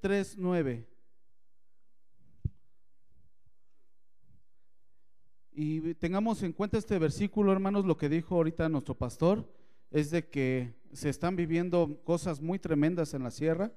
3, 0.00 0.36
9. 0.38 0.86
Y 5.52 5.94
tengamos 5.94 6.42
en 6.42 6.52
cuenta 6.52 6.78
este 6.78 6.98
versículo, 6.98 7.52
hermanos, 7.52 7.84
lo 7.84 7.96
que 7.96 8.08
dijo 8.08 8.36
ahorita 8.36 8.68
nuestro 8.68 8.94
pastor, 8.94 9.46
es 9.90 10.10
de 10.10 10.28
que 10.28 10.74
se 10.92 11.08
están 11.08 11.36
viviendo 11.36 12.00
cosas 12.04 12.40
muy 12.40 12.58
tremendas 12.58 13.14
en 13.14 13.22
la 13.22 13.30
sierra. 13.30 13.72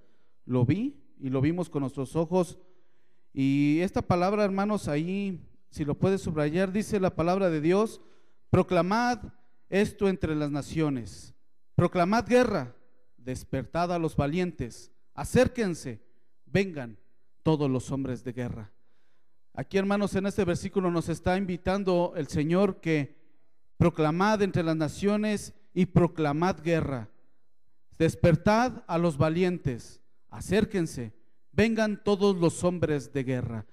Lo 0.46 0.65
vi 0.65 0.96
y 1.20 1.29
lo 1.29 1.41
vimos 1.41 1.70
con 1.70 1.81
nuestros 1.81 2.16
ojos. 2.16 2.58
Y 3.34 3.80
esta 3.82 4.02
palabra, 4.02 4.44
hermanos, 4.44 4.88
ahí, 4.88 5.46
si 5.70 5.84
lo 5.84 5.98
puedes 5.98 6.21
subrayar, 6.21 6.71
dice 6.71 7.00
la 7.00 7.16
palabra 7.16 7.50
de 7.50 7.62
Dios, 7.62 8.02
proclamad 8.50 9.20
esto 9.70 10.08
entre 10.08 10.36
las 10.36 10.52
naciones, 10.52 11.34
proclamad 11.74 12.28
guerra, 12.28 12.76
despertad 13.18 13.92
a 13.92 13.98
los 13.98 14.16
valientes, 14.16 14.92
acérquense, 15.16 16.02
vengan 16.54 16.97
todos 17.41 17.70
los 17.70 17.91
hombres 17.91 18.23
de 18.23 18.31
guerra. 18.31 18.71
Aquí, 19.53 19.77
hermanos, 19.77 20.16
en 20.16 20.27
este 20.27 20.45
versículo 20.45 20.89
nos 20.89 21.09
está 21.09 21.35
invitando 21.35 22.13
el 22.16 22.27
Señor 22.27 22.80
que 22.80 23.17
proclamad 23.77 24.41
entre 24.41 24.63
las 24.63 24.75
naciones 24.75 25.53
y 25.73 25.88
proclamad 25.88 26.63
guerra. 26.63 27.09
Despertad 27.97 28.84
a 28.88 28.97
los 28.97 29.17
valientes, 29.17 30.02
acérquense, 30.30 31.13
vengan 31.52 32.02
todos 32.03 32.38
los 32.38 32.63
hombres 32.63 33.11
de 33.11 33.23
guerra. 33.23 33.66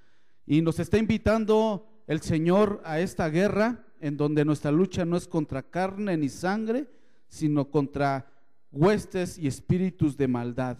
Y 0.47 0.62
nos 0.62 0.79
está 0.79 0.99
invitando 0.99 1.87
el 2.07 2.21
Señor 2.21 2.83
a 2.85 2.99
esta 2.99 3.29
guerra 3.29 3.87
en 4.01 4.16
donde 4.16 4.45
nuestra 4.45 4.73
lucha 4.73 5.05
no 5.05 5.16
es 5.16 5.29
contra 5.29 5.62
carne 5.62 6.16
ni 6.16 6.29
sangre, 6.29 6.91
sino 7.29 7.71
contra 7.71 8.30
huestes 8.73 9.38
y 9.38 9.47
espíritus 9.47 10.16
de 10.16 10.29
maldad. 10.29 10.79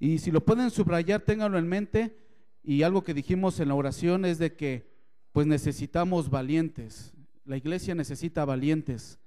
Y 0.00 0.18
si 0.18 0.30
lo 0.30 0.44
pueden 0.44 0.70
subrayar, 0.70 1.20
ténganlo 1.20 1.58
en 1.58 1.68
mente. 1.68 2.16
Y 2.64 2.82
algo 2.82 3.04
que 3.04 3.14
dijimos 3.14 3.60
en 3.60 3.68
la 3.68 3.74
oración 3.74 4.24
es 4.24 4.38
de 4.38 4.56
que 4.56 4.90
pues 5.30 5.46
necesitamos 5.46 6.30
valientes. 6.30 7.12
La 7.44 7.58
iglesia 7.58 7.94
necesita 7.94 8.46
valientes. 8.46 9.20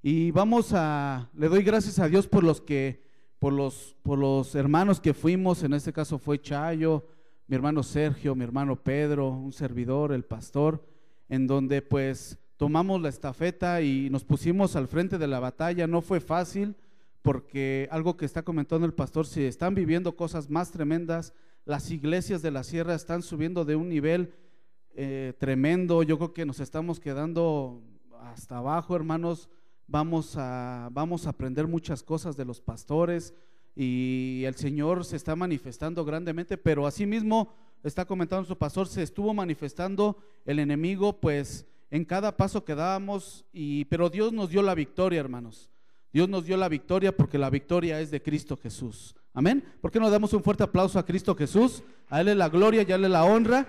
Y 0.00 0.30
vamos 0.30 0.72
a, 0.72 1.28
le 1.34 1.48
doy 1.48 1.62
gracias 1.64 1.98
a 1.98 2.08
Dios 2.08 2.28
por 2.28 2.44
los 2.44 2.60
que, 2.60 3.04
por 3.38 3.52
los, 3.52 3.96
por 4.02 4.18
los 4.18 4.54
hermanos 4.54 5.00
que 5.00 5.12
fuimos, 5.12 5.64
en 5.64 5.74
este 5.74 5.92
caso 5.92 6.18
fue 6.18 6.40
Chayo, 6.40 7.06
mi 7.48 7.56
hermano 7.56 7.82
Sergio, 7.82 8.34
mi 8.34 8.44
hermano 8.44 8.76
Pedro, 8.76 9.28
un 9.28 9.52
servidor, 9.52 10.12
el 10.12 10.24
pastor, 10.24 10.86
en 11.28 11.46
donde 11.46 11.82
pues 11.82 12.38
tomamos 12.56 13.00
la 13.00 13.08
estafeta 13.08 13.82
y 13.82 14.08
nos 14.08 14.24
pusimos 14.24 14.76
al 14.76 14.86
frente 14.86 15.18
de 15.18 15.26
la 15.26 15.40
batalla. 15.40 15.86
No 15.88 16.00
fue 16.00 16.20
fácil, 16.20 16.76
porque 17.22 17.88
algo 17.90 18.16
que 18.16 18.26
está 18.26 18.42
comentando 18.42 18.84
el 18.84 18.94
pastor, 18.94 19.26
si 19.26 19.44
están 19.44 19.74
viviendo 19.74 20.16
cosas 20.16 20.50
más 20.50 20.72
tremendas, 20.72 21.32
las 21.64 21.90
iglesias 21.90 22.42
de 22.42 22.50
la 22.50 22.64
sierra 22.64 22.94
están 22.94 23.22
subiendo 23.22 23.64
de 23.64 23.76
un 23.76 23.88
nivel 23.88 24.34
eh, 24.94 25.32
tremendo, 25.38 26.02
yo 26.02 26.18
creo 26.18 26.34
que 26.34 26.44
nos 26.44 26.60
estamos 26.60 26.98
quedando 26.98 27.80
hasta 28.20 28.58
abajo, 28.58 28.96
hermanos, 28.96 29.48
vamos 29.86 30.36
a, 30.36 30.88
vamos 30.92 31.26
a 31.26 31.30
aprender 31.30 31.66
muchas 31.66 32.02
cosas 32.02 32.36
de 32.36 32.44
los 32.44 32.60
pastores 32.60 33.34
y 33.76 34.42
el 34.44 34.56
Señor 34.56 35.04
se 35.04 35.16
está 35.16 35.36
manifestando 35.36 36.04
grandemente, 36.04 36.58
pero 36.58 36.86
asimismo 36.86 37.54
está 37.84 38.04
comentando 38.04 38.44
su 38.44 38.58
pastor, 38.58 38.88
se 38.88 39.02
estuvo 39.02 39.32
manifestando 39.32 40.16
el 40.44 40.58
enemigo 40.58 41.20
pues 41.20 41.66
en 41.90 42.04
cada 42.04 42.36
paso 42.36 42.64
que 42.64 42.74
dábamos, 42.74 43.44
y, 43.52 43.84
pero 43.84 44.08
Dios 44.08 44.32
nos 44.32 44.50
dio 44.50 44.62
la 44.62 44.74
victoria, 44.74 45.20
hermanos. 45.20 45.71
Dios 46.12 46.28
nos 46.28 46.44
dio 46.44 46.56
la 46.56 46.68
victoria 46.68 47.16
porque 47.16 47.38
la 47.38 47.48
victoria 47.48 48.00
es 48.00 48.10
de 48.10 48.20
Cristo 48.22 48.56
Jesús. 48.56 49.14
Amén. 49.32 49.64
¿Por 49.80 49.90
qué 49.90 49.98
no 49.98 50.10
damos 50.10 50.32
un 50.34 50.42
fuerte 50.42 50.62
aplauso 50.62 50.98
a 50.98 51.06
Cristo 51.06 51.34
Jesús? 51.34 51.82
A 52.10 52.20
Él 52.20 52.28
es 52.28 52.36
la 52.36 52.50
gloria 52.50 52.84
y 52.86 52.92
a 52.92 52.96
Él 52.96 53.04
es 53.04 53.10
la 53.10 53.24
honra. 53.24 53.66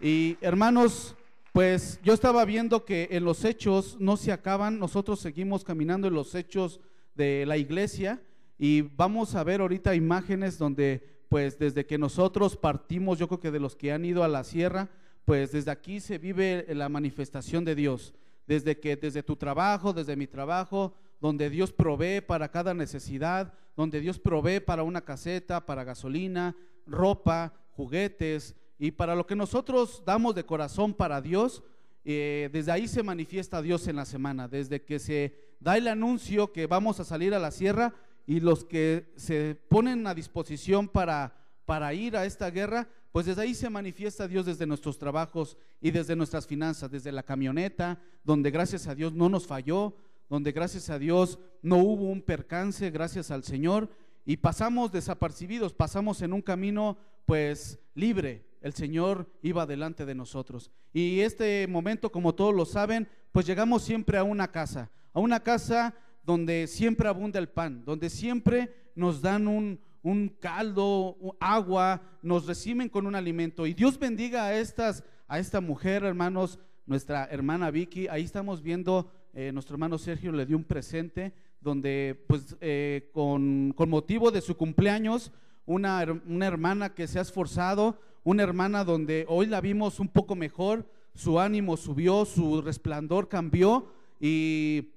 Y 0.00 0.38
hermanos, 0.40 1.14
pues 1.52 2.00
yo 2.02 2.14
estaba 2.14 2.44
viendo 2.46 2.84
que 2.84 3.08
en 3.10 3.24
los 3.24 3.44
hechos 3.44 3.96
no 4.00 4.16
se 4.16 4.32
acaban, 4.32 4.78
nosotros 4.78 5.20
seguimos 5.20 5.62
caminando 5.64 6.08
en 6.08 6.14
los 6.14 6.34
hechos 6.34 6.80
de 7.14 7.44
la 7.46 7.58
iglesia 7.58 8.22
y 8.58 8.82
vamos 8.82 9.34
a 9.34 9.44
ver 9.44 9.60
ahorita 9.60 9.94
imágenes 9.94 10.56
donde 10.56 11.18
pues 11.28 11.58
desde 11.58 11.84
que 11.84 11.98
nosotros 11.98 12.56
partimos, 12.56 13.18
yo 13.18 13.28
creo 13.28 13.40
que 13.40 13.50
de 13.50 13.60
los 13.60 13.76
que 13.76 13.92
han 13.92 14.04
ido 14.04 14.24
a 14.24 14.28
la 14.28 14.44
sierra, 14.44 14.88
pues 15.26 15.52
desde 15.52 15.70
aquí 15.70 16.00
se 16.00 16.16
vive 16.16 16.64
la 16.70 16.88
manifestación 16.88 17.64
de 17.64 17.74
Dios. 17.74 18.14
Desde 18.46 18.80
que 18.80 18.96
desde 18.96 19.22
tu 19.22 19.36
trabajo, 19.36 19.92
desde 19.92 20.16
mi 20.16 20.26
trabajo, 20.26 20.94
donde 21.20 21.50
Dios 21.50 21.72
provee 21.72 22.20
para 22.20 22.50
cada 22.50 22.74
necesidad, 22.74 23.52
donde 23.76 24.00
Dios 24.00 24.18
provee 24.18 24.60
para 24.60 24.82
una 24.82 25.00
caseta, 25.00 25.64
para 25.64 25.84
gasolina, 25.84 26.56
ropa, 26.86 27.52
juguetes 27.72 28.54
y 28.78 28.90
para 28.92 29.14
lo 29.14 29.26
que 29.26 29.36
nosotros 29.36 30.02
damos 30.04 30.34
de 30.34 30.44
corazón 30.44 30.94
para 30.94 31.20
Dios. 31.20 31.62
Eh, 32.04 32.48
desde 32.52 32.72
ahí 32.72 32.88
se 32.88 33.02
manifiesta 33.02 33.62
Dios 33.62 33.86
en 33.88 33.96
la 33.96 34.04
semana, 34.04 34.48
desde 34.48 34.82
que 34.82 34.98
se 34.98 35.34
da 35.60 35.76
el 35.76 35.88
anuncio 35.88 36.52
que 36.52 36.66
vamos 36.66 37.00
a 37.00 37.04
salir 37.04 37.34
a 37.34 37.38
la 37.38 37.50
sierra 37.50 37.94
y 38.26 38.40
los 38.40 38.64
que 38.64 39.12
se 39.16 39.58
ponen 39.68 40.06
a 40.06 40.14
disposición 40.14 40.88
para, 40.88 41.34
para 41.64 41.92
ir 41.94 42.16
a 42.16 42.24
esta 42.24 42.50
guerra, 42.50 42.88
pues 43.12 43.26
desde 43.26 43.42
ahí 43.42 43.54
se 43.54 43.70
manifiesta 43.70 44.28
Dios 44.28 44.46
desde 44.46 44.66
nuestros 44.66 44.98
trabajos 44.98 45.56
y 45.80 45.90
desde 45.90 46.14
nuestras 46.14 46.46
finanzas, 46.46 46.90
desde 46.90 47.10
la 47.10 47.22
camioneta, 47.22 47.98
donde 48.22 48.50
gracias 48.50 48.86
a 48.86 48.94
Dios 48.94 49.12
no 49.12 49.28
nos 49.28 49.46
falló, 49.46 49.94
donde 50.28 50.52
gracias 50.52 50.90
a 50.90 50.98
Dios 50.98 51.38
no 51.62 51.78
hubo 51.78 52.04
un 52.04 52.22
percance, 52.22 52.90
gracias 52.90 53.30
al 53.30 53.44
Señor, 53.44 53.90
y 54.24 54.36
pasamos 54.36 54.92
desapercibidos, 54.92 55.72
pasamos 55.72 56.20
en 56.22 56.32
un 56.32 56.42
camino 56.42 56.98
pues 57.24 57.78
libre. 57.94 58.46
El 58.60 58.74
Señor 58.74 59.30
iba 59.42 59.66
delante 59.66 60.04
de 60.04 60.14
nosotros. 60.14 60.70
Y 60.92 61.20
este 61.20 61.66
momento, 61.66 62.10
como 62.10 62.34
todos 62.34 62.54
lo 62.54 62.66
saben, 62.66 63.08
pues 63.32 63.46
llegamos 63.46 63.82
siempre 63.82 64.18
a 64.18 64.24
una 64.24 64.50
casa, 64.50 64.90
a 65.12 65.20
una 65.20 65.40
casa 65.40 65.94
donde 66.24 66.66
siempre 66.66 67.08
abunda 67.08 67.38
el 67.38 67.48
pan, 67.48 67.84
donde 67.84 68.10
siempre 68.10 68.90
nos 68.94 69.22
dan 69.22 69.46
un, 69.48 69.80
un 70.02 70.28
caldo, 70.28 71.16
agua, 71.40 72.02
nos 72.22 72.46
reciben 72.46 72.88
con 72.88 73.06
un 73.06 73.14
alimento. 73.14 73.66
Y 73.66 73.74
Dios 73.74 73.98
bendiga 73.98 74.44
a, 74.46 74.58
estas, 74.58 75.04
a 75.26 75.38
esta 75.38 75.60
mujer, 75.60 76.04
hermanos, 76.04 76.58
nuestra 76.86 77.24
hermana 77.26 77.70
Vicky. 77.70 78.08
Ahí 78.08 78.24
estamos 78.24 78.62
viendo 78.62 79.10
eh, 79.34 79.52
nuestro 79.52 79.74
hermano 79.74 79.98
Sergio 79.98 80.32
le 80.32 80.46
dio 80.46 80.56
un 80.56 80.64
presente 80.64 81.32
donde, 81.60 82.24
pues, 82.26 82.56
eh, 82.60 83.10
con, 83.12 83.74
motivo 83.88 84.30
de 84.30 84.40
su 84.40 84.56
cumpleaños, 84.56 85.32
una, 85.66 86.04
una 86.26 86.46
hermana 86.46 86.94
que 86.94 87.06
se 87.06 87.18
ha 87.18 87.22
esforzado, 87.22 88.00
una 88.24 88.42
hermana 88.42 88.84
donde 88.84 89.24
hoy 89.28 89.46
la 89.46 89.60
vimos 89.60 90.00
un 90.00 90.08
poco 90.08 90.34
mejor, 90.34 90.90
su 91.14 91.40
ánimo 91.40 91.76
subió, 91.76 92.24
su 92.24 92.62
resplandor 92.62 93.28
cambió 93.28 93.92
y, 94.20 94.92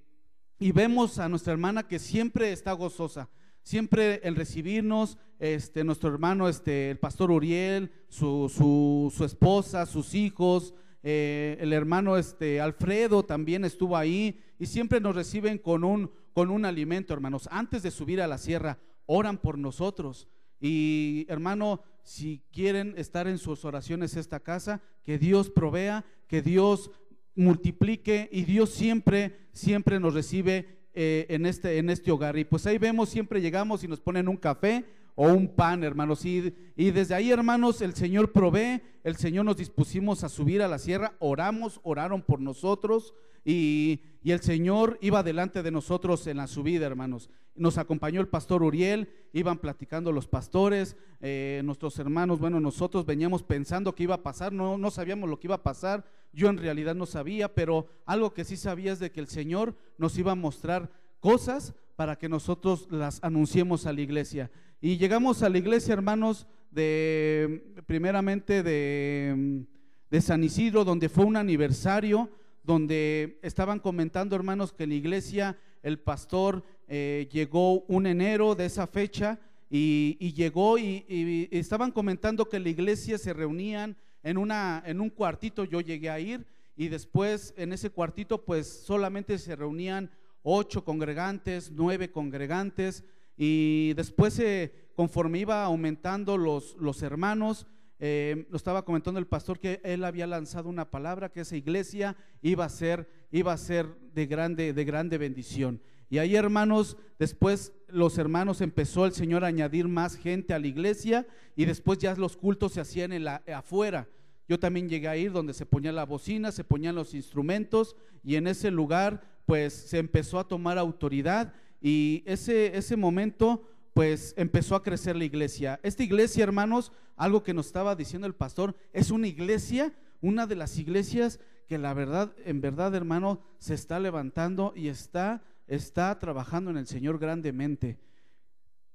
y 0.60 0.72
vemos 0.72 1.20
a 1.20 1.30
nuestra 1.30 1.54
hermana 1.54 1.88
que 1.88 2.00
siempre 2.00 2.52
está 2.52 2.74
gozosa 2.74 3.30
siempre 3.64 4.22
el 4.24 4.36
recibirnos, 4.36 5.18
este, 5.40 5.84
nuestro 5.84 6.10
hermano, 6.10 6.48
este, 6.48 6.92
el 6.92 7.00
pastor 7.00 7.32
Uriel, 7.32 7.92
su, 8.10 8.52
su, 8.56 9.14
su 9.16 9.26
esposa, 9.26 9.86
sus 9.86 10.14
hijos, 10.14 10.74
eh, 11.04 11.58
el 11.60 11.74
hermano 11.74 12.18
este, 12.18 12.62
Alfredo 12.62 13.24
también 13.24 13.66
estuvo 13.66 13.98
ahí 13.98 14.40
y 14.60 14.68
siempre 14.68 15.00
nos 15.00 15.16
reciben 15.16 15.58
con 15.58 15.84
un, 15.84 16.12
con 16.34 16.50
un 16.50 16.66
alimento, 16.66 17.14
hermanos. 17.14 17.48
Antes 17.52 17.84
de 17.84 17.92
subir 17.92 18.22
a 18.22 18.28
la 18.28 18.38
sierra, 18.38 18.78
oran 19.06 19.38
por 19.38 19.58
nosotros. 19.58 20.28
Y 20.60 21.26
hermano, 21.28 21.82
si 22.04 22.44
quieren 22.52 22.94
estar 22.98 23.28
en 23.28 23.38
sus 23.38 23.66
oraciones 23.66 24.16
esta 24.16 24.40
casa, 24.40 24.82
que 25.04 25.18
Dios 25.18 25.50
provea, 25.50 26.06
que 26.28 26.42
Dios 26.42 26.92
multiplique 27.36 28.30
y 28.32 28.44
Dios 28.44 28.70
siempre, 28.70 29.40
siempre 29.54 30.00
nos 30.00 30.14
recibe 30.14 30.82
eh, 30.94 31.26
en, 31.30 31.46
este, 31.46 31.78
en 31.78 31.90
este 31.90 32.12
hogar. 32.12 32.38
Y 32.38 32.46
pues 32.46 32.66
ahí 32.68 32.78
vemos, 32.78 33.10
siempre 33.10 33.42
llegamos 33.42 33.84
y 33.84 33.88
nos 33.88 34.00
ponen 34.00 34.28
un 34.28 34.38
café 34.38 34.86
o 35.16 35.28
un 35.28 35.48
pan, 35.48 35.84
hermanos. 35.84 36.26
Y, 36.26 36.54
desde 36.76 37.16
ahí, 37.16 37.32
hermanos, 37.32 37.82
el 37.82 37.94
Señor 37.94 38.32
provee, 38.32 38.82
el 39.04 39.16
Señor 39.16 39.46
nos 39.46 39.58
dispusimos 39.58 40.24
a 40.24 40.30
subir 40.30 40.62
a 40.62 40.68
la 40.68 40.80
sierra, 40.80 41.16
oramos, 41.20 41.80
oraron 41.84 42.22
por 42.22 42.40
nosotros 42.40 43.14
y, 43.44 44.02
y, 44.24 44.32
el 44.32 44.42
Señor 44.42 44.98
iba 45.02 45.24
delante 45.24 45.64
de 45.64 45.72
nosotros 45.72 46.26
en 46.28 46.38
la 46.38 46.48
subida, 46.48 46.86
hermanos. 46.86 47.30
Nos 47.56 47.78
acompañó 47.78 48.22
el 48.22 48.30
pastor 48.30 48.64
Uriel, 48.64 49.10
iban 49.34 49.58
platicando 49.58 50.12
los 50.12 50.28
pastores, 50.28 50.96
eh, 51.20 51.62
nuestros 51.64 52.00
hermanos, 52.00 52.40
bueno, 52.40 52.60
nosotros 52.60 53.06
veníamos 53.06 53.44
pensando 53.44 53.94
que 53.94 54.04
iba 54.04 54.16
a 54.16 54.24
pasar, 54.24 54.54
no, 54.54 54.78
no 54.78 54.90
sabíamos 54.90 55.30
lo 55.30 55.40
que 55.40 55.48
iba 55.48 55.56
a 55.56 55.64
pasar, 55.64 56.06
yo 56.34 56.50
en 56.50 56.58
realidad 56.58 56.96
no 56.96 57.06
sabía, 57.06 57.54
pero 57.54 57.88
algo 58.06 58.34
que 58.34 58.46
sí 58.46 58.56
sabía 58.58 58.94
es 58.94 59.00
de 59.00 59.12
que 59.12 59.20
el 59.20 59.28
Señor 59.28 59.76
nos 59.98 60.18
iba 60.18 60.32
a 60.32 60.36
mostrar 60.36 60.90
cosas 61.20 61.76
para 61.96 62.18
que 62.18 62.30
nosotros 62.30 62.88
las 62.90 63.24
anunciemos 63.24 63.86
a 63.86 63.94
la 63.94 64.02
iglesia. 64.02 64.50
Y 64.84 64.98
llegamos 64.98 65.44
a 65.44 65.50
la 65.50 65.60
iglesia, 65.60 65.94
hermanos, 65.94 66.48
de 66.72 67.84
primeramente 67.86 68.64
de, 68.64 69.64
de 70.10 70.22
San 70.22 70.44
Isidro, 70.44 70.84
donde 70.84 71.08
fue 71.08 71.24
un 71.24 71.38
aniversario, 71.38 72.32
donde 72.64 73.38
estaban 73.44 73.80
comentando, 73.80 74.36
hermanos, 74.36 74.74
que 74.74 74.88
la 74.88 74.96
iglesia 74.96 75.56
el 75.84 76.00
pastor 76.00 76.64
eh, 76.88 77.30
llegó 77.32 77.82
un 77.82 78.08
enero 78.08 78.56
de 78.56 78.66
esa 78.66 78.88
fecha 78.88 79.40
y, 79.70 80.34
llegó 80.34 80.80
y, 80.80 81.48
estaban 81.52 81.92
comentando 81.92 82.50
que 82.50 82.60
la 82.60 82.70
iglesia 82.70 83.20
se 83.20 83.34
reunían 83.34 83.96
en, 84.24 84.40
una, 84.40 84.82
en 84.86 85.00
un 85.00 85.12
cuartito, 85.12 85.64
yo 85.64 85.80
llegué 85.82 86.10
a 86.10 86.20
ir 86.20 86.44
y 86.76 86.88
después 86.88 87.54
en 87.56 87.72
ese 87.72 87.92
cuartito 87.92 88.44
pues 88.44 88.68
solamente 88.68 89.38
se 89.38 89.56
reunían 89.56 90.10
ocho 90.42 90.84
congregantes, 90.84 91.72
nueve 91.72 92.12
congregantes 92.12 93.04
y 93.44 93.96
después 93.96 94.38
eh, 94.38 94.72
conforme 94.96 95.40
iba 95.40 95.64
aumentando 95.64 96.38
los, 96.38 96.76
los 96.78 97.02
hermanos, 97.02 97.66
eh, 97.98 98.46
lo 98.52 98.56
estaba 98.56 98.86
comentando 98.86 99.20
el 99.20 99.26
pastor 99.26 99.58
que 99.58 99.82
él 99.84 100.04
había 100.04 100.28
lanzado 100.28 100.70
una 100.70 100.92
palabra 100.92 101.32
que 101.32 101.42
esa 101.42 101.58
iglesia 101.58 102.16
iba 102.44 102.66
a 102.66 102.70
ser, 102.70 103.10
iba 103.32 103.52
a 103.52 103.58
ser 103.58 103.88
de 104.14 104.28
grande, 104.28 104.74
de 104.74 104.86
grande 104.86 105.18
bendición. 105.18 105.82
Y 106.08 106.20
ahí, 106.20 106.36
hermanos, 106.36 106.98
después 107.18 107.74
los 107.88 108.20
hermanos 108.20 108.62
empezó 108.62 109.08
el 109.08 109.14
Señor 109.14 109.44
a 109.44 109.48
añadir 109.48 109.88
más 109.88 110.18
gente 110.18 110.54
a 110.54 110.60
la 110.60 110.68
iglesia 110.68 111.26
y 111.56 111.66
después 111.66 111.98
ya 111.98 112.14
los 112.14 112.38
cultos 112.38 112.74
se 112.74 112.82
hacían 112.82 113.12
en 113.12 113.24
la, 113.24 113.38
afuera. 113.56 114.08
Yo 114.48 114.60
también 114.60 114.88
llegué 114.88 115.08
a 115.08 115.18
ir 115.18 115.32
donde 115.32 115.56
se 115.56 115.66
ponía 115.66 115.92
la 115.92 116.06
bocina, 116.06 116.52
se 116.52 116.64
ponían 116.64 116.94
los 116.94 117.16
instrumentos 117.16 117.96
y 118.24 118.36
en 118.36 118.46
ese 118.46 118.70
lugar 118.70 119.24
pues 119.48 119.74
se 119.74 119.98
empezó 119.98 120.38
a 120.38 120.48
tomar 120.48 120.78
autoridad 120.78 121.56
y 121.82 122.24
ese, 122.26 122.78
ese 122.78 122.96
momento 122.96 123.68
pues 123.94 124.34
empezó 124.38 124.76
a 124.76 124.84
crecer 124.84 125.16
la 125.16 125.26
iglesia. 125.26 125.80
Esta 125.84 126.04
iglesia, 126.04 126.44
hermanos, 126.44 126.94
algo 127.18 127.44
que 127.44 127.54
nos 127.54 127.68
estaba 127.68 127.96
diciendo 127.96 128.28
el 128.28 128.36
pastor, 128.36 128.76
es 128.94 129.12
una 129.12 129.28
iglesia, 129.28 129.94
una 130.22 130.48
de 130.48 130.56
las 130.56 130.78
iglesias 130.78 131.40
que 131.68 131.78
la 131.78 131.94
verdad, 131.94 132.34
en 132.46 132.62
verdad, 132.62 132.96
hermano, 132.96 133.42
se 133.58 133.74
está 133.74 134.00
levantando 134.00 134.74
y 134.76 134.88
está 134.88 135.42
está 135.72 136.20
trabajando 136.20 136.70
en 136.70 136.78
el 136.78 136.86
Señor 136.86 137.18
grandemente. 137.18 137.98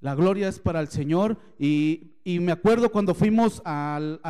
La 0.01 0.15
gloria 0.15 0.49
es 0.49 0.59
para 0.61 0.81
el 0.81 0.89
Señor 0.89 1.39
y, 1.59 2.13
me 2.25 2.53
acuerdo 2.53 2.93
cuando 2.93 3.15
fuimos 3.15 3.63
al, 3.65 4.21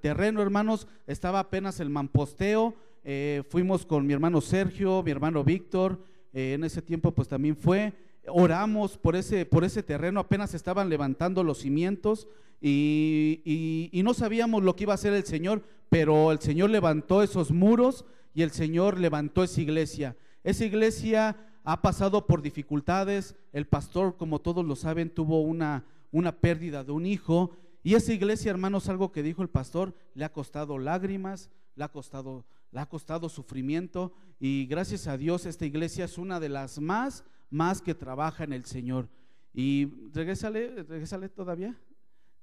terreno, 0.00 0.40
hermanos, 0.40 0.88
estaba 1.06 1.40
apenas 1.40 1.78
el 1.80 1.90
mamposteo, 1.90 2.74
eh, 3.04 3.42
fuimos 3.50 3.84
con 3.84 4.06
mi 4.06 4.14
hermano 4.14 4.40
Sergio, 4.40 5.02
mi 5.02 5.10
hermano 5.10 5.44
Víctor, 5.44 6.02
eh, 6.32 6.54
en 6.54 6.64
ese 6.64 6.82
tiempo 6.82 7.12
pues 7.12 7.28
también 7.28 7.56
fue, 7.56 7.92
oramos 8.26 8.98
por 8.98 9.16
ese, 9.16 9.46
por 9.46 9.64
ese 9.64 9.82
terreno, 9.82 10.20
apenas 10.20 10.54
estaban 10.54 10.88
levantando 10.88 11.42
los 11.42 11.58
cimientos 11.58 12.28
y, 12.60 13.90
y 13.92 14.02
no 14.02 14.14
sabíamos 14.14 14.62
lo 14.62 14.74
que 14.76 14.84
iba 14.84 14.92
a 14.92 14.94
hacer 14.94 15.14
el 15.14 15.24
Señor, 15.24 15.62
pero 15.88 16.32
el 16.32 16.40
Señor 16.40 16.70
levantó 16.70 17.22
esos 17.22 17.50
muros 17.50 18.04
y 18.34 18.42
el 18.42 18.50
Señor 18.50 18.98
levantó 18.98 19.42
esa 19.42 19.60
iglesia. 19.60 20.16
Esa 20.44 20.64
iglesia 20.64 21.36
ha 21.64 21.82
pasado 21.82 22.26
por 22.26 22.40
dificultades. 22.40 23.36
El 23.52 23.66
pastor, 23.66 24.16
como 24.16 24.40
todos 24.40 24.64
lo 24.64 24.76
saben, 24.76 25.10
tuvo 25.10 25.42
una, 25.42 25.84
una 26.10 26.32
pérdida 26.32 26.84
de 26.84 26.92
un 26.92 27.04
hijo. 27.04 27.56
Y 27.82 27.94
esa 27.94 28.12
iglesia, 28.12 28.50
hermanos, 28.50 28.88
algo 28.88 29.12
que 29.12 29.22
dijo 29.22 29.42
el 29.42 29.48
pastor, 29.48 29.94
le 30.14 30.24
ha 30.24 30.32
costado 30.32 30.78
lágrimas, 30.78 31.50
le 31.74 31.84
ha 31.84 31.88
costado, 31.88 32.46
le 32.70 32.80
ha 32.80 32.86
costado 32.86 33.28
sufrimiento. 33.28 34.12
Y 34.38 34.66
gracias 34.66 35.06
a 35.06 35.16
Dios, 35.16 35.46
esta 35.46 35.66
iglesia 35.66 36.04
es 36.04 36.18
una 36.18 36.40
de 36.40 36.48
las 36.48 36.78
más, 36.78 37.24
más 37.50 37.80
que 37.80 37.94
trabaja 37.94 38.44
en 38.44 38.52
el 38.52 38.64
Señor. 38.64 39.08
Y 39.52 39.86
regresale, 40.12 40.82
regresale 40.82 41.28
todavía. 41.28 41.76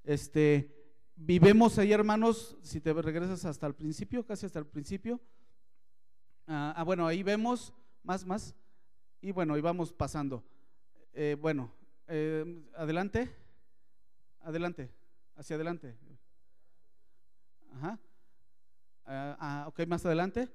Este, 0.04 0.74
vivemos 1.16 1.78
ahí, 1.78 1.92
hermanos, 1.92 2.58
si 2.62 2.82
te 2.82 2.94
regresas 2.94 3.46
hasta 3.46 3.68
el 3.68 3.76
principio, 3.76 4.26
casi 4.26 4.46
hasta 4.46 4.60
el 4.60 4.68
principio. 4.68 5.20
ah, 6.48 6.74
ah 6.76 6.84
bueno, 6.84 7.08
ahí 7.08 7.24
vemos, 7.24 7.74
más, 8.04 8.26
más. 8.26 8.56
Y 9.22 9.32
bueno, 9.32 9.58
íbamos 9.58 9.94
pasando. 9.94 10.44
Eh, 11.14 11.38
bueno, 11.40 11.72
eh, 12.08 12.64
adelante, 12.76 13.34
adelante, 14.42 14.92
hacia 15.36 15.56
adelante. 15.56 15.98
Ajá. 17.74 18.00
Ah, 19.06 19.38
ah, 19.40 19.66
ok, 19.68 19.86
más 19.88 20.06
adelante. 20.06 20.50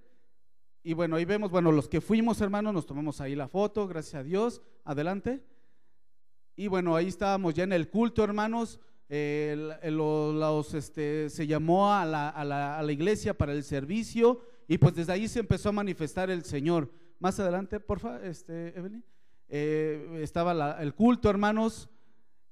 Y 0.83 0.95
bueno, 0.95 1.17
ahí 1.17 1.25
vemos, 1.25 1.51
bueno, 1.51 1.73
los 1.73 1.89
que 1.89 2.01
fuimos, 2.01 2.41
hermanos, 2.41 2.73
nos 2.73 2.87
tomamos 2.87 3.21
ahí 3.21 3.35
la 3.35 3.49
foto, 3.49 3.87
gracias 3.87 4.15
a 4.15 4.25
Dios. 4.25 4.63
Adelante. 4.85 5.45
Y 6.57 6.69
bueno, 6.69 6.97
ahí 6.97 7.09
estábamos 7.09 7.55
ya 7.55 7.65
en 7.65 7.73
el 7.73 7.89
culto, 7.91 8.25
hermanos. 8.25 8.81
los, 9.09 10.75
este, 10.75 11.31
se 11.31 11.47
llamó 11.47 11.93
a 11.93 12.05
la, 12.05 12.29
a, 12.29 12.45
la, 12.45 12.79
a 12.79 12.83
la 12.83 12.93
iglesia 12.93 13.37
para 13.37 13.53
el 13.53 13.65
servicio 13.65 14.41
y 14.69 14.79
pues 14.79 14.95
desde 14.95 15.13
ahí 15.13 15.27
se 15.27 15.41
empezó 15.41 15.71
a 15.71 15.73
manifestar 15.73 16.31
el 16.31 16.45
Señor. 16.45 16.91
Más 17.19 17.41
adelante, 17.41 17.81
porfa, 17.81 18.23
este, 18.25 18.69
Evelyn. 18.79 19.05
Eh, 19.49 20.21
estaba 20.23 20.81
el 20.81 20.95
culto, 20.95 21.29
hermanos. 21.29 21.91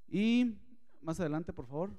Y 0.07 0.57
más 1.01 1.19
adelante, 1.19 1.53
por 1.53 1.65
favor. 1.65 1.91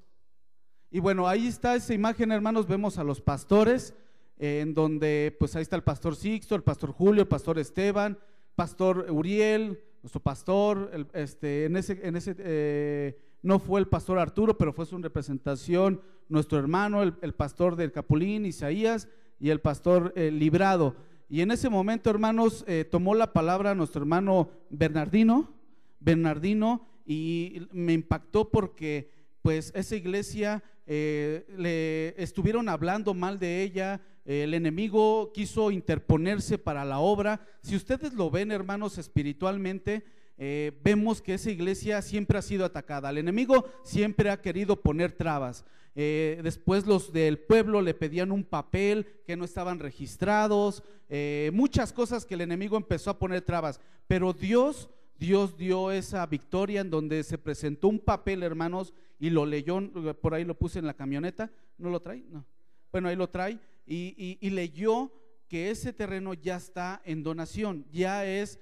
Y 0.93 0.99
bueno, 0.99 1.25
ahí 1.25 1.47
está 1.47 1.73
esa 1.73 1.93
imagen, 1.93 2.33
hermanos. 2.33 2.67
Vemos 2.67 2.97
a 2.97 3.05
los 3.05 3.21
pastores, 3.21 3.93
en 4.37 4.73
donde, 4.73 5.33
pues 5.39 5.55
ahí 5.55 5.61
está 5.61 5.77
el 5.77 5.83
pastor 5.83 6.17
Sixto, 6.17 6.53
el 6.53 6.63
pastor 6.63 6.91
Julio, 6.91 7.21
el 7.21 7.29
pastor 7.29 7.57
Esteban, 7.59 8.19
pastor 8.55 9.09
Uriel, 9.09 9.79
nuestro 10.03 10.19
pastor. 10.19 10.91
este, 11.13 11.63
en 11.63 11.77
ese, 11.77 12.05
en 12.05 12.17
ese 12.17 12.35
eh, 12.39 13.17
no 13.41 13.57
fue 13.57 13.79
el 13.79 13.87
pastor 13.87 14.19
Arturo, 14.19 14.57
pero 14.57 14.73
fue 14.73 14.85
su 14.85 14.97
representación, 14.97 16.01
nuestro 16.27 16.59
hermano, 16.59 17.03
el, 17.03 17.33
pastor 17.35 17.77
del 17.77 17.93
Capulín, 17.93 18.45
Isaías, 18.45 19.07
y 19.39 19.49
el 19.49 19.61
pastor 19.61 20.11
eh, 20.17 20.29
Librado. 20.29 20.97
Y 21.29 21.39
en 21.39 21.51
ese 21.51 21.69
momento, 21.69 22.09
hermanos, 22.09 22.65
eh, 22.67 22.83
tomó 22.83 23.15
la 23.15 23.31
palabra 23.31 23.75
nuestro 23.75 24.01
hermano 24.01 24.49
Bernardino, 24.69 25.53
Bernardino, 26.01 26.85
y 27.05 27.65
me 27.71 27.93
impactó 27.93 28.49
porque 28.51 29.09
pues 29.41 29.71
esa 29.73 29.95
iglesia 29.95 30.61
eh, 30.85 31.45
le 31.57 32.21
estuvieron 32.21 32.69
hablando 32.69 33.13
mal 33.13 33.39
de 33.39 33.63
ella, 33.63 34.01
el 34.25 34.53
enemigo 34.53 35.31
quiso 35.33 35.71
interponerse 35.71 36.57
para 36.57 36.85
la 36.85 36.99
obra. 36.99 37.41
Si 37.61 37.75
ustedes 37.75 38.13
lo 38.13 38.29
ven, 38.29 38.51
hermanos, 38.51 38.97
espiritualmente, 38.97 40.03
eh, 40.37 40.71
vemos 40.83 41.21
que 41.21 41.35
esa 41.35 41.51
iglesia 41.51 42.01
siempre 42.01 42.37
ha 42.37 42.41
sido 42.41 42.65
atacada. 42.65 43.09
El 43.09 43.19
enemigo 43.19 43.65
siempre 43.83 44.29
ha 44.31 44.41
querido 44.41 44.81
poner 44.81 45.11
trabas. 45.11 45.65
Eh, 45.93 46.39
después 46.43 46.87
los 46.87 47.11
del 47.11 47.37
pueblo 47.37 47.81
le 47.81 47.93
pedían 47.93 48.31
un 48.31 48.43
papel 48.43 49.05
que 49.25 49.35
no 49.35 49.45
estaban 49.45 49.77
registrados, 49.77 50.83
eh, 51.09 51.51
muchas 51.53 51.91
cosas 51.91 52.25
que 52.25 52.35
el 52.35 52.41
enemigo 52.41 52.77
empezó 52.77 53.09
a 53.09 53.19
poner 53.19 53.41
trabas, 53.41 53.81
pero 54.07 54.31
Dios, 54.31 54.89
Dios 55.21 55.55
dio 55.55 55.91
esa 55.91 56.25
victoria 56.25 56.81
en 56.81 56.89
donde 56.89 57.21
se 57.21 57.37
presentó 57.37 57.89
un 57.89 57.99
papel, 57.99 58.41
hermanos, 58.41 58.91
y 59.19 59.29
lo 59.29 59.45
leyó, 59.45 59.79
por 60.19 60.33
ahí 60.33 60.43
lo 60.43 60.57
puse 60.57 60.79
en 60.79 60.87
la 60.87 60.95
camioneta, 60.95 61.51
¿no 61.77 61.91
lo 61.91 61.99
trae? 61.99 62.25
No. 62.27 62.43
Bueno, 62.91 63.07
ahí 63.07 63.15
lo 63.15 63.29
trae, 63.29 63.59
y, 63.85 64.49
leyó 64.49 65.13
que 65.47 65.69
ese 65.69 65.93
terreno 65.93 66.33
ya 66.33 66.55
está 66.55 67.03
en 67.05 67.21
donación, 67.21 67.85
ya 67.91 68.25
es 68.25 68.59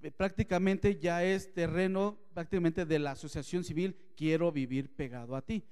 eh, 0.00 0.12
prácticamente 0.12 1.00
ya 1.00 1.24
es 1.24 1.52
terreno 1.52 2.16
prácticamente 2.32 2.86
de 2.86 3.00
la 3.00 3.10
asociación 3.10 3.64
civil, 3.64 3.96
quiero 4.16 4.52
vivir 4.52 4.94
pegado 4.94 5.34
a 5.34 5.42
ti. 5.42 5.64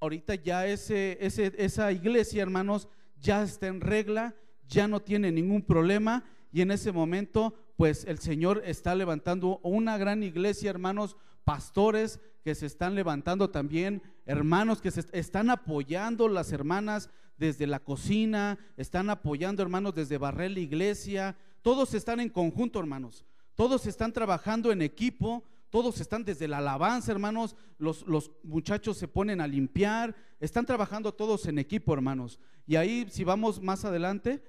Ahorita 0.00 0.34
ya 0.34 0.66
ese, 0.66 1.16
esa 1.18 1.92
iglesia, 1.92 2.42
hermanos, 2.42 2.90
ya 3.18 3.42
está 3.42 3.68
en 3.68 3.80
regla, 3.80 4.36
ya 4.68 4.86
no 4.86 5.00
tiene 5.00 5.32
ningún 5.32 5.62
problema 5.62 6.26
y 6.52 6.60
en 6.60 6.70
ese 6.70 6.92
momento, 6.92 7.54
pues 7.76 8.04
el 8.04 8.18
Señor 8.18 8.62
está 8.66 8.94
levantando 8.94 9.58
una 9.62 9.96
gran 9.96 10.22
iglesia, 10.22 10.70
hermanos, 10.70 11.16
pastores 11.44 12.20
que 12.44 12.54
se 12.54 12.66
están 12.66 12.94
levantando 12.94 13.50
también, 13.50 14.02
hermanos 14.26 14.80
que 14.80 14.90
se 14.90 15.04
están 15.12 15.48
apoyando 15.48 16.28
las 16.28 16.52
hermanas 16.52 17.08
desde 17.38 17.66
la 17.66 17.80
cocina, 17.80 18.58
están 18.76 19.08
apoyando 19.08 19.62
hermanos 19.62 19.94
desde 19.94 20.18
barrer 20.18 20.50
la 20.50 20.60
iglesia, 20.60 21.36
todos 21.62 21.94
están 21.94 22.20
en 22.20 22.28
conjunto, 22.28 22.78
hermanos, 22.78 23.24
todos 23.54 23.86
están 23.86 24.12
trabajando 24.12 24.70
en 24.70 24.82
equipo, 24.82 25.42
todos 25.70 26.02
están 26.02 26.22
desde 26.22 26.48
la 26.48 26.58
alabanza, 26.58 27.12
hermanos. 27.12 27.56
Los, 27.78 28.06
los, 28.06 28.30
muchachos 28.42 28.98
se 28.98 29.08
ponen 29.08 29.40
a 29.40 29.46
limpiar. 29.46 30.14
Están 30.38 30.66
trabajando 30.66 31.14
todos 31.14 31.46
en 31.46 31.58
equipo, 31.58 31.94
hermanos. 31.94 32.38
Y 32.66 32.76
ahí, 32.76 33.06
si 33.10 33.24
vamos 33.24 33.62
más 33.62 33.86
adelante, 33.86 34.42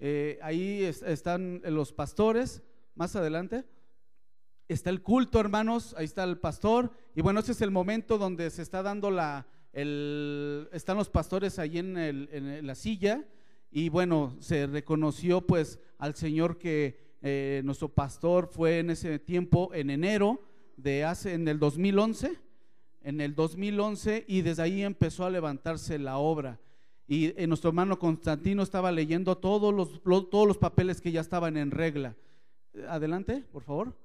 eh, 0.00 0.38
ahí 0.42 0.82
están 0.82 1.62
los 1.64 1.92
pastores. 1.92 2.62
Más 2.94 3.16
adelante 3.16 3.64
está 4.68 4.90
el 4.90 5.02
culto, 5.02 5.40
hermanos. 5.40 5.94
Ahí 5.98 6.04
está 6.04 6.24
el 6.24 6.38
pastor. 6.38 6.92
Y 7.14 7.22
bueno, 7.22 7.40
ese 7.40 7.52
es 7.52 7.60
el 7.62 7.70
momento 7.70 8.18
donde 8.18 8.50
se 8.50 8.62
está 8.62 8.82
dando 8.82 9.10
la. 9.10 9.46
El, 9.72 10.68
están 10.72 10.96
los 10.96 11.10
pastores 11.10 11.58
ahí 11.58 11.78
en, 11.78 11.96
en 11.96 12.66
la 12.66 12.74
silla. 12.74 13.24
Y 13.70 13.88
bueno, 13.90 14.36
se 14.40 14.66
reconoció 14.66 15.46
pues 15.46 15.78
al 15.98 16.14
Señor 16.14 16.58
que 16.58 17.08
eh, 17.20 17.62
nuestro 17.64 17.88
pastor 17.88 18.48
fue 18.48 18.78
en 18.78 18.90
ese 18.90 19.18
tiempo, 19.18 19.74
en 19.74 19.90
enero 19.90 20.40
de 20.76 21.04
hace, 21.04 21.34
en 21.34 21.48
el 21.48 21.58
2011, 21.58 22.36
en 23.02 23.20
el 23.20 23.34
2011, 23.34 24.24
y 24.28 24.42
desde 24.42 24.62
ahí 24.62 24.82
empezó 24.82 25.24
a 25.24 25.30
levantarse 25.30 25.98
la 25.98 26.18
obra. 26.18 26.60
Y 27.08 27.32
eh, 27.40 27.46
nuestro 27.46 27.68
hermano 27.70 27.98
Constantino 27.98 28.62
estaba 28.62 28.92
leyendo 28.92 29.38
todos 29.38 29.74
los, 29.74 30.02
todos 30.28 30.46
los 30.46 30.58
papeles 30.58 31.00
que 31.00 31.10
ya 31.10 31.22
estaban 31.22 31.56
en 31.56 31.70
regla. 31.70 32.14
Adelante, 32.86 33.44
por 33.50 33.62
favor. 33.62 33.96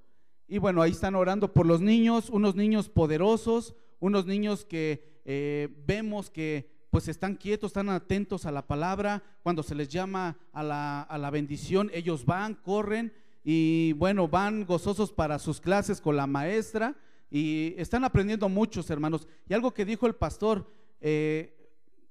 Y 0.48 0.58
bueno, 0.58 0.82
ahí 0.82 0.92
están 0.92 1.16
orando 1.16 1.52
por 1.52 1.66
los 1.66 1.82
niños, 1.82 2.30
unos 2.30 2.56
niños 2.56 2.88
poderosos, 2.88 3.76
unos 4.00 4.26
niños 4.26 4.64
que 4.64 5.22
eh, 5.26 5.68
vemos 5.86 6.30
que 6.30 6.72
pues 6.90 7.08
están 7.08 7.36
quietos, 7.36 7.72
están 7.72 7.90
atentos 7.90 8.46
a 8.46 8.52
la 8.52 8.66
palabra. 8.66 9.22
Cuando 9.44 9.64
se 9.64 9.76
les 9.76 9.90
llama 9.90 10.38
a 10.54 10.64
la, 10.64 11.02
a 11.02 11.18
la 11.18 11.30
bendición, 11.30 11.92
ellos 11.94 12.26
van, 12.26 12.56
corren 12.56 13.12
y 13.44 13.92
bueno, 13.94 14.30
van 14.30 14.66
gozosos 14.66 15.12
para 15.12 15.40
sus 15.40 15.60
clases 15.60 16.00
con 16.00 16.16
la 16.16 16.28
maestra 16.28 16.96
y 17.30 17.74
están 17.78 18.06
aprendiendo 18.06 18.48
muchos 18.48 18.90
hermanos. 18.90 19.28
Y 19.50 19.54
algo 19.54 19.74
que 19.74 19.86
dijo 19.86 20.08
el 20.08 20.16
pastor, 20.16 20.72
eh, 21.02 21.63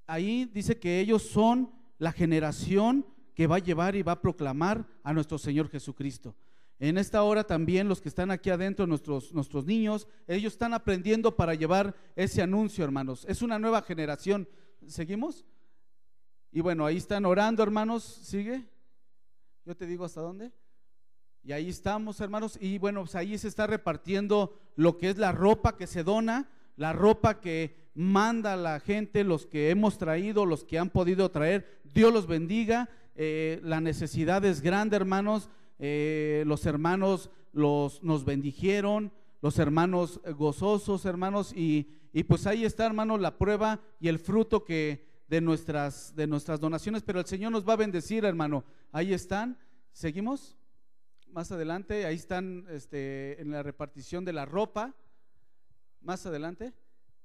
ahí 0.07 0.45
dice 0.45 0.79
que 0.79 0.99
ellos 0.99 1.23
son 1.23 1.71
la 1.97 2.11
generación 2.11 3.05
que 3.33 3.47
va 3.47 3.57
a 3.57 3.59
llevar 3.59 3.95
y 3.95 4.03
va 4.03 4.13
a 4.13 4.21
proclamar 4.21 4.85
a 5.03 5.13
nuestro 5.13 5.37
Señor 5.37 5.69
Jesucristo. 5.69 6.35
En 6.79 6.97
esta 6.97 7.23
hora 7.23 7.43
también 7.43 7.87
los 7.87 8.01
que 8.01 8.09
están 8.09 8.31
aquí 8.31 8.49
adentro, 8.49 8.85
nuestros, 8.85 9.33
nuestros 9.33 9.65
niños, 9.65 10.07
ellos 10.27 10.53
están 10.53 10.73
aprendiendo 10.73 11.35
para 11.35 11.53
llevar 11.53 11.95
ese 12.15 12.41
anuncio, 12.41 12.83
hermanos. 12.83 13.25
Es 13.27 13.41
una 13.41 13.57
nueva 13.57 13.81
generación. 13.81 14.49
¿Seguimos? 14.87 15.45
Y 16.51 16.61
bueno, 16.61 16.85
ahí 16.85 16.97
están 16.97 17.25
orando, 17.25 17.63
hermanos. 17.63 18.03
¿Sigue? 18.03 18.65
Yo 19.65 19.77
te 19.77 19.85
digo 19.85 20.03
hasta 20.03 20.21
dónde. 20.21 20.51
Y 21.43 21.51
ahí 21.51 21.69
estamos, 21.69 22.19
hermanos. 22.21 22.57
Y 22.59 22.77
bueno, 22.77 23.01
pues 23.01 23.15
ahí 23.15 23.37
se 23.37 23.47
está 23.47 23.65
repartiendo 23.65 24.59
lo 24.75 24.97
que 24.97 25.09
es 25.09 25.17
la 25.17 25.31
ropa 25.31 25.77
que 25.77 25.87
se 25.87 26.03
dona, 26.03 26.49
la 26.75 26.93
ropa 26.93 27.39
que 27.39 27.75
manda 27.93 28.55
la 28.55 28.79
gente, 28.79 29.23
los 29.23 29.45
que 29.45 29.69
hemos 29.69 29.97
traído, 29.97 30.45
los 30.45 30.63
que 30.63 30.79
han 30.79 30.89
podido 30.89 31.29
traer. 31.31 31.81
Dios 31.93 32.13
los 32.13 32.27
bendiga. 32.27 32.89
Eh, 33.15 33.59
la 33.63 33.81
necesidad 33.81 34.43
es 34.45 34.61
grande, 34.61 34.95
hermanos. 34.95 35.49
Eh, 35.79 36.43
los 36.47 36.65
hermanos 36.65 37.29
los, 37.51 38.03
nos 38.03 38.25
bendijeron, 38.25 39.11
los 39.41 39.59
hermanos 39.59 40.21
gozosos, 40.37 41.05
hermanos. 41.05 41.53
Y, 41.55 41.89
y 42.13 42.23
pues 42.23 42.47
ahí 42.47 42.65
está, 42.65 42.85
hermanos, 42.85 43.21
la 43.21 43.37
prueba 43.37 43.81
y 43.99 44.07
el 44.07 44.19
fruto 44.19 44.63
que 44.63 45.07
de 45.27 45.41
nuestras, 45.41 46.15
de 46.15 46.27
nuestras 46.27 46.59
donaciones. 46.59 47.03
Pero 47.03 47.19
el 47.19 47.25
Señor 47.25 47.51
nos 47.51 47.67
va 47.67 47.73
a 47.73 47.77
bendecir, 47.77 48.25
hermano. 48.25 48.63
Ahí 48.91 49.13
están. 49.13 49.57
¿Seguimos? 49.91 50.57
más 51.33 51.51
adelante, 51.51 52.05
ahí 52.05 52.15
están 52.15 52.65
este, 52.69 53.41
en 53.41 53.51
la 53.51 53.63
repartición 53.63 54.23
de 54.23 54.33
la 54.33 54.45
ropa. 54.45 54.93
Más 56.03 56.25
adelante. 56.25 56.73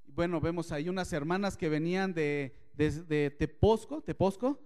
Bueno, 0.06 0.40
vemos 0.40 0.70
ahí 0.70 0.88
unas 0.88 1.12
hermanas 1.12 1.56
que 1.56 1.68
venían 1.68 2.14
de, 2.14 2.54
de, 2.76 3.34
Teposco, 3.36 4.02
Teposco, 4.02 4.60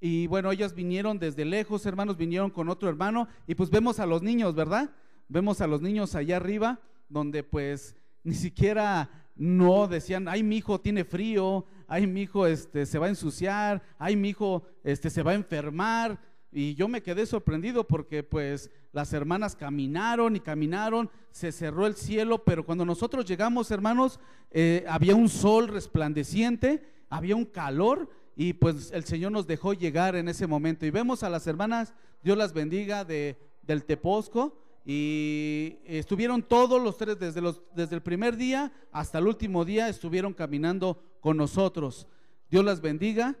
y 0.00 0.26
bueno, 0.26 0.50
ellas 0.50 0.74
vinieron 0.74 1.18
desde 1.18 1.44
lejos, 1.44 1.84
hermanos, 1.84 2.16
vinieron 2.16 2.50
con 2.50 2.70
otro 2.70 2.88
hermano, 2.88 3.28
y 3.46 3.54
pues 3.54 3.68
vemos 3.68 4.00
a 4.00 4.06
los 4.06 4.22
niños, 4.22 4.54
¿verdad? 4.54 4.90
Vemos 5.28 5.60
a 5.60 5.66
los 5.66 5.82
niños 5.82 6.14
allá 6.14 6.36
arriba, 6.36 6.80
donde 7.10 7.42
pues 7.42 7.94
ni 8.24 8.34
siquiera 8.34 9.10
no 9.36 9.86
decían, 9.86 10.28
ay, 10.28 10.42
mi 10.42 10.56
hijo 10.56 10.80
tiene 10.80 11.04
frío, 11.04 11.66
ay, 11.88 12.06
mi 12.06 12.22
hijo 12.22 12.46
este, 12.46 12.86
se 12.86 12.98
va 12.98 13.04
a 13.04 13.10
ensuciar, 13.10 13.82
ay, 13.98 14.16
mi 14.16 14.30
hijo 14.30 14.62
este, 14.82 15.10
se 15.10 15.22
va 15.22 15.32
a 15.32 15.34
enfermar, 15.34 16.18
y 16.50 16.74
yo 16.74 16.88
me 16.88 17.02
quedé 17.02 17.26
sorprendido 17.26 17.86
porque 17.86 18.22
pues 18.22 18.70
las 18.92 19.12
hermanas 19.12 19.54
caminaron 19.54 20.36
y 20.36 20.40
caminaron, 20.40 21.10
se 21.30 21.52
cerró 21.52 21.86
el 21.86 21.94
cielo, 21.94 22.42
pero 22.44 22.64
cuando 22.64 22.84
nosotros 22.84 23.24
llegamos, 23.24 23.70
hermanos, 23.70 24.18
eh, 24.50 24.84
había 24.88 25.14
un 25.14 25.28
sol 25.28 25.68
resplandeciente, 25.68 26.82
había 27.10 27.36
un 27.36 27.44
calor 27.44 28.08
y 28.34 28.52
pues 28.52 28.90
el 28.92 29.04
Señor 29.04 29.32
nos 29.32 29.46
dejó 29.46 29.72
llegar 29.74 30.16
en 30.16 30.28
ese 30.28 30.46
momento. 30.46 30.86
Y 30.86 30.90
vemos 30.90 31.22
a 31.22 31.28
las 31.28 31.46
hermanas, 31.46 31.92
Dios 32.22 32.38
las 32.38 32.52
bendiga, 32.52 33.04
de, 33.04 33.36
del 33.62 33.84
Teposco. 33.84 34.56
Y 34.84 35.80
estuvieron 35.84 36.42
todos 36.42 36.80
los 36.80 36.96
tres, 36.96 37.18
desde, 37.18 37.42
desde 37.74 37.96
el 37.96 38.02
primer 38.02 38.36
día 38.36 38.72
hasta 38.90 39.18
el 39.18 39.26
último 39.26 39.64
día, 39.64 39.88
estuvieron 39.88 40.32
caminando 40.32 41.02
con 41.20 41.36
nosotros. 41.36 42.06
Dios 42.48 42.64
las 42.64 42.80
bendiga. 42.80 43.36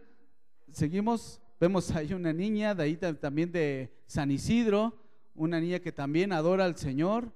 Seguimos. 0.72 1.40
Vemos 1.60 1.90
ahí 1.90 2.12
una 2.12 2.32
niña 2.32 2.74
de 2.74 2.82
ahí 2.84 2.96
también 2.96 3.50
de 3.50 3.92
San 4.06 4.30
Isidro, 4.30 4.96
una 5.38 5.60
niña 5.60 5.78
que 5.78 5.92
también 5.92 6.32
adora 6.32 6.64
al 6.64 6.76
Señor. 6.76 7.32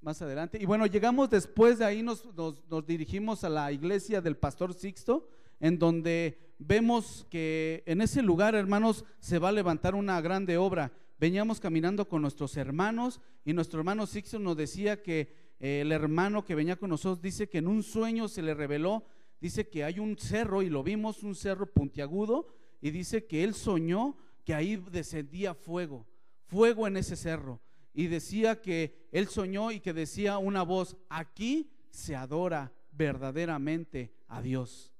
Más 0.00 0.20
adelante. 0.20 0.58
Y 0.60 0.66
bueno, 0.66 0.86
llegamos 0.86 1.30
después 1.30 1.78
de 1.78 1.84
ahí, 1.84 2.02
nos, 2.02 2.24
nos, 2.34 2.86
dirigimos 2.86 3.44
a 3.44 3.48
la 3.48 3.72
iglesia 3.72 4.20
del 4.20 4.36
pastor 4.36 4.74
Sixto, 4.74 5.28
en 5.58 5.78
donde 5.78 6.38
vemos 6.58 7.26
que 7.30 7.82
en 7.86 8.02
ese 8.02 8.22
lugar, 8.22 8.54
hermanos, 8.54 9.04
se 9.20 9.38
va 9.38 9.48
a 9.48 9.52
levantar 9.52 9.94
una 9.94 10.20
grande 10.20 10.58
obra. 10.58 10.92
Veníamos 11.18 11.60
caminando 11.60 12.08
con 12.08 12.22
nuestros 12.22 12.56
hermanos 12.56 13.20
y 13.44 13.54
nuestro 13.54 13.80
hermano 13.80 14.06
Sixto 14.06 14.38
nos 14.38 14.56
decía 14.56 15.02
que 15.02 15.32
eh, 15.58 15.80
el 15.80 15.92
hermano 15.92 16.44
que 16.44 16.54
venía 16.54 16.76
con 16.76 16.90
nosotros 16.90 17.22
dice 17.22 17.48
que 17.48 17.58
en 17.58 17.68
un 17.68 17.82
sueño 17.82 18.28
se 18.28 18.42
le 18.42 18.54
reveló, 18.54 19.04
dice 19.40 19.68
que 19.68 19.82
hay 19.82 19.98
un 19.98 20.18
cerro 20.18 20.62
y 20.62 20.68
lo 20.68 20.82
vimos, 20.82 21.22
un 21.22 21.34
cerro 21.34 21.72
puntiagudo, 21.72 22.48
y 22.80 22.90
dice 22.90 23.26
que 23.26 23.42
él 23.44 23.54
soñó 23.54 24.18
que 24.44 24.54
ahí 24.54 24.76
descendía 24.76 25.54
fuego, 25.54 26.06
fuego 26.46 26.86
en 26.86 26.96
ese 26.96 27.16
cerro. 27.16 27.60
Y 27.92 28.08
decía 28.08 28.60
que 28.60 29.08
él 29.12 29.28
soñó 29.28 29.70
y 29.70 29.80
que 29.80 29.92
decía 29.92 30.38
una 30.38 30.62
voz, 30.62 30.96
aquí 31.08 31.70
se 31.90 32.14
adora 32.14 32.72
verdaderamente 32.92 34.12
a 34.28 34.42
Dios. 34.42 34.92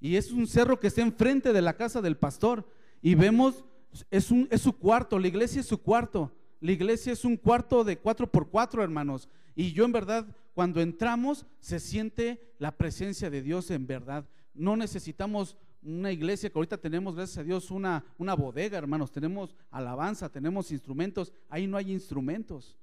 Y 0.00 0.16
es 0.16 0.32
un 0.32 0.46
cerro 0.46 0.80
que 0.80 0.88
está 0.88 1.02
enfrente 1.02 1.52
de 1.52 1.62
la 1.62 1.76
casa 1.76 2.00
del 2.02 2.16
pastor. 2.16 2.66
Y 3.00 3.14
vemos, 3.14 3.64
es, 4.10 4.30
un, 4.30 4.48
es 4.50 4.60
su 4.60 4.76
cuarto, 4.76 5.18
la 5.18 5.28
iglesia 5.28 5.60
es 5.60 5.66
su 5.66 5.80
cuarto. 5.80 6.32
La 6.60 6.72
iglesia 6.72 7.12
es 7.12 7.24
un 7.24 7.36
cuarto 7.36 7.84
de 7.84 7.98
cuatro 7.98 8.30
por 8.30 8.48
cuatro, 8.48 8.82
hermanos. 8.82 9.28
Y 9.54 9.72
yo 9.72 9.84
en 9.84 9.92
verdad, 9.92 10.26
cuando 10.54 10.80
entramos, 10.80 11.46
se 11.60 11.80
siente 11.80 12.54
la 12.58 12.76
presencia 12.76 13.30
de 13.30 13.42
Dios 13.42 13.70
en 13.70 13.86
verdad. 13.86 14.28
No 14.54 14.76
necesitamos 14.76 15.56
una 15.82 16.12
iglesia 16.12 16.50
que 16.50 16.58
ahorita 16.58 16.78
tenemos, 16.78 17.16
gracias 17.16 17.38
a 17.38 17.44
Dios, 17.44 17.70
una, 17.70 18.04
una 18.18 18.34
bodega, 18.34 18.78
hermanos. 18.78 19.10
Tenemos 19.10 19.56
alabanza, 19.70 20.28
tenemos 20.30 20.70
instrumentos. 20.70 21.32
Ahí 21.48 21.66
no 21.66 21.76
hay 21.76 21.92
instrumentos. 21.92 22.78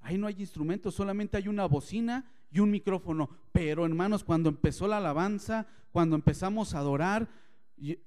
Ahí 0.00 0.16
no 0.16 0.26
hay 0.26 0.36
instrumentos, 0.38 0.94
solamente 0.94 1.36
hay 1.36 1.46
una 1.48 1.66
bocina 1.66 2.24
y 2.50 2.60
un 2.60 2.70
micrófono. 2.70 3.28
Pero 3.52 3.84
hermanos, 3.84 4.24
cuando 4.24 4.48
empezó 4.48 4.88
la 4.88 4.96
alabanza, 4.96 5.66
cuando 5.92 6.16
empezamos 6.16 6.74
a 6.74 6.78
adorar, 6.78 7.28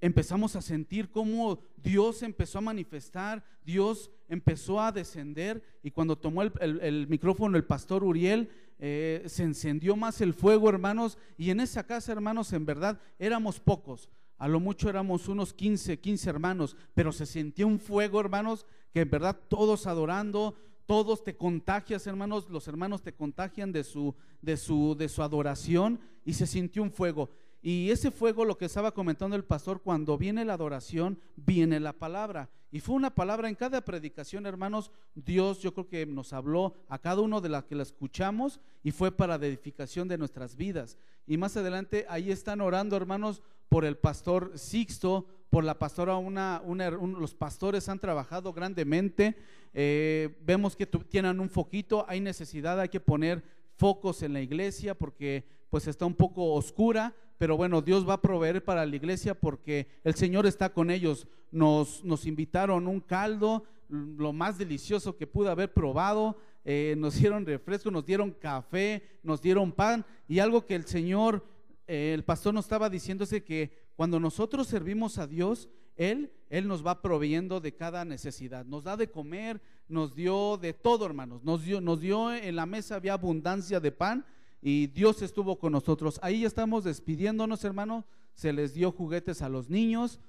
empezamos 0.01 0.55
a 0.55 0.61
sentir 0.61 1.09
cómo 1.09 1.59
Dios 1.77 2.23
empezó 2.23 2.59
a 2.59 2.61
manifestar, 2.61 3.43
Dios 3.63 4.11
empezó 4.27 4.81
a 4.81 4.91
descender 4.91 5.63
y 5.83 5.91
cuando 5.91 6.17
tomó 6.17 6.43
el, 6.43 7.07
micrófono 7.07 7.57
el 7.57 7.65
pastor 7.65 8.03
Uriel, 8.03 8.49
eh, 8.79 9.23
se 9.27 9.43
encendió 9.43 9.95
más 9.95 10.21
el 10.21 10.33
fuego, 10.33 10.69
hermanos, 10.69 11.17
y 11.37 11.49
en 11.49 11.59
esa 11.59 11.85
casa, 11.85 12.11
hermanos, 12.11 12.53
en 12.53 12.65
verdad 12.65 12.99
éramos 13.19 13.59
pocos. 13.59 14.09
A 14.37 14.47
lo 14.47 14.59
mucho 14.59 14.89
éramos 14.89 15.27
unos 15.27 15.53
15, 15.53 15.99
15 15.99 16.29
hermanos, 16.29 16.75
pero 16.93 17.11
se 17.11 17.25
sentía 17.25 17.65
un 17.65 17.79
fuego, 17.79 18.19
hermanos, 18.19 18.65
que 18.91 19.01
en 19.01 19.09
verdad 19.09 19.39
todos 19.47 19.87
adorando, 19.87 20.55
todos 20.85 21.23
te 21.23 21.37
contagias, 21.37 22.05
hermanos, 22.07 22.49
los 22.49 22.67
hermanos 22.67 23.01
te 23.01 23.13
contagian 23.13 23.71
de 23.71 23.83
su, 23.83 24.15
de 24.41 24.57
su, 24.57 24.95
de 24.97 25.07
su 25.07 25.23
adoración 25.23 25.99
y 26.25 26.33
se 26.33 26.45
sintió 26.45 26.83
un 26.83 26.91
fuego. 26.91 27.29
Y 27.65 27.89
ese 27.91 28.11
fuego, 28.11 28.43
lo 28.43 28.57
que 28.57 28.65
estaba 28.65 28.93
comentando 28.93 29.37
el 29.37 29.45
pastor, 29.45 29.81
cuando 29.81 30.17
viene 30.17 30.43
la 30.43 30.55
adoración, 30.55 31.17
viene 31.37 31.79
la 31.79 31.93
palabra. 31.93 32.49
Y 32.73 32.81
fue 32.81 32.93
una 32.93 33.15
palabra 33.15 33.47
en 33.47 33.55
cada 33.55 33.79
predicación, 33.85 34.45
hermanos. 34.45 34.91
Dios, 35.15 35.59
yo 35.61 35.73
creo 35.73 35.87
que 35.87 36.05
nos 36.05 36.33
habló 36.33 36.75
a 36.89 36.99
cada 36.99 37.21
uno 37.21 37.39
de 37.39 37.47
las 37.47 37.63
que 37.63 37.75
la 37.75 37.83
escuchamos 37.83 38.59
y 38.83 38.91
fue 38.91 39.13
para 39.13 39.37
la 39.37 39.45
edificación 39.45 40.09
de 40.09 40.17
nuestras 40.17 40.57
vidas. 40.57 40.97
Y 41.25 41.37
más 41.37 41.55
adelante, 41.55 42.05
ahí 42.09 42.31
están 42.31 42.59
orando, 42.59 42.97
hermanos, 42.97 43.41
por 43.69 43.85
el 43.85 43.95
pastor 43.95 44.51
Sixto, 44.59 45.25
por 45.49 45.63
la 45.63 45.79
pastora, 45.79 46.17
una, 46.17 46.61
los 46.97 47.33
pastores 47.33 47.87
han 47.87 47.99
trabajado 47.99 48.51
grandemente. 48.51 49.37
Eh, 49.73 50.37
vemos 50.41 50.75
que 50.75 50.85
tienen 50.85 51.39
un 51.39 51.49
foquito, 51.49 52.05
hay 52.09 52.19
necesidad, 52.19 52.77
hay 52.77 52.89
que 52.89 52.99
poner 52.99 53.41
focos 53.77 54.21
en 54.21 54.33
la 54.33 54.41
iglesia 54.41 54.95
porque 54.95 55.45
pues 55.69 55.87
está 55.87 56.05
un 56.05 56.13
poco 56.13 56.53
oscura, 56.53 57.15
pero 57.43 57.57
bueno, 57.57 57.81
Dios 57.81 58.07
va 58.07 58.13
a 58.13 58.21
proveer 58.21 58.63
para 58.63 58.85
la 58.85 58.95
iglesia 58.95 59.33
porque 59.33 59.89
el 60.05 60.15
Señor 60.15 60.45
está 60.45 60.71
con 60.71 60.89
ellos. 60.89 61.27
Nos, 61.51 62.01
nos 62.01 62.25
invitaron 62.25 62.87
un 62.87 63.01
caldo, 63.01 63.65
lo 63.89 64.31
más 64.31 64.57
delicioso 64.57 65.17
que 65.17 65.27
pude 65.27 65.49
haber 65.49 65.73
probado, 65.73 66.37
eh, 66.63 66.95
nos 66.97 67.15
dieron 67.15 67.45
refresco, 67.45 67.91
nos 67.91 68.05
dieron 68.05 68.31
café, 68.31 69.03
nos 69.23 69.41
dieron 69.41 69.73
pan 69.73 70.05
y 70.25 70.39
algo 70.39 70.65
que 70.65 70.73
el 70.73 70.85
Señor, 70.85 71.45
eh, 71.85 72.13
el 72.13 72.23
pastor 72.23 72.53
nos 72.53 72.63
estaba 72.63 72.89
diciendo 72.89 73.25
es 73.25 73.43
que 73.43 73.89
cuando 73.97 74.21
nosotros 74.21 74.67
servimos 74.67 75.17
a 75.17 75.27
Dios, 75.27 75.67
Él, 75.97 76.31
Él 76.49 76.65
nos 76.65 76.87
va 76.87 77.01
proveyendo 77.01 77.59
de 77.59 77.75
cada 77.75 78.05
necesidad, 78.05 78.63
nos 78.63 78.85
da 78.85 78.95
de 78.95 79.11
comer, 79.11 79.59
nos 79.89 80.15
dio 80.15 80.55
de 80.55 80.71
todo, 80.71 81.05
hermanos, 81.05 81.43
nos 81.43 81.65
dio, 81.65 81.81
nos 81.81 81.99
dio 81.99 82.33
en 82.33 82.55
la 82.55 82.65
mesa 82.65 82.95
había 82.95 83.11
abundancia 83.11 83.81
de 83.81 83.91
pan 83.91 84.25
y 84.65 84.87
Dios 84.87 85.21
estuvo 85.21 85.59
con 85.59 85.73
nosotros. 85.73 86.21
Ahí 86.23 86.41
ya 86.41 86.47
estamos 86.47 86.85
despidiéndonos, 86.85 87.65
hermano. 87.65 88.05
Se 88.33 88.53
les 88.53 88.73
dio 88.73 88.93
juguetes 88.93 89.41
a 89.41 89.49
los 89.49 89.69
niños. 89.69 90.21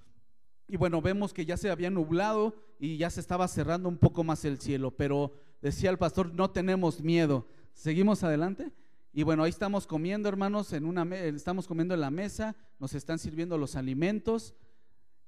Y 0.66 0.76
bueno, 0.76 1.00
vemos 1.00 1.32
que 1.32 1.46
ya 1.46 1.56
se 1.56 1.70
había 1.70 1.88
nublado 1.88 2.56
y 2.80 2.96
ya 2.96 3.10
se 3.10 3.20
estaba 3.20 3.46
cerrando 3.46 3.88
un 3.88 3.96
poco 3.96 4.24
más 4.24 4.44
el 4.44 4.58
cielo, 4.58 4.90
pero 4.90 5.32
decía 5.62 5.88
el 5.88 5.98
pastor, 5.98 6.34
no 6.34 6.50
tenemos 6.50 7.00
miedo. 7.00 7.46
Seguimos 7.74 8.24
adelante. 8.24 8.72
Y 9.12 9.22
bueno, 9.22 9.44
ahí 9.44 9.50
estamos 9.50 9.86
comiendo, 9.86 10.28
hermanos, 10.28 10.72
en 10.72 10.84
una 10.84 11.04
estamos 11.14 11.68
comiendo 11.68 11.94
en 11.94 12.00
la 12.00 12.10
mesa, 12.10 12.56
nos 12.80 12.92
están 12.94 13.20
sirviendo 13.20 13.56
los 13.56 13.76
alimentos 13.76 14.52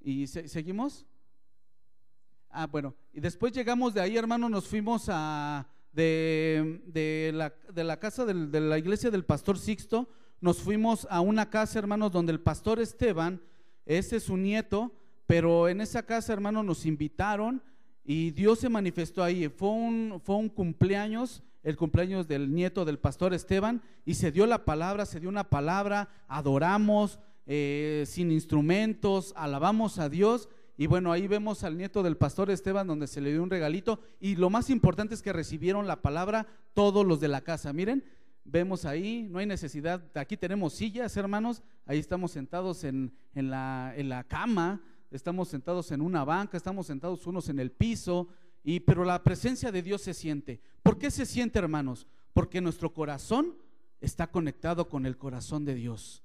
y 0.00 0.26
seguimos. 0.26 1.06
Ah, 2.50 2.66
bueno, 2.66 2.96
y 3.12 3.20
después 3.20 3.52
llegamos 3.52 3.94
de 3.94 4.00
ahí, 4.00 4.16
hermanos, 4.16 4.50
nos 4.50 4.66
fuimos 4.66 5.04
a 5.08 5.68
de, 5.96 6.82
de, 6.86 7.32
la, 7.34 7.54
de 7.72 7.82
la, 7.82 7.98
casa 7.98 8.26
de 8.26 8.60
la 8.60 8.78
iglesia 8.78 9.10
del 9.10 9.24
pastor 9.24 9.58
Sixto, 9.58 10.08
nos 10.40 10.58
fuimos 10.58 11.08
a 11.10 11.22
una 11.22 11.48
casa, 11.48 11.78
hermanos, 11.78 12.12
donde 12.12 12.32
el 12.32 12.40
pastor 12.40 12.78
Esteban, 12.78 13.40
ese 13.86 14.16
es 14.16 14.24
su 14.24 14.36
nieto, 14.36 14.92
pero 15.26 15.68
en 15.68 15.80
esa 15.80 16.04
casa, 16.04 16.34
hermanos, 16.34 16.64
nos 16.64 16.84
invitaron 16.84 17.62
y 18.04 18.30
Dios 18.30 18.58
se 18.58 18.68
manifestó 18.68 19.24
ahí. 19.24 19.48
Fue 19.48 19.70
un, 19.70 20.20
fue 20.22 20.36
un 20.36 20.50
cumpleaños, 20.50 21.42
el 21.62 21.76
cumpleaños 21.76 22.28
del 22.28 22.52
nieto 22.54 22.84
del 22.84 22.98
pastor 22.98 23.32
Esteban, 23.32 23.82
y 24.04 24.14
se 24.14 24.30
dio 24.30 24.46
la 24.46 24.66
palabra, 24.66 25.06
se 25.06 25.18
dio 25.18 25.30
una 25.30 25.48
palabra, 25.48 26.10
adoramos 26.28 27.18
eh, 27.46 28.04
sin 28.06 28.30
instrumentos, 28.30 29.32
alabamos 29.34 29.98
a 29.98 30.10
Dios. 30.10 30.50
Y 30.76 30.86
bueno, 30.86 31.12
ahí 31.12 31.26
vemos 31.26 31.64
al 31.64 31.76
nieto 31.76 32.02
del 32.02 32.16
pastor 32.16 32.50
Esteban 32.50 32.86
donde 32.86 33.06
se 33.06 33.20
le 33.20 33.32
dio 33.32 33.42
un 33.42 33.50
regalito. 33.50 34.00
Y 34.20 34.36
lo 34.36 34.50
más 34.50 34.70
importante 34.70 35.14
es 35.14 35.22
que 35.22 35.32
recibieron 35.32 35.86
la 35.86 36.02
palabra 36.02 36.46
todos 36.74 37.06
los 37.06 37.20
de 37.20 37.28
la 37.28 37.40
casa. 37.40 37.72
Miren, 37.72 38.04
vemos 38.44 38.84
ahí, 38.84 39.26
no 39.30 39.38
hay 39.38 39.46
necesidad. 39.46 40.04
Aquí 40.16 40.36
tenemos 40.36 40.74
sillas, 40.74 41.16
hermanos. 41.16 41.62
Ahí 41.86 41.98
estamos 41.98 42.32
sentados 42.32 42.84
en, 42.84 43.12
en, 43.34 43.50
la, 43.50 43.94
en 43.96 44.08
la 44.08 44.24
cama 44.24 44.82
estamos 45.10 45.48
sentados 45.48 45.90
en 45.92 46.00
una 46.00 46.24
banca, 46.24 46.56
estamos 46.56 46.86
sentados 46.86 47.26
unos 47.26 47.48
en 47.48 47.58
el 47.58 47.70
piso, 47.70 48.28
y, 48.62 48.80
pero 48.80 49.04
la 49.04 49.22
presencia 49.22 49.70
de 49.70 49.82
Dios 49.82 50.02
se 50.02 50.14
siente. 50.14 50.60
¿Por 50.82 50.98
qué 50.98 51.10
se 51.10 51.26
siente, 51.26 51.58
hermanos? 51.58 52.06
Porque 52.32 52.60
nuestro 52.60 52.92
corazón 52.92 53.56
está 54.00 54.26
conectado 54.26 54.88
con 54.88 55.06
el 55.06 55.16
corazón 55.16 55.64
de 55.64 55.74
Dios. 55.74 56.22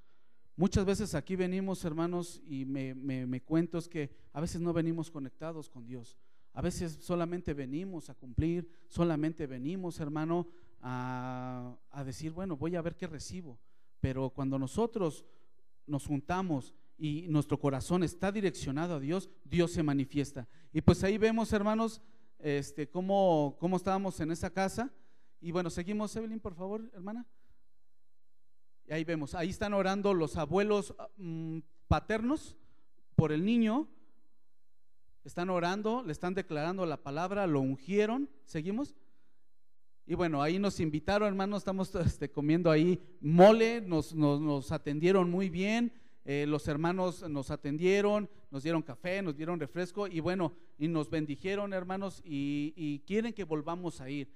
Muchas 0.56 0.86
veces 0.86 1.16
aquí 1.16 1.36
venimos, 1.36 1.84
hermanos, 1.86 2.42
y 2.46 2.66
me, 2.66 2.94
me, 2.94 3.42
cuento 3.42 3.78
es 3.78 3.88
que 3.88 4.12
a 4.34 4.42
veces 4.42 4.62
no 4.62 4.74
venimos 4.74 5.10
conectados 5.10 5.70
con 5.70 5.86
Dios. 5.86 6.18
A 6.54 6.62
veces 6.62 6.98
solamente 7.02 7.54
venimos 7.54 8.10
a 8.10 8.14
cumplir, 8.14 8.70
solamente 8.88 9.48
venimos, 9.48 10.00
hermano, 10.00 10.48
a, 10.82 11.78
a 11.90 12.04
decir, 12.04 12.32
bueno, 12.32 12.58
voy 12.58 12.76
a 12.76 12.82
ver 12.82 12.96
qué 12.96 13.08
recibo. 13.08 13.58
Pero 14.02 14.30
cuando 14.30 14.60
nosotros 14.60 15.26
nos 15.88 16.06
juntamos 16.06 16.76
y 16.98 17.28
nuestro 17.30 17.60
corazón 17.60 18.04
está 18.04 18.32
direccionado 18.32 18.96
a 18.96 19.00
Dios, 19.00 19.30
Dios 19.46 19.72
se 19.72 19.84
manifiesta. 19.84 20.48
Y 20.74 20.82
pues 20.82 21.04
ahí 21.04 21.18
vemos, 21.18 21.54
hermanos, 21.54 22.02
este, 22.40 22.90
cómo, 22.90 23.58
cómo 23.60 23.78
estábamos 23.78 24.20
en 24.20 24.32
esa 24.32 24.50
casa. 24.50 24.92
Y 25.40 25.52
bueno, 25.52 25.70
seguimos, 25.70 26.16
Evelyn, 26.16 26.40
por 26.40 26.54
favor, 26.54 26.90
hermana. 26.94 27.26
Y 28.92 28.94
ahí 28.94 29.04
vemos, 29.06 29.36
ahí 29.36 29.52
están 29.52 29.74
orando 29.74 30.14
los 30.14 30.36
abuelos 30.36 30.94
mm, 31.16 31.60
paternos 31.88 32.58
por 33.16 33.32
el 33.32 33.46
niño. 33.46 33.88
Están 35.24 35.50
orando, 35.50 36.04
le 36.06 36.12
están 36.12 36.34
declarando 36.34 36.86
la 36.86 36.98
palabra, 36.98 37.48
lo 37.48 37.62
ungieron. 37.62 38.30
¿Seguimos? 38.44 38.94
Y 40.06 40.16
bueno, 40.16 40.42
ahí 40.42 40.60
nos 40.60 40.82
invitaron, 40.82 41.30
hermanos, 41.30 41.60
estamos 41.60 41.96
este, 42.06 42.30
comiendo 42.30 42.70
ahí 42.70 43.02
mole, 43.22 43.80
nos, 43.80 44.14
nos, 44.14 44.42
nos 44.42 44.74
atendieron 44.74 45.32
muy 45.32 45.50
bien. 45.50 45.94
Eh, 46.24 46.46
los 46.46 46.68
hermanos 46.68 47.28
nos 47.30 47.50
atendieron, 47.50 48.30
nos 48.52 48.62
dieron 48.62 48.84
café, 48.84 49.22
nos 49.22 49.36
dieron 49.36 49.60
refresco 49.60 50.08
y 50.08 50.20
bueno, 50.20 50.54
y 50.78 50.88
nos 50.88 51.10
bendijeron 51.10 51.74
hermanos 51.74 52.22
y, 52.24 53.00
quieren 53.08 53.34
que 53.34 53.44
volvamos 53.44 54.02
a 54.02 54.10
ir, 54.10 54.30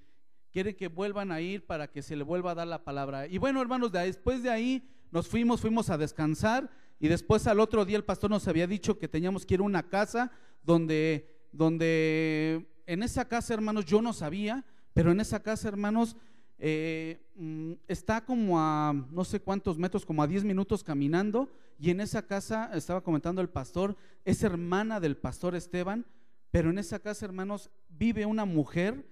quieren 0.56 0.74
que 0.74 0.88
vuelvan 0.88 1.34
a 1.34 1.42
ir 1.42 1.66
para 1.66 1.92
que 1.92 2.02
se 2.02 2.16
le 2.16 2.24
vuelva 2.24 2.52
a 2.52 2.56
dar 2.56 2.68
la 2.68 2.82
palabra. 2.82 3.28
Y 3.28 3.38
bueno 3.38 3.62
hermanos, 3.62 3.92
después 3.92 4.42
de 4.42 4.50
ahí 4.50 4.88
nos 5.12 5.28
fuimos, 5.28 5.60
fuimos 5.60 5.90
a 5.90 5.98
descansar 5.98 6.72
y 6.98 7.10
después 7.10 7.46
al 7.46 7.60
otro 7.60 7.84
día 7.84 7.98
el 7.98 8.06
pastor 8.06 8.30
nos 8.30 8.48
había 8.48 8.66
dicho 8.66 8.98
que 8.98 9.10
teníamos 9.10 9.46
que 9.46 9.56
ir 9.56 9.60
a 9.60 9.64
una 9.64 9.90
casa 9.90 10.32
donde, 10.64 11.30
donde 11.52 12.70
en 12.86 13.04
esa 13.04 13.28
casa 13.28 13.54
hermanos 13.54 13.84
yo 13.84 14.02
no 14.02 14.14
sabía, 14.14 14.64
pero 14.94 15.12
en 15.12 15.20
esa 15.20 15.44
casa 15.44 15.68
hermanos 15.68 16.16
eh, 16.58 17.22
mm, 17.36 17.74
está 17.90 18.24
como 18.24 18.58
a 18.58 18.94
no 19.12 19.26
sé 19.26 19.42
cuántos 19.42 19.78
metros, 19.78 20.06
como 20.06 20.24
a 20.24 20.28
10 20.28 20.46
minutos 20.46 20.86
caminando, 20.86 21.50
y 21.78 21.90
en 21.90 22.00
esa 22.00 22.26
casa, 22.26 22.72
estaba 22.74 23.04
comentando 23.04 23.42
el 23.42 23.50
pastor, 23.50 23.98
es 24.24 24.42
hermana 24.42 25.02
del 25.02 25.18
pastor 25.18 25.54
Esteban, 25.54 26.06
pero 26.50 26.70
en 26.70 26.78
esa 26.78 27.00
casa, 27.00 27.26
hermanos, 27.26 27.70
vive 27.90 28.26
una 28.26 28.46
mujer 28.46 29.06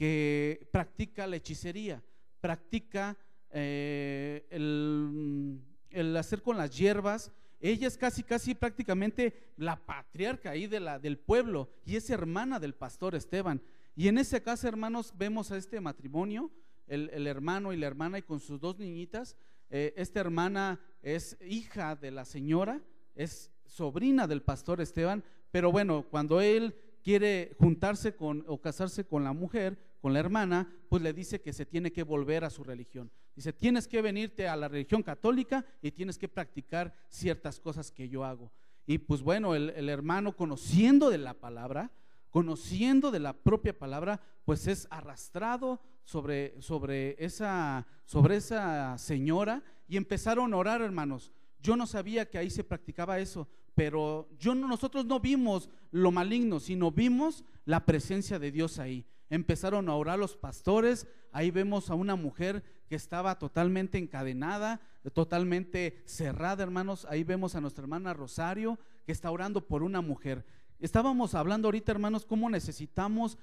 que 0.00 0.66
practica 0.72 1.26
la 1.26 1.36
hechicería, 1.36 2.02
practica 2.40 3.18
eh, 3.50 4.46
el, 4.48 5.60
el, 5.90 6.16
hacer 6.16 6.40
con 6.40 6.56
las 6.56 6.74
hierbas. 6.74 7.30
Ella 7.60 7.86
es 7.86 7.98
casi, 7.98 8.22
casi 8.22 8.54
prácticamente 8.54 9.52
la 9.58 9.76
patriarca 9.76 10.52
ahí 10.52 10.66
de 10.66 10.80
la, 10.80 10.98
del 10.98 11.18
pueblo 11.18 11.68
y 11.84 11.96
es 11.96 12.08
hermana 12.08 12.58
del 12.58 12.72
pastor 12.72 13.14
Esteban. 13.14 13.60
Y 13.94 14.08
en 14.08 14.16
esa 14.16 14.40
casa, 14.40 14.68
hermanos, 14.68 15.12
vemos 15.18 15.52
a 15.52 15.58
este 15.58 15.82
matrimonio 15.82 16.50
el, 16.86 17.26
hermano 17.26 17.74
y 17.74 17.76
la 17.76 17.86
hermana 17.86 18.20
y 18.20 18.22
con 18.22 18.40
sus 18.40 18.58
dos 18.58 18.78
niñitas. 18.78 19.36
Eh, 19.68 19.92
esta 19.98 20.20
hermana 20.20 20.80
es 21.02 21.36
hija 21.46 21.94
de 21.94 22.10
la 22.10 22.24
señora, 22.24 22.80
es 23.14 23.50
sobrina 23.66 24.26
del 24.26 24.40
pastor 24.40 24.80
Esteban, 24.80 25.22
pero 25.50 25.70
bueno, 25.70 26.06
cuando 26.08 26.40
él 26.40 26.74
quiere 27.04 27.54
juntarse 27.58 28.14
con 28.16 28.44
o 28.46 28.62
casarse 28.62 29.04
con 29.04 29.24
la 29.24 29.34
mujer, 29.34 29.89
con 30.00 30.12
la 30.12 30.20
hermana, 30.20 30.72
pues 30.88 31.02
le 31.02 31.12
dice 31.12 31.40
que 31.40 31.52
se 31.52 31.66
tiene 31.66 31.92
que 31.92 32.02
volver 32.02 32.44
a 32.44 32.50
su 32.50 32.64
religión. 32.64 33.10
Dice, 33.36 33.52
tienes 33.52 33.86
que 33.86 34.02
venirte 34.02 34.48
a 34.48 34.56
la 34.56 34.68
religión 34.68 35.02
católica 35.02 35.64
y 35.82 35.92
tienes 35.92 36.18
que 36.18 36.28
practicar 36.28 36.94
ciertas 37.08 37.60
cosas 37.60 37.92
que 37.92 38.08
yo 38.08 38.24
hago. 38.24 38.52
Y 38.86 38.98
pues 38.98 39.22
bueno, 39.22 39.54
el 39.54 39.88
hermano 39.88 40.34
conociendo 40.34 41.10
de 41.10 41.18
la 41.18 41.34
palabra, 41.34 41.92
conociendo 42.30 43.10
de 43.10 43.20
la 43.20 43.34
propia 43.34 43.78
palabra, 43.78 44.20
pues 44.44 44.66
es 44.66 44.86
arrastrado 44.90 45.80
sobre, 46.04 46.60
sobre, 46.62 47.16
esa, 47.22 47.86
sobre 48.04 48.36
esa 48.36 48.96
señora 48.98 49.62
y 49.86 49.96
empezaron 49.96 50.54
a 50.54 50.56
orar, 50.56 50.80
hermanos. 50.80 51.32
Yo 51.60 51.76
no 51.76 51.86
sabía 51.86 52.28
que 52.28 52.38
ahí 52.38 52.48
se 52.48 52.64
practicaba 52.64 53.18
eso, 53.18 53.48
pero 53.80 54.28
yo 54.38 54.54
nosotros 54.54 55.06
no 55.06 55.20
vimos 55.20 55.70
lo 55.90 56.12
maligno, 56.12 56.60
sino 56.60 56.90
vimos 56.90 57.44
la 57.64 57.86
presencia 57.86 58.38
de 58.38 58.52
Dios 58.52 58.78
ahí. 58.78 59.06
Empezaron 59.30 59.88
a 59.88 59.94
orar 59.94 60.18
los 60.18 60.36
pastores, 60.36 61.06
ahí 61.32 61.50
vemos 61.50 61.88
a 61.88 61.94
una 61.94 62.14
mujer 62.14 62.62
que 62.90 62.94
estaba 62.94 63.38
totalmente 63.38 63.96
encadenada, 63.96 64.82
totalmente 65.14 66.02
cerrada, 66.04 66.62
hermanos. 66.62 67.06
Ahí 67.08 67.24
vemos 67.24 67.54
a 67.54 67.62
nuestra 67.62 67.80
hermana 67.80 68.12
Rosario 68.12 68.78
que 69.06 69.12
está 69.12 69.30
orando 69.30 69.66
por 69.66 69.82
una 69.82 70.02
mujer. 70.02 70.44
Estábamos 70.78 71.34
hablando 71.34 71.68
ahorita, 71.68 71.90
hermanos, 71.90 72.26
cómo 72.26 72.50
necesitamos 72.50 73.38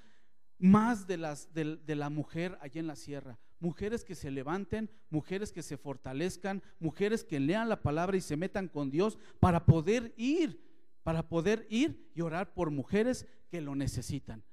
más 0.58 1.06
de, 1.06 1.16
las, 1.16 1.52
de, 1.54 1.94
la 1.94 2.10
mujer 2.10 2.58
allá 2.60 2.80
en 2.80 2.86
la 2.86 2.96
sierra. 2.96 3.38
Mujeres 3.60 4.04
que 4.04 4.14
se 4.14 4.30
levanten, 4.30 4.90
mujeres 5.10 5.52
que 5.52 5.62
se 5.62 5.76
fortalezcan, 5.76 6.62
mujeres 6.78 7.24
que 7.24 7.40
lean 7.40 7.68
la 7.68 7.80
palabra 7.80 8.16
y 8.16 8.20
se 8.20 8.36
metan 8.36 8.68
con 8.68 8.90
Dios 8.90 9.18
para 9.40 9.66
poder 9.66 10.14
ir, 10.16 10.60
para 11.02 11.28
poder 11.28 11.66
ir 11.70 12.10
y 12.14 12.20
orar 12.20 12.54
por 12.54 12.70
mujeres 12.70 13.26
que 13.50 13.60
lo 13.60 13.74
necesitan. 13.74 14.44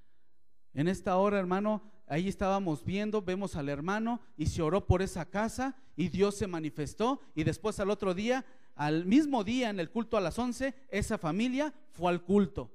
En 0.74 0.88
esta 0.88 1.18
hora, 1.18 1.40
hermano, 1.40 1.84
ahí 2.08 2.28
estábamos 2.28 2.84
viendo, 2.84 3.22
vemos 3.22 3.56
al 3.56 3.70
hermano 3.70 4.22
y 4.38 4.48
se 4.48 4.62
oró 4.62 4.86
por 4.86 5.02
esa 5.02 5.26
casa 5.26 5.76
y 5.96 6.10
Dios 6.10 6.36
se 6.36 6.48
manifestó 6.48 7.22
y 7.34 7.44
después 7.44 7.80
al 7.80 7.90
otro 7.90 8.14
día, 8.14 8.46
al 8.76 9.06
mismo 9.06 9.44
día 9.44 9.70
en 9.70 9.80
el 9.80 9.90
culto 9.90 10.18
a 10.18 10.22
las 10.22 10.38
11, 10.38 10.74
esa 10.90 11.18
familia 11.18 11.74
fue 11.92 12.12
al 12.12 12.24
culto. 12.24 12.72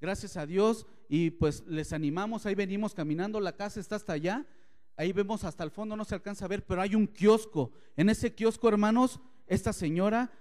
Gracias 0.00 0.36
a 0.36 0.46
Dios 0.46 0.86
y 1.08 1.30
pues 1.30 1.64
les 1.66 1.92
animamos, 1.92 2.46
ahí 2.46 2.54
venimos 2.54 2.94
caminando, 2.94 3.40
la 3.40 3.56
casa 3.56 3.80
está 3.80 3.96
hasta 3.96 4.12
allá, 4.12 4.46
ahí 4.96 5.12
vemos 5.12 5.44
hasta 5.44 5.64
el 5.64 5.70
fondo, 5.70 5.96
no 5.96 6.04
se 6.04 6.14
alcanza 6.14 6.44
a 6.44 6.48
ver, 6.48 6.64
pero 6.64 6.80
hay 6.80 6.94
un 6.94 7.06
kiosco. 7.06 7.72
En 7.96 8.08
ese 8.08 8.34
kiosco, 8.34 8.68
hermanos, 8.68 9.20
esta 9.46 9.72
señora 9.72 10.32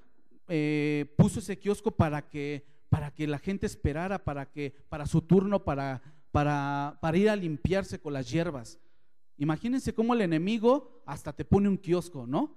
eh, 0.47 1.13
puso 1.17 1.39
ese 1.39 1.57
kiosco 1.57 1.91
para 1.91 2.27
que, 2.27 2.65
para 2.89 3.11
que 3.11 3.27
la 3.27 3.39
gente 3.39 3.65
esperara, 3.65 4.23
para, 4.23 4.51
que, 4.51 4.75
para 4.89 5.05
su 5.05 5.21
turno, 5.21 5.63
para, 5.63 6.01
para, 6.31 6.97
para 7.01 7.17
ir 7.17 7.29
a 7.29 7.35
limpiarse 7.35 7.99
con 7.99 8.13
las 8.13 8.29
hierbas. 8.29 8.79
Imagínense 9.37 9.93
cómo 9.93 10.13
el 10.13 10.21
enemigo 10.21 11.03
hasta 11.05 11.33
te 11.33 11.45
pone 11.45 11.67
un 11.67 11.77
kiosco, 11.77 12.27
¿no? 12.27 12.55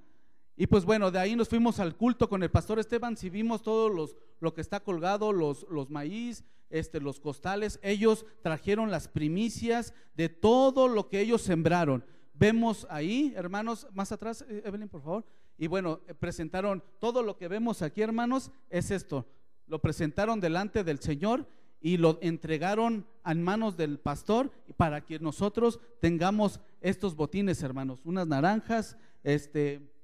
Y 0.56 0.66
pues 0.66 0.86
bueno, 0.86 1.10
de 1.10 1.18
ahí 1.18 1.36
nos 1.36 1.50
fuimos 1.50 1.78
al 1.80 1.96
culto 1.96 2.28
con 2.28 2.42
el 2.42 2.50
pastor 2.50 2.78
Esteban, 2.78 3.16
si 3.16 3.28
vimos 3.28 3.62
todo 3.62 3.90
los, 3.90 4.16
lo 4.40 4.54
que 4.54 4.62
está 4.62 4.80
colgado, 4.80 5.32
los, 5.32 5.66
los 5.70 5.90
maíz, 5.90 6.44
este, 6.70 6.98
los 6.98 7.20
costales, 7.20 7.78
ellos 7.82 8.24
trajeron 8.42 8.90
las 8.90 9.06
primicias 9.06 9.92
de 10.14 10.30
todo 10.30 10.88
lo 10.88 11.08
que 11.08 11.20
ellos 11.20 11.42
sembraron. 11.42 12.04
Vemos 12.32 12.86
ahí, 12.88 13.34
hermanos, 13.36 13.86
más 13.92 14.12
atrás, 14.12 14.44
eh, 14.48 14.62
Evelyn, 14.64 14.88
por 14.88 15.02
favor. 15.02 15.24
Y 15.58 15.66
bueno, 15.66 16.00
eh, 16.06 16.14
presentaron 16.14 16.82
todo 16.98 17.22
lo 17.22 17.36
que 17.36 17.48
vemos 17.48 17.82
aquí, 17.82 18.00
hermanos, 18.00 18.50
es 18.70 18.90
esto. 18.90 19.26
Lo 19.66 19.80
presentaron 19.80 20.40
delante 20.40 20.84
del 20.84 21.00
Señor 21.00 21.46
y 21.80 21.98
lo 21.98 22.18
entregaron 22.22 23.06
en 23.24 23.42
manos 23.42 23.76
del 23.76 23.98
pastor 23.98 24.50
para 24.76 25.04
que 25.04 25.18
nosotros 25.18 25.80
tengamos 26.00 26.60
estos 26.80 27.14
botines, 27.14 27.62
hermanos, 27.62 28.00
unas 28.04 28.26
naranjas, 28.26 28.96
este, 29.22 29.95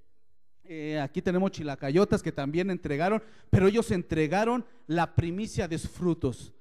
eh, 0.64 1.01
aquí 1.01 1.20
tenemos 1.20 1.51
chilacayotas 1.51 2.22
que 2.22 2.33
también 2.33 2.70
entregaron, 2.70 3.22
pero 3.51 3.68
ellos 3.68 3.90
entregaron 3.90 4.64
la 4.87 5.14
primicia 5.14 5.68
de 5.68 5.79
sus 5.79 5.90
frutos. 5.90 6.55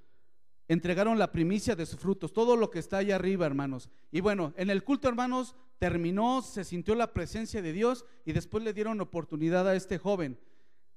Entregaron 0.67 1.19
la 1.19 1.31
primicia 1.31 1.75
de 1.75 1.85
sus 1.85 1.99
frutos, 1.99 2.33
todo 2.33 2.55
lo 2.55 2.71
que 2.71 2.79
está 2.79 2.97
allá 2.97 3.15
arriba, 3.15 3.45
hermanos. 3.45 3.89
Y 4.11 4.21
bueno, 4.21 4.53
en 4.55 4.69
el 4.69 4.83
culto, 4.83 5.09
hermanos, 5.09 5.55
terminó, 5.77 6.41
se 6.41 6.63
sintió 6.63 6.95
la 6.95 7.13
presencia 7.13 7.61
de 7.61 7.73
Dios 7.73 8.05
y 8.25 8.31
después 8.31 8.63
le 8.63 8.73
dieron 8.73 9.01
oportunidad 9.01 9.67
a 9.67 9.75
este 9.75 9.97
joven. 9.97 10.39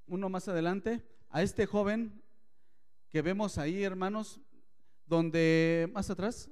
Uno 0.07 0.29
más 0.29 0.49
adelante, 0.49 1.05
a 1.31 1.43
este 1.43 1.67
joven 1.67 2.23
que 3.11 3.23
vemos 3.23 3.59
ahí, 3.59 3.83
hermanos, 3.83 4.41
donde, 5.07 5.91
más 5.93 6.09
atrás, 6.11 6.51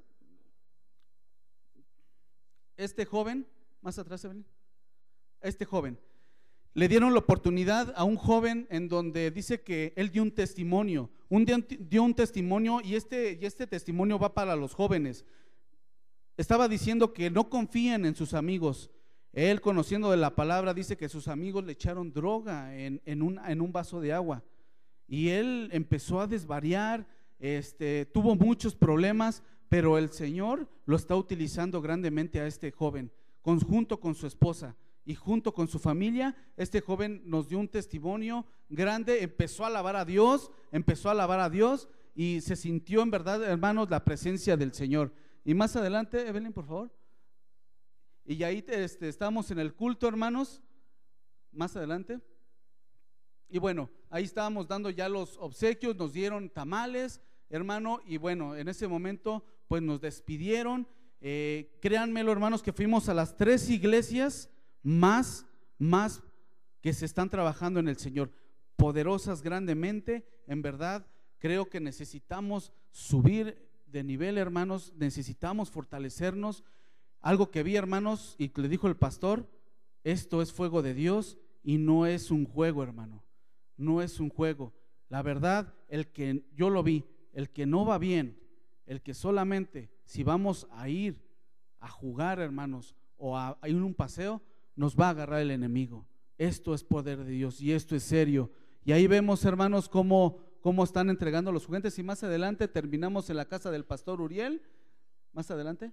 este 2.76 3.04
joven, 3.04 3.46
más 3.80 3.98
atrás, 3.98 4.26
este 5.40 5.64
joven, 5.64 5.98
le 6.74 6.88
dieron 6.88 7.12
la 7.12 7.18
oportunidad 7.18 7.92
a 7.96 8.04
un 8.04 8.16
joven 8.16 8.66
en 8.70 8.88
donde 8.88 9.30
dice 9.30 9.60
que 9.60 9.92
él 9.96 10.10
dio 10.10 10.22
un 10.22 10.30
testimonio, 10.30 11.10
un, 11.28 11.44
dio 11.80 12.02
un 12.02 12.14
testimonio 12.14 12.80
y 12.82 12.94
este, 12.94 13.38
y 13.40 13.44
este 13.44 13.66
testimonio 13.66 14.18
va 14.18 14.32
para 14.32 14.56
los 14.56 14.74
jóvenes. 14.74 15.24
Estaba 16.36 16.68
diciendo 16.68 17.12
que 17.12 17.30
no 17.30 17.50
confíen 17.50 18.06
en 18.06 18.14
sus 18.14 18.32
amigos. 18.32 18.90
Él, 19.34 19.60
conociendo 19.60 20.10
de 20.10 20.16
la 20.16 20.34
palabra, 20.34 20.72
dice 20.72 20.96
que 20.96 21.08
sus 21.08 21.28
amigos 21.28 21.64
le 21.64 21.72
echaron 21.72 22.12
droga 22.12 22.74
en, 22.74 23.02
en, 23.04 23.22
un, 23.22 23.38
en 23.46 23.60
un 23.60 23.72
vaso 23.72 24.00
de 24.00 24.12
agua 24.12 24.42
y 25.06 25.28
él 25.28 25.68
empezó 25.72 26.20
a 26.20 26.26
desvariar, 26.26 27.06
este, 27.38 28.06
tuvo 28.06 28.34
muchos 28.34 28.74
problemas, 28.74 29.42
pero 29.68 29.98
el 29.98 30.10
Señor 30.10 30.68
lo 30.86 30.96
está 30.96 31.16
utilizando 31.16 31.82
grandemente 31.82 32.40
a 32.40 32.46
este 32.46 32.70
joven, 32.70 33.12
junto 33.42 34.00
con 34.00 34.14
su 34.14 34.26
esposa 34.26 34.74
y 35.04 35.14
junto 35.14 35.52
con 35.52 35.68
su 35.68 35.78
familia. 35.78 36.36
Este 36.56 36.80
joven 36.80 37.22
nos 37.24 37.48
dio 37.48 37.58
un 37.58 37.68
testimonio 37.68 38.46
grande, 38.68 39.22
empezó 39.22 39.64
a 39.64 39.68
alabar 39.68 39.96
a 39.96 40.04
Dios, 40.04 40.50
empezó 40.70 41.08
a 41.08 41.12
alabar 41.12 41.40
a 41.40 41.50
Dios 41.50 41.88
y 42.14 42.40
se 42.40 42.56
sintió 42.56 43.02
en 43.02 43.10
verdad, 43.10 43.42
hermanos, 43.42 43.90
la 43.90 44.04
presencia 44.04 44.56
del 44.56 44.72
Señor. 44.72 45.12
Y 45.44 45.54
más 45.54 45.74
adelante, 45.76 46.26
Evelyn, 46.28 46.52
por 46.52 46.66
favor. 46.66 46.92
Y 48.24 48.42
ahí 48.44 48.64
este, 48.68 49.08
estamos 49.08 49.50
en 49.50 49.58
el 49.58 49.74
culto, 49.74 50.06
hermanos. 50.06 50.62
Más 51.50 51.76
adelante. 51.76 52.20
Y 53.48 53.58
bueno, 53.58 53.90
ahí 54.08 54.24
estábamos 54.24 54.68
dando 54.68 54.88
ya 54.88 55.08
los 55.08 55.36
obsequios, 55.36 55.96
nos 55.96 56.12
dieron 56.14 56.48
tamales, 56.48 57.20
hermano, 57.50 58.00
y 58.06 58.16
bueno, 58.16 58.56
en 58.56 58.68
ese 58.68 58.88
momento 58.88 59.44
pues 59.68 59.82
nos 59.82 60.00
despidieron. 60.00 60.88
Eh, 61.20 61.78
créanmelo, 61.82 62.32
hermanos, 62.32 62.62
que 62.62 62.72
fuimos 62.72 63.08
a 63.08 63.14
las 63.14 63.36
tres 63.36 63.68
iglesias 63.68 64.48
más, 64.82 65.46
más 65.78 66.22
que 66.80 66.92
se 66.92 67.04
están 67.04 67.30
trabajando 67.30 67.80
en 67.80 67.88
el 67.88 67.96
Señor, 67.96 68.32
poderosas 68.76 69.42
grandemente, 69.42 70.26
en 70.46 70.62
verdad, 70.62 71.06
creo 71.38 71.68
que 71.68 71.80
necesitamos 71.80 72.72
subir 72.90 73.70
de 73.86 74.04
nivel, 74.04 74.38
hermanos, 74.38 74.92
necesitamos 74.96 75.70
fortalecernos. 75.70 76.64
Algo 77.20 77.50
que 77.50 77.62
vi, 77.62 77.76
hermanos, 77.76 78.34
y 78.38 78.50
le 78.60 78.68
dijo 78.68 78.88
el 78.88 78.96
pastor, 78.96 79.48
esto 80.02 80.42
es 80.42 80.52
fuego 80.52 80.82
de 80.82 80.94
Dios 80.94 81.38
y 81.62 81.78
no 81.78 82.06
es 82.06 82.30
un 82.30 82.44
juego, 82.44 82.82
hermano 82.82 83.22
no 83.82 84.00
es 84.00 84.20
un 84.20 84.30
juego. 84.30 84.72
La 85.08 85.22
verdad, 85.22 85.74
el 85.88 86.12
que 86.12 86.46
yo 86.54 86.70
lo 86.70 86.82
vi, 86.82 87.04
el 87.32 87.50
que 87.50 87.66
no 87.66 87.84
va 87.84 87.98
bien, 87.98 88.38
el 88.86 89.02
que 89.02 89.14
solamente 89.14 89.90
si 90.04 90.22
vamos 90.22 90.66
a 90.70 90.88
ir 90.88 91.22
a 91.80 91.88
jugar, 91.88 92.38
hermanos, 92.38 92.94
o 93.16 93.36
a, 93.36 93.58
ir 93.66 93.76
a 93.76 93.84
un 93.84 93.94
paseo, 93.94 94.42
nos 94.76 94.96
va 94.96 95.08
a 95.08 95.10
agarrar 95.10 95.40
el 95.40 95.50
enemigo. 95.50 96.06
Esto 96.38 96.74
es 96.74 96.84
poder 96.84 97.24
de 97.24 97.32
Dios 97.32 97.60
y 97.60 97.72
esto 97.72 97.94
es 97.94 98.02
serio. 98.02 98.50
Y 98.84 98.92
ahí 98.92 99.06
vemos, 99.06 99.44
hermanos, 99.44 99.88
cómo, 99.88 100.38
cómo 100.60 100.84
están 100.84 101.10
entregando 101.10 101.52
los 101.52 101.66
juguetes. 101.66 101.98
Y 101.98 102.02
más 102.02 102.22
adelante 102.22 102.68
terminamos 102.68 103.30
en 103.30 103.36
la 103.36 103.44
casa 103.44 103.70
del 103.70 103.84
pastor 103.84 104.20
Uriel. 104.20 104.62
Más 105.32 105.50
adelante. 105.50 105.92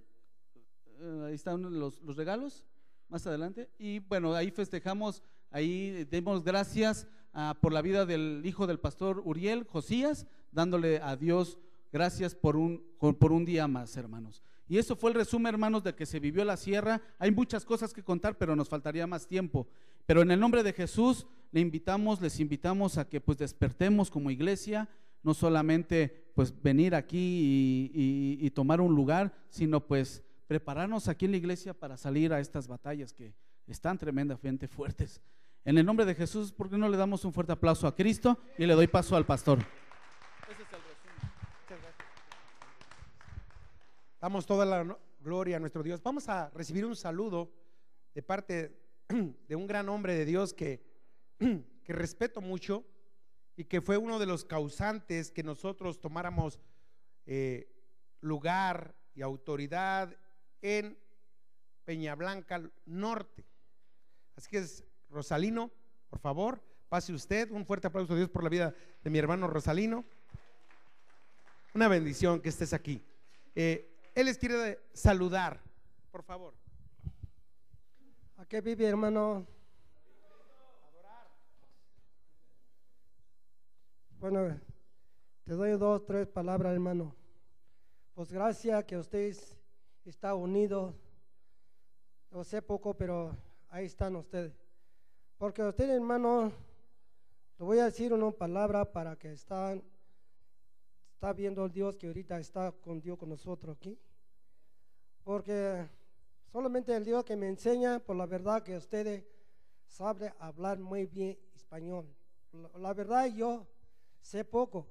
Eh, 0.98 1.24
ahí 1.26 1.34
están 1.34 1.62
los, 1.78 2.00
los 2.02 2.16
regalos. 2.16 2.64
Más 3.08 3.26
adelante. 3.26 3.70
Y 3.78 4.00
bueno, 4.00 4.34
ahí 4.34 4.50
festejamos, 4.50 5.22
ahí 5.50 6.04
demos 6.04 6.42
gracias 6.44 7.06
Ah, 7.32 7.56
por 7.60 7.72
la 7.72 7.80
vida 7.80 8.06
del 8.06 8.42
hijo 8.44 8.66
del 8.66 8.80
pastor 8.80 9.22
Uriel, 9.24 9.64
Josías, 9.64 10.26
dándole 10.50 11.00
a 11.00 11.16
Dios 11.16 11.58
gracias 11.92 12.34
por 12.34 12.56
un, 12.56 12.84
por 12.98 13.32
un 13.32 13.44
día 13.44 13.68
más, 13.68 13.96
hermanos. 13.96 14.42
Y 14.70 14.78
eso 14.78 14.94
fue 14.94 15.10
el 15.10 15.16
resumen, 15.16 15.52
hermanos, 15.52 15.82
de 15.82 15.96
que 15.96 16.06
se 16.06 16.20
vivió 16.20 16.44
la 16.44 16.56
sierra. 16.56 17.02
Hay 17.18 17.32
muchas 17.32 17.64
cosas 17.64 17.92
que 17.92 18.04
contar, 18.04 18.38
pero 18.38 18.54
nos 18.54 18.68
faltaría 18.68 19.04
más 19.04 19.26
tiempo. 19.26 19.66
Pero 20.06 20.22
en 20.22 20.30
el 20.30 20.38
nombre 20.38 20.62
de 20.62 20.72
Jesús 20.72 21.26
le 21.50 21.58
invitamos, 21.58 22.20
les 22.20 22.38
invitamos 22.38 22.96
a 22.96 23.08
que 23.08 23.20
pues 23.20 23.36
despertemos 23.36 24.12
como 24.12 24.30
iglesia, 24.30 24.88
no 25.24 25.34
solamente 25.34 26.30
pues 26.36 26.54
venir 26.62 26.94
aquí 26.94 27.90
y, 27.92 28.38
y 28.40 28.50
tomar 28.52 28.80
un 28.80 28.94
lugar, 28.94 29.34
sino 29.48 29.84
pues 29.84 30.22
prepararnos 30.46 31.08
aquí 31.08 31.24
en 31.24 31.32
la 31.32 31.38
iglesia 31.38 31.74
para 31.74 31.96
salir 31.96 32.32
a 32.32 32.38
estas 32.38 32.68
batallas 32.68 33.12
que 33.12 33.34
están 33.66 33.98
tremendamente 33.98 34.68
fuertes. 34.68 35.20
En 35.64 35.78
el 35.78 35.84
nombre 35.84 36.06
de 36.06 36.14
Jesús, 36.14 36.52
¿por 36.52 36.70
qué 36.70 36.78
no 36.78 36.88
le 36.88 36.96
damos 36.96 37.24
un 37.24 37.32
fuerte 37.32 37.50
aplauso 37.50 37.88
a 37.88 37.96
Cristo 37.96 38.38
y 38.56 38.66
le 38.66 38.74
doy 38.74 38.86
paso 38.86 39.16
al 39.16 39.26
pastor? 39.26 39.58
Damos 44.20 44.44
toda 44.44 44.66
la 44.66 44.98
gloria 45.20 45.56
a 45.56 45.60
nuestro 45.60 45.82
Dios. 45.82 46.02
Vamos 46.02 46.28
a 46.28 46.50
recibir 46.50 46.84
un 46.84 46.94
saludo 46.94 47.50
de 48.14 48.22
parte 48.22 48.78
de 49.48 49.56
un 49.56 49.66
gran 49.66 49.88
hombre 49.88 50.14
de 50.14 50.26
Dios 50.26 50.52
que, 50.52 50.84
que 51.38 51.92
respeto 51.94 52.42
mucho 52.42 52.84
y 53.56 53.64
que 53.64 53.80
fue 53.80 53.96
uno 53.96 54.18
de 54.18 54.26
los 54.26 54.44
causantes 54.44 55.30
que 55.30 55.42
nosotros 55.42 56.00
tomáramos 56.02 56.60
eh, 57.24 57.72
lugar 58.20 58.94
y 59.14 59.22
autoridad 59.22 60.14
en 60.60 60.98
Peña 61.86 62.14
Blanca 62.14 62.60
Norte. 62.84 63.46
Así 64.36 64.50
que 64.50 64.58
es 64.58 64.84
Rosalino, 65.08 65.70
por 66.10 66.18
favor, 66.18 66.62
pase 66.90 67.14
usted. 67.14 67.50
Un 67.50 67.64
fuerte 67.64 67.86
aplauso 67.86 68.12
a 68.12 68.16
Dios 68.16 68.28
por 68.28 68.44
la 68.44 68.50
vida 68.50 68.74
de 69.02 69.08
mi 69.08 69.18
hermano 69.18 69.46
Rosalino. 69.46 70.04
Una 71.72 71.88
bendición 71.88 72.42
que 72.42 72.50
estés 72.50 72.74
aquí. 72.74 73.02
Eh, 73.54 73.89
él 74.14 74.26
les 74.26 74.38
quiere 74.38 74.80
saludar, 74.92 75.60
por 76.10 76.22
favor. 76.22 76.54
¿A 78.36 78.44
qué 78.46 78.60
vive, 78.60 78.86
hermano? 78.86 79.46
Bueno, 84.18 84.60
te 85.44 85.54
doy 85.54 85.70
dos, 85.78 86.04
tres 86.04 86.26
palabras, 86.26 86.72
hermano. 86.74 87.14
Pues 88.14 88.30
gracias 88.30 88.84
que 88.84 88.98
ustedes 88.98 89.56
están 90.04 90.36
unidos. 90.36 90.94
Yo 92.30 92.44
sé 92.44 92.60
poco, 92.60 92.94
pero 92.94 93.34
ahí 93.68 93.86
están 93.86 94.16
ustedes. 94.16 94.52
Porque 95.38 95.62
usted, 95.62 95.88
hermano, 95.88 96.52
le 97.58 97.64
voy 97.64 97.78
a 97.78 97.86
decir 97.86 98.12
una 98.12 98.30
palabra 98.30 98.92
para 98.92 99.16
que 99.16 99.32
están, 99.32 99.82
está 101.20 101.34
viendo 101.34 101.66
el 101.66 101.70
Dios 101.70 101.98
que 101.98 102.06
ahorita 102.06 102.40
está 102.40 102.72
con 102.72 102.98
Dios 102.98 103.18
con 103.18 103.28
nosotros 103.28 103.76
aquí. 103.76 103.98
Porque 105.22 105.86
solamente 106.50 106.96
el 106.96 107.04
Dios 107.04 107.24
que 107.24 107.36
me 107.36 107.46
enseña, 107.46 107.98
por 107.98 108.16
la 108.16 108.24
verdad 108.24 108.62
que 108.62 108.74
ustedes 108.74 109.22
saben 109.86 110.32
hablar 110.38 110.78
muy 110.78 111.04
bien 111.04 111.38
español. 111.54 112.06
La, 112.78 112.94
verdad 112.94 113.26
yo 113.26 113.66
sé 114.22 114.46
poco, 114.46 114.86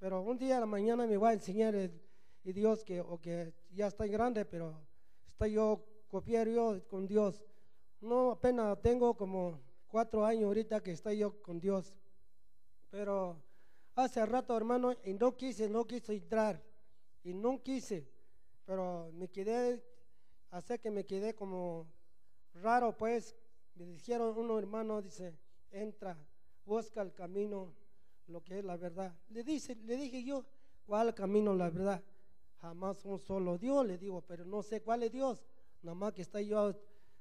pero 0.00 0.20
un 0.20 0.36
día 0.36 0.56
a 0.56 0.60
la 0.60 0.66
mañana 0.66 1.06
me 1.06 1.16
va 1.16 1.28
a 1.28 1.34
enseñar 1.34 1.76
el, 1.76 1.92
Dios 2.42 2.82
que, 2.82 3.00
o 3.00 3.20
que 3.20 3.54
ya 3.70 3.86
está 3.86 4.04
grande, 4.08 4.44
pero 4.44 4.74
estoy 5.28 5.52
yo 5.52 5.84
copiar 6.08 6.48
yo 6.48 6.84
con 6.88 7.06
Dios. 7.06 7.44
No 8.00 8.32
apenas 8.32 8.82
tengo 8.82 9.16
como 9.16 9.60
cuatro 9.86 10.26
años 10.26 10.46
ahorita 10.46 10.82
que 10.82 10.90
estoy 10.90 11.18
yo 11.18 11.40
con 11.40 11.60
Dios. 11.60 11.94
Pero 12.90 13.47
hace 14.04 14.24
rato, 14.24 14.56
hermano, 14.56 14.92
y 15.04 15.14
no 15.14 15.36
quise, 15.36 15.68
no 15.68 15.86
quise 15.86 16.14
entrar. 16.14 16.62
Y 17.24 17.34
no 17.34 17.62
quise. 17.62 18.08
Pero 18.64 19.10
me 19.12 19.28
quedé, 19.28 19.82
hace 20.50 20.78
que 20.78 20.90
me 20.90 21.04
quedé 21.04 21.34
como 21.34 21.86
raro, 22.54 22.96
pues. 22.96 23.34
Me 23.74 23.86
dijeron 23.86 24.36
uno 24.36 24.58
hermano, 24.58 25.00
dice, 25.02 25.36
entra, 25.70 26.16
busca 26.64 27.00
el 27.02 27.12
camino, 27.12 27.72
lo 28.26 28.42
que 28.42 28.58
es 28.58 28.64
la 28.64 28.76
verdad. 28.76 29.14
Le, 29.30 29.44
dice, 29.44 29.76
le 29.76 29.96
dije 29.96 30.24
yo, 30.24 30.44
¿cuál 30.86 31.14
camino 31.14 31.54
la 31.54 31.70
verdad? 31.70 32.02
Jamás 32.60 33.04
un 33.04 33.18
solo 33.20 33.56
Dios, 33.56 33.86
le 33.86 33.96
digo, 33.96 34.20
pero 34.22 34.44
no 34.44 34.62
sé 34.62 34.82
cuál 34.82 35.04
es 35.04 35.12
Dios. 35.12 35.44
Nada 35.82 35.94
más 35.94 36.12
que 36.12 36.22
está 36.22 36.40
yo 36.40 36.74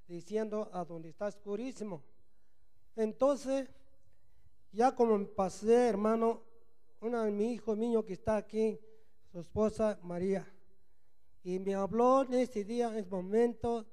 diciendo 0.08 0.70
a 0.74 0.84
donde 0.84 1.10
está 1.10 1.28
oscurísimo. 1.28 2.02
Entonces, 2.96 3.70
ya 4.72 4.96
como 4.96 5.28
pasé, 5.28 5.90
hermano, 5.90 6.47
uno 7.00 7.24
de 7.24 7.32
mis 7.32 7.56
hijos 7.56 7.78
míos 7.78 8.04
que 8.06 8.14
está 8.14 8.38
aquí, 8.38 8.80
su 9.32 9.40
esposa 9.40 10.00
María. 10.04 10.52
Y 11.44 11.60
me 11.60 11.76
habló 11.76 12.24
en 12.24 12.34
ese 12.34 12.64
día, 12.64 12.90
en 12.90 12.98
ese 12.98 13.10
momento, 13.10 13.86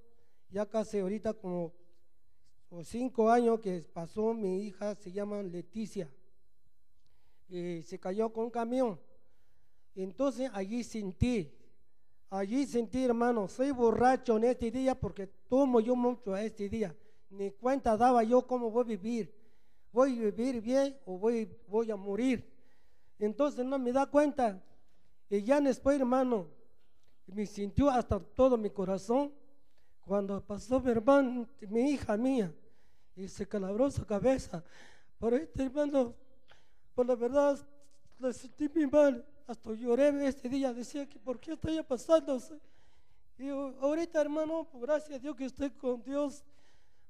ya 0.49 0.67
casi 0.67 0.99
ahorita 0.99 1.35
como 1.35 1.73
cinco 2.83 3.31
años 3.31 3.61
que 3.61 3.79
pasó, 3.93 4.35
mi 4.35 4.65
hija 4.65 4.95
se 4.95 5.13
llama 5.13 5.43
Leticia. 5.43 6.11
Y 7.49 7.83
se 7.83 7.99
cayó 7.99 8.33
con 8.33 8.45
un 8.47 8.51
camión. 8.51 8.99
Entonces 9.95 10.51
allí 10.53 10.83
sentí, 10.83 11.53
allí 12.31 12.67
sentí, 12.67 13.05
hermano, 13.05 13.47
soy 13.47 13.71
borracho 13.71 14.37
en 14.39 14.45
este 14.45 14.71
día 14.71 14.99
porque 14.99 15.29
tomo 15.49 15.79
yo 15.79 15.95
mucho 15.95 16.35
a 16.35 16.43
este 16.43 16.69
día. 16.69 16.97
Ni 17.31 17.51
cuenta 17.53 17.97
daba 17.97 18.25
yo 18.25 18.47
cómo 18.47 18.71
voy 18.71 18.85
a 18.85 18.89
vivir. 18.89 19.35
¿Voy 19.93 20.19
a 20.19 20.31
vivir 20.31 20.61
bien 20.61 20.99
o 21.05 21.19
voy, 21.19 21.49
voy 21.69 21.91
a 21.91 21.97
morir? 21.97 22.54
Entonces 23.25 23.65
no 23.65 23.79
me 23.79 23.93
da 23.93 24.07
cuenta. 24.07 24.63
Y 25.31 25.43
ya 25.43 25.61
después, 25.61 25.99
hermano, 25.99 26.49
me 27.27 27.47
sintió 27.47 27.91
hasta 27.91 28.21
todo 28.21 28.57
mi 28.57 28.71
corazón 28.71 29.33
cuando 30.01 30.41
pasó 30.41 30.81
mi 30.81 30.91
hermano, 30.91 31.49
mi 31.69 31.93
hija 31.93 32.17
mía, 32.17 32.53
y 33.17 33.29
se 33.29 33.47
calabró 33.47 33.91
su 33.91 34.05
cabeza. 34.05 34.63
Por 35.19 35.35
este 35.35 35.65
hermano, 35.65 36.15
por 36.95 37.07
la 37.07 37.15
verdad, 37.15 37.59
le 38.19 38.33
sentí 38.33 38.69
muy 38.69 38.87
mal. 38.87 39.25
Hasta 39.47 39.73
lloré 39.73 40.27
este 40.27 40.49
día, 40.49 40.73
decía 40.73 41.09
que 41.09 41.19
por 41.19 41.39
qué 41.39 41.53
estoy 41.53 41.83
pasando. 41.83 42.39
Y 43.39 43.49
ahorita, 43.49 44.21
hermano, 44.21 44.65
por 44.71 44.83
gracias 44.83 45.17
a 45.17 45.19
Dios 45.19 45.37
que 45.37 45.47
estoy 45.47 45.71
con 45.71 46.03
Dios, 46.03 46.45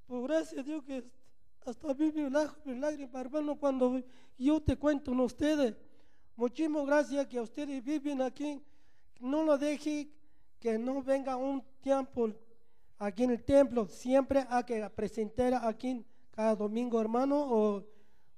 por 0.06 0.22
gracias 0.28 0.60
a 0.60 0.62
Dios 0.62 0.82
que 0.84 1.04
hasta 1.64 1.92
vi 1.94 2.12
mi 2.12 2.28
lágrima, 2.78 3.20
hermano, 3.20 3.56
cuando 3.58 4.02
yo 4.38 4.60
te 4.60 4.76
cuento 4.76 5.12
a 5.12 5.22
ustedes. 5.22 5.74
Muchísimas 6.36 6.84
gracias 6.84 7.26
que 7.28 7.40
ustedes 7.40 7.84
viven 7.84 8.20
aquí. 8.20 8.60
No 9.20 9.44
lo 9.44 9.56
deje 9.56 10.10
que 10.58 10.76
no 10.76 11.00
venga 11.00 11.36
un 11.36 11.62
tiempo 11.80 12.30
aquí 12.98 13.22
en 13.22 13.30
el 13.30 13.44
templo. 13.44 13.86
Siempre 13.86 14.44
hay 14.48 14.64
que 14.64 14.90
presentar 14.90 15.54
aquí 15.54 16.04
cada 16.32 16.56
domingo, 16.56 17.00
hermano, 17.00 17.46
o 17.48 17.84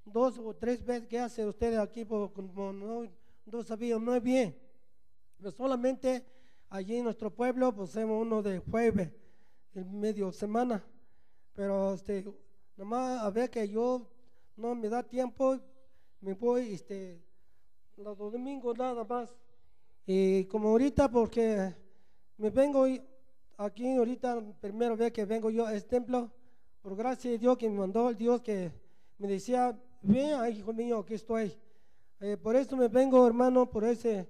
dos 0.05 0.37
o 0.37 0.53
tres 0.53 0.85
veces 0.85 1.07
que 1.07 1.19
hacen 1.19 1.47
ustedes 1.47 1.79
aquí, 1.79 2.05
como 2.05 2.71
no, 2.71 3.09
no 3.45 3.63
sabía, 3.63 3.97
no 3.97 4.13
es 4.13 4.21
bien. 4.21 4.55
Pero 5.37 5.51
solamente 5.51 6.23
allí 6.69 6.97
en 6.97 7.03
nuestro 7.03 7.33
pueblo, 7.33 7.73
pues 7.73 7.89
hacemos 7.89 8.21
uno 8.21 8.43
de 8.43 8.59
jueves, 8.59 9.11
en 9.73 9.99
medio 9.99 10.31
semana. 10.31 10.83
Pero 11.53 11.95
este, 11.95 12.23
nomás 12.75 13.23
a 13.23 13.29
ver 13.31 13.49
que 13.49 13.67
yo 13.67 14.07
no 14.55 14.75
me 14.75 14.87
da 14.87 15.01
tiempo, 15.01 15.59
me 16.21 16.33
voy 16.33 16.73
este, 16.73 17.26
los 17.97 18.17
domingos 18.17 18.77
nada 18.77 19.03
más. 19.03 19.35
Y 20.05 20.45
como 20.45 20.69
ahorita, 20.69 21.09
porque 21.09 21.73
me 22.37 22.49
vengo 22.49 22.85
aquí 23.57 23.95
ahorita, 23.97 24.41
primero 24.61 24.95
vez 24.95 25.11
que 25.11 25.25
vengo 25.25 25.49
yo 25.49 25.65
a 25.65 25.73
este 25.73 25.89
templo, 25.89 26.31
por 26.81 26.95
gracia 26.95 27.31
de 27.31 27.37
Dios 27.37 27.57
que 27.57 27.69
me 27.69 27.79
mandó 27.79 28.09
el 28.09 28.15
Dios 28.15 28.41
que 28.41 28.71
me 29.17 29.27
decía, 29.27 29.77
ven, 30.01 30.55
hijo 30.55 30.71
mío, 30.73 30.99
aquí 30.99 31.15
estoy. 31.15 31.57
Eh, 32.19 32.37
por 32.37 32.55
eso 32.55 32.77
me 32.77 32.87
vengo, 32.87 33.25
hermano, 33.25 33.69
por 33.69 33.83
ese, 33.83 34.29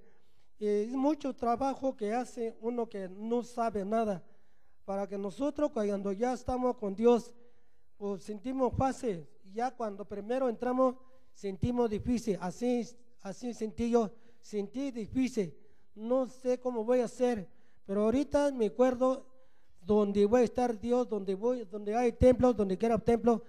es 0.59 0.89
mucho 0.89 1.35
trabajo 1.35 1.95
que 1.95 2.13
hace 2.13 2.55
uno 2.61 2.87
que 2.87 3.09
no 3.09 3.43
sabe 3.43 3.85
nada, 3.85 4.23
para 4.85 5.07
que 5.07 5.17
nosotros 5.17 5.71
cuando 5.71 6.11
ya 6.13 6.33
estamos 6.33 6.77
con 6.77 6.95
Dios, 6.95 7.35
pues 7.97 8.23
sentimos 8.23 8.73
fácil, 8.73 9.27
ya 9.53 9.71
cuando 9.71 10.05
primero 10.05 10.49
entramos, 10.49 10.95
sentimos 11.33 11.89
difícil, 11.89 12.37
así, 12.41 12.87
así 13.21 13.53
sentí 13.53 13.89
yo, 13.89 14.11
sentí 14.39 14.91
difícil, 14.91 15.53
no 15.95 16.27
sé 16.27 16.59
cómo 16.59 16.83
voy 16.83 16.99
a 16.99 17.05
hacer, 17.05 17.47
pero 17.85 18.03
ahorita 18.03 18.51
me 18.51 18.67
acuerdo 18.67 19.25
donde 19.81 20.25
voy 20.25 20.41
a 20.41 20.43
estar 20.43 20.79
Dios, 20.79 21.07
donde 21.07 21.33
voy, 21.35 21.65
donde 21.65 21.95
hay 21.95 22.11
templos, 22.11 22.55
donde 22.55 22.77
quiera 22.77 22.97
templo, 22.97 23.43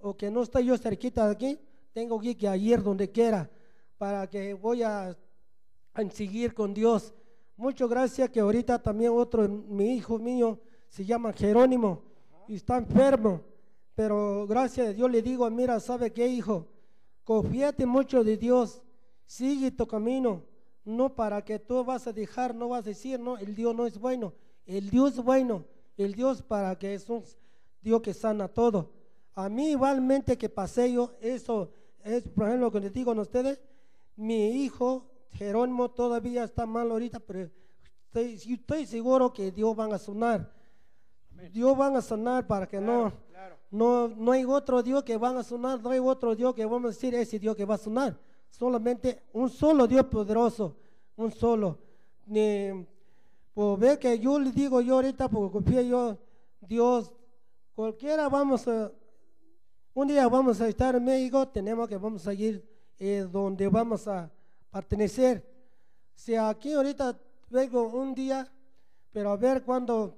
o 0.00 0.16
que 0.16 0.30
no 0.30 0.42
estoy 0.42 0.66
yo 0.66 0.76
cerquita 0.78 1.26
de 1.26 1.32
aquí, 1.32 1.60
tengo 1.92 2.18
que 2.18 2.36
ir 2.56 2.82
donde 2.82 3.10
quiera, 3.10 3.50
para 3.98 4.28
que 4.28 4.54
voy 4.54 4.82
a, 4.82 5.16
a 5.94 6.10
seguir 6.10 6.54
con 6.54 6.72
Dios. 6.72 7.14
Muchas 7.56 7.88
gracias 7.88 8.30
que 8.30 8.40
ahorita 8.40 8.82
también 8.82 9.12
otro, 9.14 9.46
mi 9.48 9.94
hijo 9.94 10.18
mío, 10.18 10.58
se 10.88 11.04
llama 11.04 11.32
Jerónimo, 11.32 12.02
y 12.48 12.56
está 12.56 12.78
enfermo, 12.78 13.42
pero 13.94 14.46
gracias 14.46 14.88
a 14.88 14.92
Dios 14.92 15.10
le 15.10 15.22
digo, 15.22 15.48
mira, 15.50 15.78
¿sabe 15.78 16.12
qué, 16.12 16.26
hijo? 16.26 16.66
Confíate 17.24 17.86
mucho 17.86 18.24
de 18.24 18.36
Dios, 18.36 18.82
sigue 19.32 19.70
tu 19.70 19.86
camino, 19.86 20.42
no 20.84 21.14
para 21.14 21.42
que 21.42 21.58
tú 21.58 21.82
vas 21.84 22.06
a 22.06 22.12
dejar, 22.12 22.54
no 22.54 22.68
vas 22.68 22.80
a 22.80 22.90
decir, 22.90 23.18
no, 23.18 23.38
el 23.38 23.54
Dios 23.54 23.74
no 23.74 23.86
es 23.86 23.98
bueno. 23.98 24.34
El 24.66 24.90
Dios 24.90 25.12
es 25.12 25.24
bueno, 25.24 25.64
el 25.96 26.14
Dios 26.14 26.42
para 26.42 26.78
que 26.78 26.92
es 26.92 27.08
un 27.08 27.24
Dios 27.80 28.02
que 28.02 28.12
sana 28.12 28.46
todo. 28.46 28.90
A 29.34 29.48
mí 29.48 29.70
igualmente 29.70 30.36
que 30.36 30.50
pasé 30.50 30.92
yo, 30.92 31.12
eso 31.20 31.72
es, 32.04 32.28
por 32.28 32.46
ejemplo, 32.46 32.66
lo 32.66 32.72
que 32.72 32.80
les 32.80 32.92
digo 32.92 33.12
a 33.12 33.20
ustedes, 33.20 33.58
mi 34.16 34.64
hijo 34.64 35.08
Jerónimo 35.30 35.90
todavía 35.90 36.44
está 36.44 36.66
mal 36.66 36.90
ahorita, 36.90 37.18
pero 37.18 37.48
estoy, 38.04 38.34
estoy 38.34 38.84
seguro 38.84 39.32
que 39.32 39.50
Dios 39.50 39.74
van 39.74 39.94
a 39.94 39.98
sanar. 39.98 40.52
Dios 41.50 41.76
van 41.76 41.96
a 41.96 42.02
sanar 42.02 42.46
para 42.46 42.68
que 42.68 42.80
no, 42.80 43.10
no, 43.70 44.08
no 44.08 44.32
hay 44.32 44.44
otro 44.44 44.82
Dios 44.82 45.02
que 45.04 45.16
van 45.16 45.38
a 45.38 45.42
sanar, 45.42 45.80
no 45.80 45.88
hay 45.88 46.00
otro 46.00 46.36
Dios 46.36 46.54
que 46.54 46.66
vamos 46.66 46.84
a 46.84 46.88
decir 46.88 47.14
ese 47.14 47.38
Dios 47.38 47.56
que 47.56 47.64
va 47.64 47.76
a 47.76 47.78
sanar 47.78 48.31
solamente 48.52 49.22
un 49.32 49.48
solo 49.48 49.86
Dios 49.86 50.06
poderoso, 50.06 50.76
un 51.16 51.32
solo. 51.32 51.78
Ni, 52.26 52.86
pues 53.52 53.78
ve 53.78 53.98
que 53.98 54.18
yo 54.18 54.38
le 54.38 54.52
digo 54.52 54.80
yo 54.80 54.94
ahorita, 54.94 55.28
porque 55.28 55.52
confío 55.52 55.82
yo, 55.82 56.18
Dios, 56.60 57.12
cualquiera 57.74 58.28
vamos 58.28 58.68
a, 58.68 58.92
un 59.94 60.08
día 60.08 60.28
vamos 60.28 60.60
a 60.60 60.68
estar 60.68 60.94
en 60.94 61.04
México, 61.04 61.48
tenemos 61.48 61.88
que 61.88 61.96
vamos 61.96 62.26
a 62.26 62.34
ir 62.34 62.64
eh, 62.98 63.26
donde 63.30 63.66
vamos 63.68 64.06
a 64.06 64.30
pertenecer. 64.70 65.44
Si 66.14 66.36
aquí 66.36 66.72
ahorita 66.72 67.18
vengo 67.50 67.88
un 67.88 68.14
día, 68.14 68.50
pero 69.12 69.30
a 69.30 69.36
ver 69.36 69.62
cuándo 69.62 70.16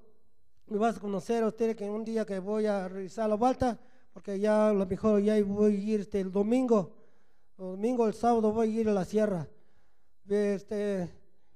me 0.66 0.76
vas 0.78 0.96
a 0.96 1.00
conocer 1.00 1.42
a 1.42 1.48
usted 1.48 1.76
que 1.76 1.88
un 1.88 2.04
día 2.04 2.24
que 2.24 2.38
voy 2.38 2.66
a 2.66 2.88
realizar 2.88 3.28
la 3.28 3.36
vuelta, 3.36 3.78
porque 4.12 4.38
ya 4.38 4.68
a 4.68 4.72
lo 4.72 4.86
mejor 4.86 5.20
ya 5.22 5.42
voy 5.42 5.74
a 5.74 5.78
ir 5.78 6.00
este, 6.00 6.20
el 6.20 6.30
domingo 6.30 6.92
domingo, 7.56 8.06
el 8.06 8.14
sábado 8.14 8.52
voy 8.52 8.76
a 8.76 8.80
ir 8.80 8.88
a 8.88 8.92
la 8.92 9.04
sierra. 9.04 9.48
Este, 10.28 11.08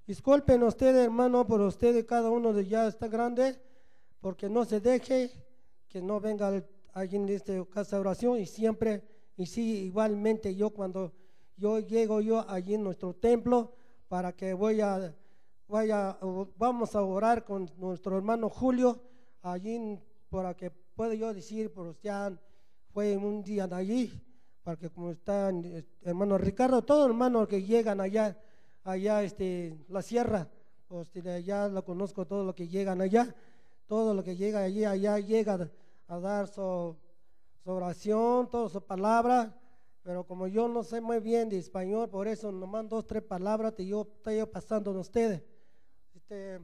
disculpen 0.07 0.63
ustedes, 0.63 1.05
hermano, 1.05 1.47
por 1.47 1.61
ustedes, 1.61 2.05
cada 2.05 2.31
uno 2.31 2.53
de 2.53 2.67
ya 2.67 2.87
está 2.87 3.09
grande, 3.09 3.61
porque 4.21 4.49
no 4.49 4.65
se 4.65 4.81
deje 4.81 5.33
que 5.89 6.01
no 6.01 6.21
venga 6.21 6.65
alguien 6.93 7.27
de 7.27 7.35
esta 7.35 7.65
casa 7.67 7.97
de 7.97 8.01
oración 8.01 8.39
y 8.39 8.47
siempre, 8.47 9.03
y 9.37 9.47
sí, 9.47 9.85
igualmente 9.87 10.55
yo 10.55 10.71
cuando 10.71 11.13
yo 11.57 11.81
llego 11.81 12.21
yo 12.21 12.49
allí 12.49 12.75
en 12.75 12.85
nuestro 12.85 13.15
templo 13.15 13.73
para 14.09 14.33
que 14.33 14.55
voy 14.55 14.81
a, 14.81 15.15
vaya, 15.67 16.19
vamos 16.57 16.95
a 16.95 17.03
orar 17.03 17.45
con 17.45 17.71
nuestro 17.79 18.17
hermano 18.17 18.49
Julio 18.49 19.01
allí 19.43 19.99
para 20.29 20.55
que 20.55 20.71
pueda 20.71 21.15
yo 21.15 21.33
decir, 21.33 21.73
pues 21.73 22.01
ya 22.03 22.33
fue 22.93 23.17
un 23.17 23.43
día 23.43 23.67
de 23.67 23.75
allí 23.75 24.28
porque 24.69 24.91
como 24.91 25.13
están 25.13 25.65
hermano 26.03 26.37
Ricardo, 26.37 26.83
todos 26.83 27.09
hermanos 27.09 27.49
que 27.49 27.63
llegan 27.63 28.03
allá, 28.03 28.37
allá 28.85 29.23
este, 29.23 29.83
la 29.89 30.03
sierra, 30.03 30.47
pues 30.89 31.09
allá 31.25 31.69
lo 31.69 31.83
conozco, 31.87 32.27
todo 32.27 32.45
lo 32.45 32.55
que 32.55 32.69
llegan 32.69 33.01
allá, 33.01 33.35
todo 33.87 34.13
lo 34.13 34.23
que 34.23 34.37
llega 34.37 34.61
allí, 34.61 34.85
allá 34.85 35.19
llega 35.21 35.71
a 36.07 36.19
dar 36.19 36.49
su, 36.49 36.95
oración, 37.65 38.51
toda 38.51 38.69
su 38.69 38.83
palabra, 38.83 39.59
pero 40.03 40.25
como 40.25 40.47
yo 40.49 40.69
no 40.69 40.83
sé 40.83 41.01
muy 41.01 41.21
bien 41.21 41.49
de 41.49 41.57
español, 41.57 42.11
por 42.11 42.29
eso 42.29 42.53
nomás 42.53 42.91
dos, 42.91 43.07
tres 43.07 43.23
palabras 43.23 43.73
y 43.79 43.87
yo 43.87 44.03
estoy 44.19 44.45
pasando 44.45 44.91
a 44.91 45.01
ustedes. 45.01 45.43
Este, 46.15 46.61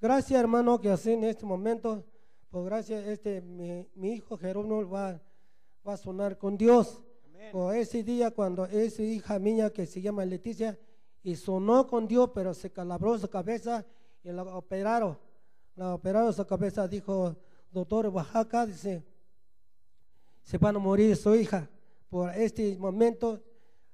gracias 0.00 0.40
hermano 0.40 0.80
que 0.80 0.90
así 0.90 1.12
en 1.12 1.22
este 1.22 1.46
momento, 1.46 2.02
pues 2.50 2.64
gracias, 2.64 3.06
este, 3.06 3.40
mi, 3.40 3.86
mi 3.94 4.14
hijo 4.14 4.36
Jerónimo 4.36 4.90
va, 4.90 5.22
va 5.86 5.92
a 5.92 5.96
sonar 5.96 6.36
con 6.36 6.56
Dios. 6.56 7.04
O 7.52 7.72
ese 7.72 8.02
día 8.02 8.30
cuando 8.30 8.66
esa 8.66 9.02
hija 9.02 9.38
mía 9.38 9.72
que 9.72 9.86
se 9.86 10.00
llama 10.00 10.24
Leticia 10.24 10.78
y 11.22 11.36
sonó 11.36 11.86
con 11.86 12.06
Dios, 12.06 12.30
pero 12.34 12.54
se 12.54 12.70
calabró 12.70 13.18
su 13.18 13.28
cabeza 13.28 13.84
y 14.22 14.30
la 14.30 14.42
operaron. 14.42 15.18
La 15.76 15.94
operaron 15.94 16.32
su 16.32 16.46
cabeza, 16.46 16.86
dijo 16.86 17.36
doctor 17.70 18.06
Oaxaca, 18.06 18.66
dice, 18.66 19.02
se 20.42 20.58
van 20.58 20.76
a 20.76 20.78
morir 20.78 21.16
su 21.16 21.34
hija. 21.34 21.68
Por 22.08 22.30
este 22.30 22.76
momento, 22.76 23.42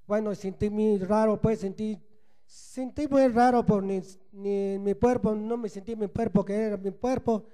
bueno, 0.07 0.35
sentí 0.35 0.69
muy 0.69 0.99
raro, 0.99 1.41
pues 1.41 1.61
sentí, 1.61 1.99
sentí 2.45 3.09
muy 3.09 3.29
raro 3.29 3.65
por 3.65 3.83
ni, 3.83 4.01
ni 4.33 4.79
mi 4.79 4.95
cuerpo, 4.95 5.35
no 5.35 5.57
me 5.57 5.69
sentí 5.69 5.97
mi 5.97 6.09
cuerpo, 6.09 6.45
que 6.45 6.55
era 6.55 6.77
mi 6.77 6.91
cuerpo, 6.91 7.45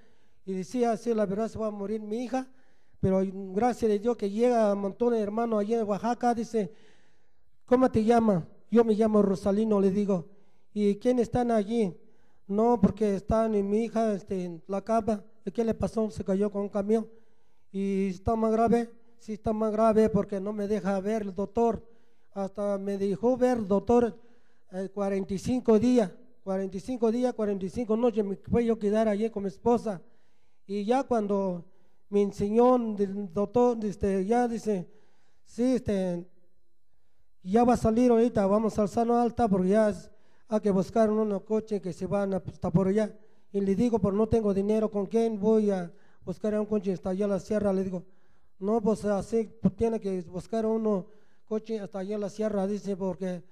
y 0.44 0.54
decía, 0.54 0.96
sí, 0.96 1.14
la 1.14 1.26
verdad 1.26 1.48
se 1.48 1.58
va 1.58 1.68
a 1.68 1.70
morir 1.70 2.00
mi 2.00 2.24
hija 2.24 2.48
pero 3.06 3.22
gracias 3.54 3.88
a 3.88 3.94
Dios 3.94 4.16
que 4.16 4.28
llega 4.28 4.72
un 4.72 4.80
montón 4.80 5.12
de 5.12 5.20
hermanos 5.20 5.60
allí 5.60 5.74
en 5.74 5.84
Oaxaca, 5.84 6.34
dice, 6.34 6.72
¿cómo 7.64 7.88
te 7.88 8.02
llamas? 8.02 8.42
Yo 8.68 8.82
me 8.82 8.94
llamo 8.94 9.22
Rosalino, 9.22 9.80
le 9.80 9.92
digo. 9.92 10.26
¿y 10.74 10.96
quién 10.96 11.20
están 11.20 11.52
allí? 11.52 11.96
No, 12.48 12.80
porque 12.80 13.14
está 13.14 13.48
mi 13.48 13.84
hija 13.84 14.12
este, 14.12 14.46
en 14.46 14.60
la 14.66 14.82
cama. 14.82 15.22
¿Y 15.44 15.52
qué 15.52 15.64
le 15.64 15.72
pasó? 15.72 16.10
Se 16.10 16.24
cayó 16.24 16.50
con 16.50 16.62
un 16.62 16.68
camión. 16.68 17.08
¿Y 17.70 18.08
está 18.08 18.34
más 18.34 18.50
grave? 18.50 18.90
Sí, 19.20 19.34
está 19.34 19.52
más 19.52 19.70
grave 19.70 20.08
porque 20.08 20.40
no 20.40 20.52
me 20.52 20.66
deja 20.66 20.98
ver 20.98 21.22
el 21.22 21.32
doctor. 21.32 21.88
Hasta 22.32 22.76
me 22.76 22.98
dejó 22.98 23.36
ver 23.36 23.58
el 23.58 23.68
doctor 23.68 24.18
eh, 24.72 24.88
45 24.92 25.78
días. 25.78 26.10
45 26.42 27.12
días, 27.12 27.34
45 27.34 27.96
noches 27.96 28.24
me 28.24 28.34
fue 28.34 28.64
yo 28.64 28.76
quedar 28.76 29.06
allí 29.06 29.30
con 29.30 29.44
mi 29.44 29.48
esposa. 29.48 30.02
Y 30.66 30.84
ya 30.84 31.04
cuando 31.04 31.64
me 32.08 32.22
enseñó 32.22 32.76
el 32.76 33.32
doctor, 33.32 33.78
este, 33.84 34.24
ya 34.24 34.46
dice, 34.48 34.88
sí, 35.44 35.74
este, 35.74 36.26
ya 37.42 37.64
va 37.64 37.74
a 37.74 37.76
salir 37.76 38.10
ahorita, 38.10 38.46
vamos 38.46 38.78
al 38.78 38.88
Sano 38.88 39.18
Alta 39.20 39.48
porque 39.48 39.70
ya 39.70 39.92
hay 40.48 40.60
que 40.60 40.70
buscar 40.70 41.10
unos 41.10 41.42
coches 41.42 41.80
que 41.80 41.92
se 41.92 42.06
van 42.06 42.34
hasta 42.34 42.70
por 42.70 42.88
allá. 42.88 43.16
Y 43.52 43.60
le 43.60 43.74
digo, 43.74 43.98
pero 43.98 44.12
no 44.12 44.28
tengo 44.28 44.52
dinero, 44.52 44.90
¿con 44.90 45.06
quién 45.06 45.38
voy 45.38 45.70
a 45.70 45.92
buscar 46.24 46.58
un 46.58 46.66
coche 46.66 46.92
hasta 46.92 47.10
allá 47.10 47.24
en 47.24 47.30
la 47.30 47.40
sierra? 47.40 47.72
Le 47.72 47.84
digo, 47.84 48.04
no, 48.58 48.80
pues 48.80 49.04
así 49.04 49.48
pues, 49.60 49.74
tiene 49.76 50.00
que 50.00 50.20
buscar 50.22 50.66
uno 50.66 51.06
coche 51.48 51.78
hasta 51.80 52.00
allá 52.00 52.16
en 52.16 52.20
la 52.20 52.30
sierra, 52.30 52.66
dice, 52.66 52.96
porque 52.96 53.42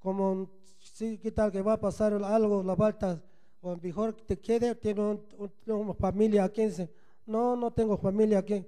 como 0.00 0.50
sí, 0.80 1.18
¿qué 1.18 1.30
tal 1.32 1.50
que 1.50 1.62
va 1.62 1.74
a 1.74 1.80
pasar 1.80 2.12
algo, 2.12 2.62
la 2.62 2.74
vuelta, 2.74 3.22
o 3.62 3.76
mejor 3.76 4.12
te 4.14 4.38
quede, 4.38 4.74
tiene 4.74 5.00
un- 5.00 5.22
un- 5.38 5.72
una 5.72 5.94
familia 5.94 6.44
aquí, 6.44 6.64
dice, 6.66 6.90
no, 7.26 7.56
no 7.56 7.70
tengo 7.72 7.96
familia 7.96 8.38
aquí. 8.38 8.64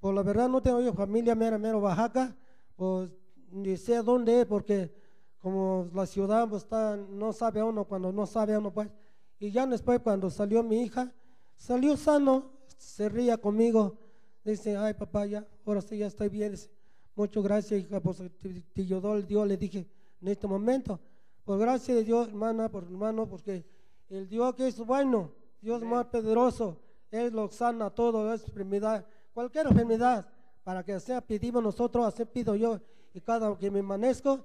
Pues 0.00 0.14
la 0.14 0.22
verdad 0.22 0.48
no 0.48 0.62
tengo 0.62 0.80
yo 0.80 0.92
familia, 0.92 1.34
mera, 1.34 1.58
mero 1.58 1.78
Oaxaca, 1.78 2.36
pues 2.76 3.10
ni 3.50 3.76
sé 3.76 4.02
dónde 4.02 4.40
es, 4.40 4.46
porque 4.46 4.92
como 5.40 5.88
la 5.94 6.06
ciudad 6.06 6.48
pues, 6.48 6.62
está, 6.64 6.96
no 6.96 7.32
sabe 7.32 7.62
uno 7.62 7.84
cuando 7.84 8.12
no 8.12 8.26
sabe 8.26 8.56
uno, 8.56 8.72
pues. 8.72 8.88
Y 9.38 9.50
ya 9.50 9.66
después 9.66 10.00
cuando 10.00 10.30
salió 10.30 10.62
mi 10.62 10.82
hija, 10.82 11.12
salió 11.54 11.96
sano, 11.96 12.50
se 12.76 13.08
ría 13.08 13.36
conmigo, 13.38 13.96
dice, 14.44 14.76
ay 14.76 14.94
papá, 14.94 15.26
ya, 15.26 15.46
ahora 15.64 15.80
sí 15.80 15.98
ya 15.98 16.06
estoy 16.06 16.28
bien, 16.28 16.52
dice, 16.52 16.70
muchas 17.14 17.42
gracias, 17.42 17.80
hija, 17.80 18.00
pues 18.00 18.22
te 18.72 18.80
ayudó 18.80 19.16
el 19.16 19.26
Dios, 19.26 19.46
le 19.46 19.56
dije, 19.56 19.86
en 20.20 20.28
este 20.28 20.46
momento, 20.46 21.00
pues 21.44 21.58
gracias 21.58 21.98
a 21.98 22.00
Dios, 22.02 22.28
hermana, 22.28 22.68
por 22.68 22.84
hermano, 22.84 23.28
porque 23.28 23.64
el 24.08 24.28
Dios 24.28 24.54
que 24.54 24.68
es 24.68 24.78
bueno, 24.78 25.32
Dios 25.60 25.82
más 25.82 26.06
poderoso, 26.06 26.80
Él 27.10 27.32
lo 27.32 27.50
sana 27.50 27.90
todo, 27.90 28.32
es 28.32 28.44
enfermedad, 28.44 29.06
cualquier 29.32 29.66
enfermedad, 29.66 30.26
para 30.64 30.82
que 30.82 30.98
sea 30.98 31.20
pedimos 31.20 31.62
nosotros, 31.62 32.06
así 32.06 32.24
pido 32.24 32.54
yo, 32.56 32.80
y 33.14 33.20
cada 33.20 33.56
que 33.56 33.70
me 33.70 33.80
amanezco, 33.80 34.44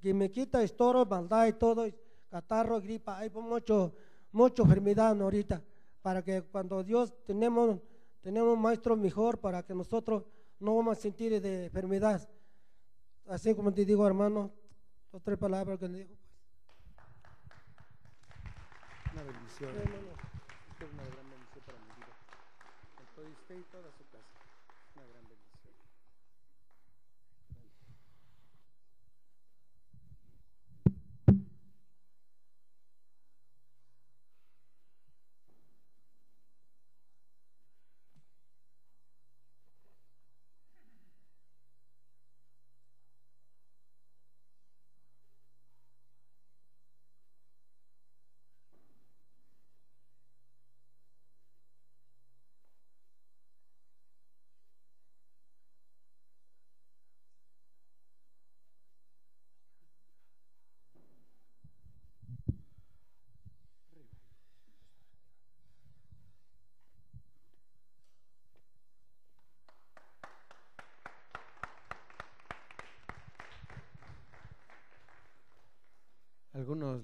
que 0.00 0.14
me 0.14 0.30
quita 0.30 0.62
estoro, 0.62 1.04
maldad 1.04 1.46
y 1.46 1.52
todo, 1.52 1.86
catarro, 2.30 2.80
gripa, 2.80 3.18
hay 3.18 3.30
mucho, 3.30 3.94
mucho 4.32 4.62
enfermedad 4.62 5.20
ahorita, 5.20 5.62
para 6.00 6.22
que 6.22 6.42
cuando 6.42 6.82
Dios 6.82 7.12
tenemos, 7.24 7.78
tenemos 8.22 8.54
un 8.54 8.62
maestro 8.62 8.96
mejor, 8.96 9.38
para 9.38 9.62
que 9.62 9.74
nosotros 9.74 10.24
no 10.58 10.76
vamos 10.76 10.96
a 10.96 11.00
sentir 11.00 11.40
de 11.40 11.66
enfermedad. 11.66 12.26
Así 13.26 13.54
como 13.54 13.72
te 13.72 13.84
digo, 13.84 14.06
hermano, 14.06 14.50
dos 15.10 15.22
tres 15.22 15.38
palabras 15.38 15.78
que 15.78 15.88
me 15.88 15.98
dijo. 15.98 16.14
Una 19.12 19.22
bendición. 19.24 20.11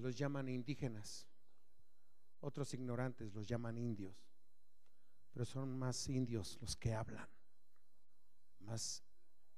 Los 0.09 0.15
llaman 0.15 0.49
indígenas, 0.49 1.27
otros 2.39 2.73
ignorantes 2.73 3.31
los 3.35 3.45
llaman 3.45 3.77
indios, 3.77 4.27
pero 5.31 5.45
son 5.45 5.77
más 5.77 6.09
indios 6.09 6.57
los 6.61 6.75
que 6.75 6.95
hablan, 6.95 7.29
más 8.61 9.03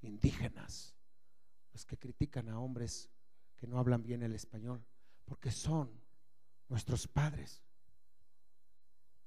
indígenas 0.02 0.94
los 1.72 1.86
que 1.86 1.98
critican 1.98 2.50
a 2.50 2.60
hombres 2.60 3.10
que 3.56 3.66
no 3.66 3.80
hablan 3.80 4.04
bien 4.04 4.24
el 4.24 4.36
español, 4.36 4.86
porque 5.24 5.52
son 5.52 5.90
nuestros 6.68 7.08
padres, 7.08 7.64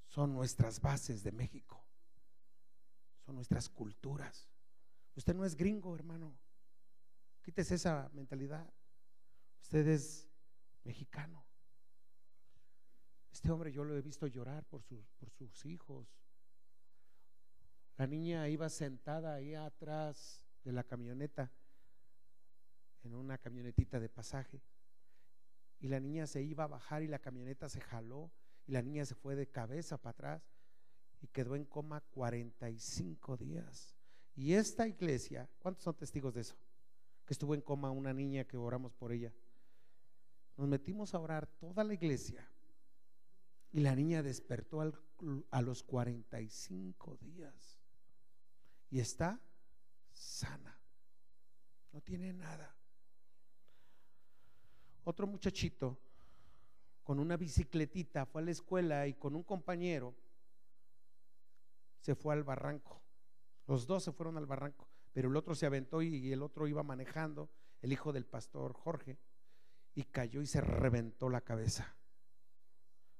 son 0.08 0.34
nuestras 0.34 0.78
bases 0.78 1.22
de 1.22 1.32
México, 1.32 1.82
son 3.24 3.36
nuestras 3.36 3.70
culturas. 3.70 4.46
Usted 5.16 5.34
no 5.34 5.46
es 5.46 5.56
gringo, 5.56 5.94
hermano, 5.94 6.36
quítese 7.42 7.76
esa 7.76 8.10
mentalidad, 8.12 8.70
usted 9.62 9.88
es 9.88 10.28
mexicano. 10.84 11.44
Este 13.32 13.50
hombre 13.50 13.72
yo 13.72 13.84
lo 13.84 13.96
he 13.96 14.02
visto 14.02 14.26
llorar 14.26 14.64
por, 14.64 14.82
sus 14.82 15.10
por 15.18 15.30
sus 15.30 15.66
hijos. 15.66 16.06
La 17.96 18.06
niña 18.06 18.48
iba 18.48 18.68
sentada 18.68 19.34
ahí 19.34 19.54
atrás 19.54 20.44
de 20.64 20.72
la 20.72 20.84
camioneta, 20.84 21.50
en 23.02 23.14
una 23.14 23.38
camionetita 23.38 24.00
de 24.00 24.08
pasaje. 24.08 24.62
Y 25.80 25.88
la 25.88 26.00
niña 26.00 26.26
se 26.26 26.42
iba 26.42 26.64
a 26.64 26.68
bajar 26.68 27.02
y 27.02 27.08
la 27.08 27.18
camioneta 27.18 27.68
se 27.68 27.80
jaló 27.80 28.30
y 28.66 28.72
la 28.72 28.82
niña 28.82 29.04
se 29.04 29.14
fue 29.14 29.36
de 29.36 29.46
cabeza 29.46 29.98
para 29.98 30.12
atrás 30.12 30.54
y 31.20 31.28
quedó 31.28 31.56
en 31.56 31.64
coma 31.64 32.00
45 32.00 33.36
días. 33.36 33.94
Y 34.36 34.54
esta 34.54 34.88
iglesia, 34.88 35.48
¿cuántos 35.58 35.84
son 35.84 35.94
testigos 35.94 36.34
de 36.34 36.42
eso? 36.42 36.56
Que 37.24 37.34
estuvo 37.34 37.54
en 37.54 37.60
coma 37.60 37.90
una 37.90 38.12
niña 38.12 38.44
que 38.44 38.56
oramos 38.56 38.92
por 38.94 39.12
ella. 39.12 39.32
Nos 40.56 40.68
metimos 40.68 41.14
a 41.14 41.18
orar 41.18 41.46
toda 41.46 41.82
la 41.84 41.94
iglesia 41.94 42.48
y 43.72 43.80
la 43.80 43.94
niña 43.94 44.22
despertó 44.22 44.80
a 45.50 45.62
los 45.62 45.82
45 45.82 47.16
días 47.16 47.80
y 48.90 49.00
está 49.00 49.40
sana. 50.12 50.78
No 51.92 52.00
tiene 52.00 52.32
nada. 52.32 52.74
Otro 55.02 55.26
muchachito 55.26 55.98
con 57.02 57.18
una 57.18 57.36
bicicletita 57.36 58.24
fue 58.24 58.42
a 58.42 58.44
la 58.44 58.50
escuela 58.52 59.06
y 59.06 59.14
con 59.14 59.34
un 59.34 59.42
compañero 59.42 60.14
se 61.98 62.14
fue 62.14 62.34
al 62.34 62.44
barranco. 62.44 63.02
Los 63.66 63.86
dos 63.86 64.04
se 64.04 64.12
fueron 64.12 64.38
al 64.38 64.46
barranco, 64.46 64.88
pero 65.12 65.28
el 65.28 65.36
otro 65.36 65.54
se 65.54 65.66
aventó 65.66 66.00
y 66.00 66.32
el 66.32 66.42
otro 66.42 66.68
iba 66.68 66.82
manejando, 66.82 67.50
el 67.82 67.92
hijo 67.92 68.12
del 68.12 68.24
pastor 68.24 68.72
Jorge, 68.72 69.18
y 69.94 70.04
cayó 70.04 70.42
y 70.42 70.46
se 70.46 70.60
reventó 70.60 71.28
la 71.28 71.40
cabeza. 71.40 71.94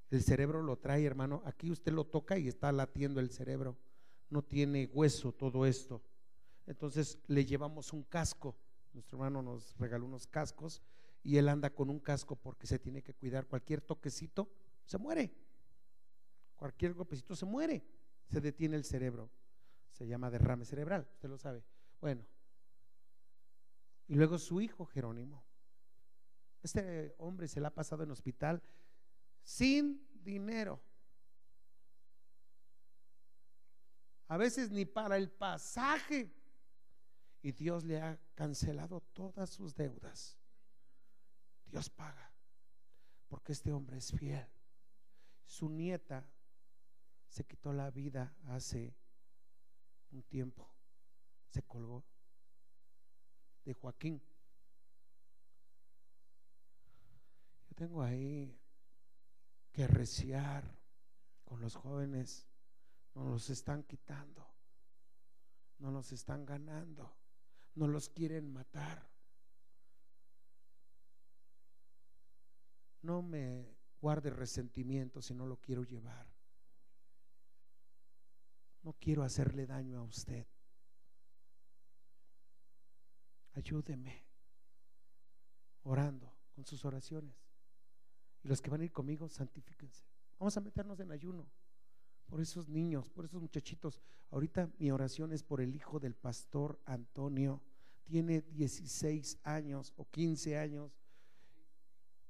El 0.09 0.23
cerebro 0.23 0.61
lo 0.61 0.77
trae, 0.77 1.05
hermano. 1.05 1.41
Aquí 1.45 1.71
usted 1.71 1.91
lo 1.91 2.05
toca 2.05 2.37
y 2.37 2.47
está 2.47 2.71
latiendo 2.71 3.19
el 3.19 3.31
cerebro. 3.31 3.77
No 4.29 4.43
tiene 4.43 4.89
hueso 4.93 5.31
todo 5.31 5.65
esto. 5.65 6.01
Entonces 6.67 7.19
le 7.27 7.45
llevamos 7.45 7.93
un 7.93 8.03
casco. 8.03 8.55
Nuestro 8.93 9.17
hermano 9.17 9.41
nos 9.41 9.75
regaló 9.77 10.05
unos 10.05 10.27
cascos 10.27 10.81
y 11.23 11.37
él 11.37 11.49
anda 11.49 11.69
con 11.69 11.89
un 11.89 11.99
casco 11.99 12.35
porque 12.35 12.67
se 12.67 12.79
tiene 12.79 13.01
que 13.01 13.13
cuidar. 13.13 13.47
Cualquier 13.47 13.81
toquecito 13.81 14.49
se 14.85 14.97
muere. 14.97 15.33
Cualquier 16.55 16.93
golpecito 16.93 17.35
se 17.35 17.45
muere. 17.45 17.83
Se 18.31 18.41
detiene 18.41 18.75
el 18.75 18.85
cerebro. 18.85 19.29
Se 19.91 20.07
llama 20.07 20.29
derrame 20.29 20.65
cerebral. 20.65 21.07
Usted 21.13 21.29
lo 21.29 21.37
sabe. 21.37 21.63
Bueno. 22.01 22.25
Y 24.07 24.15
luego 24.15 24.37
su 24.37 24.61
hijo 24.61 24.85
Jerónimo. 24.85 25.44
Este 26.65 27.13
hombre 27.19 27.47
se 27.47 27.61
la 27.61 27.67
ha 27.67 27.73
pasado 27.75 28.01
en 28.01 28.09
hospital 28.09 28.59
sin 29.43 30.03
dinero. 30.23 30.81
A 34.27 34.37
veces 34.37 34.71
ni 34.71 34.83
para 34.83 35.15
el 35.17 35.29
pasaje. 35.29 36.33
Y 37.43 37.51
Dios 37.51 37.83
le 37.83 38.01
ha 38.01 38.19
cancelado 38.33 38.99
todas 39.13 39.51
sus 39.51 39.75
deudas. 39.75 40.39
Dios 41.67 41.87
paga. 41.91 42.33
porque 43.27 43.51
este 43.51 43.71
hombre 43.71 43.97
es 43.97 44.11
fiel. 44.11 44.47
Su 45.45 45.69
nieta 45.69 46.27
se 47.27 47.43
quitó 47.43 47.73
la 47.73 47.91
vida 47.91 48.35
hace 48.47 48.95
un 50.09 50.23
tiempo, 50.23 50.67
se 51.49 51.61
colgó 51.61 52.03
de 53.65 53.73
Joaquín. 53.73 54.19
Tengo 57.75 58.01
ahí 58.01 58.57
que 59.71 59.87
reciar 59.87 60.79
con 61.43 61.61
los 61.61 61.75
jóvenes, 61.75 62.47
nos 63.13 63.27
los 63.27 63.49
están 63.49 63.83
quitando, 63.83 64.47
no 65.79 65.91
los 65.91 66.11
están 66.11 66.45
ganando, 66.45 67.15
no 67.75 67.87
los 67.87 68.09
quieren 68.09 68.51
matar. 68.51 69.09
No 73.01 73.21
me 73.21 73.77
guarde 74.01 74.31
resentimiento 74.31 75.21
si 75.21 75.35
no 75.35 75.45
lo 75.45 75.57
quiero 75.57 75.83
llevar. 75.83 76.25
No 78.81 78.93
quiero 78.93 79.23
hacerle 79.23 79.67
daño 79.67 79.99
a 79.99 80.03
usted. 80.03 80.47
Ayúdeme 83.53 84.25
orando 85.83 86.35
con 86.55 86.65
sus 86.65 86.83
oraciones. 86.83 87.44
Y 88.45 88.47
los 88.47 88.61
que 88.61 88.69
van 88.69 88.81
a 88.81 88.85
ir 88.85 88.91
conmigo, 88.93 89.27
santifíquense. 89.27 90.05
Vamos 90.39 90.55
a 90.55 90.61
meternos 90.61 90.99
en 90.99 91.11
ayuno 91.11 91.49
por 92.27 92.39
esos 92.39 92.69
niños, 92.69 93.09
por 93.09 93.25
esos 93.25 93.41
muchachitos. 93.41 93.99
Ahorita 94.29 94.69
mi 94.77 94.91
oración 94.91 95.33
es 95.33 95.43
por 95.43 95.61
el 95.61 95.75
hijo 95.75 95.99
del 95.99 96.13
pastor 96.13 96.79
Antonio. 96.85 97.61
Tiene 98.05 98.41
16 98.41 99.39
años 99.43 99.91
o 99.97 100.07
15 100.09 100.57
años 100.57 101.05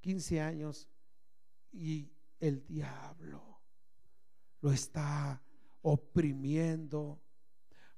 15 0.05 0.39
años 0.39 0.87
y 1.71 2.11
el 2.39 2.63
diablo 2.63 3.59
lo 4.61 4.71
está 4.71 5.41
oprimiendo 5.81 7.19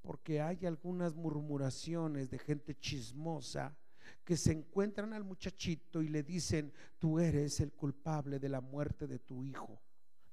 porque 0.02 0.40
hay 0.40 0.66
algunas 0.66 1.16
murmuraciones 1.16 2.30
de 2.30 2.40
gente 2.40 2.80
chismosa 2.80 3.78
que 4.24 4.38
se 4.38 4.52
encuentran 4.52 5.14
al 5.14 5.24
muchachito 5.24 6.02
y 6.02 6.10
le 6.10 6.24
dicen, 6.24 6.74
tú 7.00 7.20
eres 7.20 7.60
el 7.60 7.74
culpable 7.74 8.40
de 8.40 8.50
la 8.50 8.62
muerte 8.62 9.08
de 9.08 9.20
tu 9.20 9.44
hijo, 9.44 9.82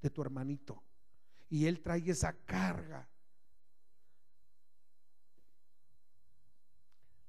de 0.01 0.09
tu 0.09 0.21
hermanito. 0.21 0.83
Y 1.49 1.65
él 1.65 1.81
trae 1.81 2.09
esa 2.09 2.33
carga. 2.33 3.07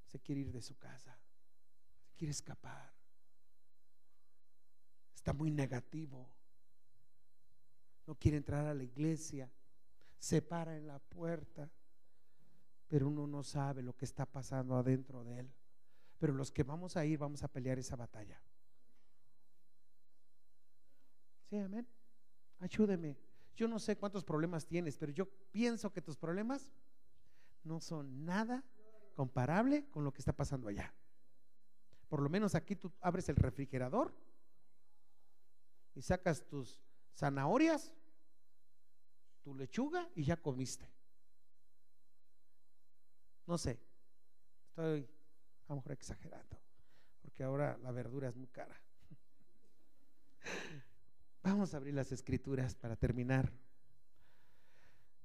Se 0.05 0.19
quiere 0.19 0.41
ir 0.41 0.51
de 0.51 0.61
su 0.61 0.77
casa, 0.77 1.17
se 2.05 2.15
quiere 2.15 2.31
escapar 2.31 2.97
está 5.27 5.37
muy 5.37 5.51
negativo. 5.51 6.25
No 8.05 8.15
quiere 8.15 8.37
entrar 8.37 8.65
a 8.65 8.73
la 8.73 8.85
iglesia. 8.85 9.51
Se 10.17 10.41
para 10.41 10.77
en 10.77 10.87
la 10.87 10.99
puerta. 10.99 11.69
Pero 12.87 13.09
uno 13.09 13.27
no 13.27 13.43
sabe 13.43 13.83
lo 13.83 13.93
que 13.93 14.05
está 14.05 14.25
pasando 14.25 14.77
adentro 14.77 15.25
de 15.25 15.39
él. 15.39 15.53
Pero 16.19 16.33
los 16.33 16.51
que 16.51 16.63
vamos 16.63 16.97
a 16.97 17.05
ir, 17.05 17.17
vamos 17.17 17.43
a 17.43 17.47
pelear 17.47 17.77
esa 17.77 17.95
batalla. 17.95 18.41
Sí, 21.49 21.57
amén. 21.57 21.87
Ayúdeme. 22.59 23.17
Yo 23.55 23.67
no 23.67 23.79
sé 23.79 23.97
cuántos 23.97 24.23
problemas 24.23 24.65
tienes, 24.65 24.97
pero 24.97 25.11
yo 25.11 25.27
pienso 25.51 25.91
que 25.91 26.01
tus 26.01 26.17
problemas 26.17 26.71
no 27.63 27.79
son 27.79 28.25
nada 28.25 28.63
comparable 29.15 29.89
con 29.89 30.03
lo 30.03 30.13
que 30.13 30.21
está 30.21 30.33
pasando 30.33 30.67
allá. 30.67 30.93
Por 32.07 32.21
lo 32.21 32.29
menos 32.29 32.55
aquí 32.55 32.75
tú 32.75 32.91
abres 33.01 33.29
el 33.29 33.35
refrigerador 33.35 34.13
y 35.95 36.01
sacas 36.01 36.45
tus 36.47 36.81
zanahorias, 37.15 37.93
tu 39.41 39.55
lechuga 39.55 40.07
y 40.15 40.23
ya 40.23 40.37
comiste. 40.37 40.87
No 43.45 43.57
sé, 43.57 43.79
estoy 44.69 45.09
a 45.67 45.73
lo 45.73 45.75
mejor 45.77 45.91
exagerando, 45.91 46.57
porque 47.21 47.43
ahora 47.43 47.77
la 47.83 47.91
verdura 47.91 48.29
es 48.29 48.35
muy 48.35 48.47
cara. 48.47 48.75
Vamos 51.43 51.73
a 51.73 51.77
abrir 51.77 51.93
las 51.93 52.11
escrituras 52.11 52.75
para 52.75 52.95
terminar. 52.95 53.51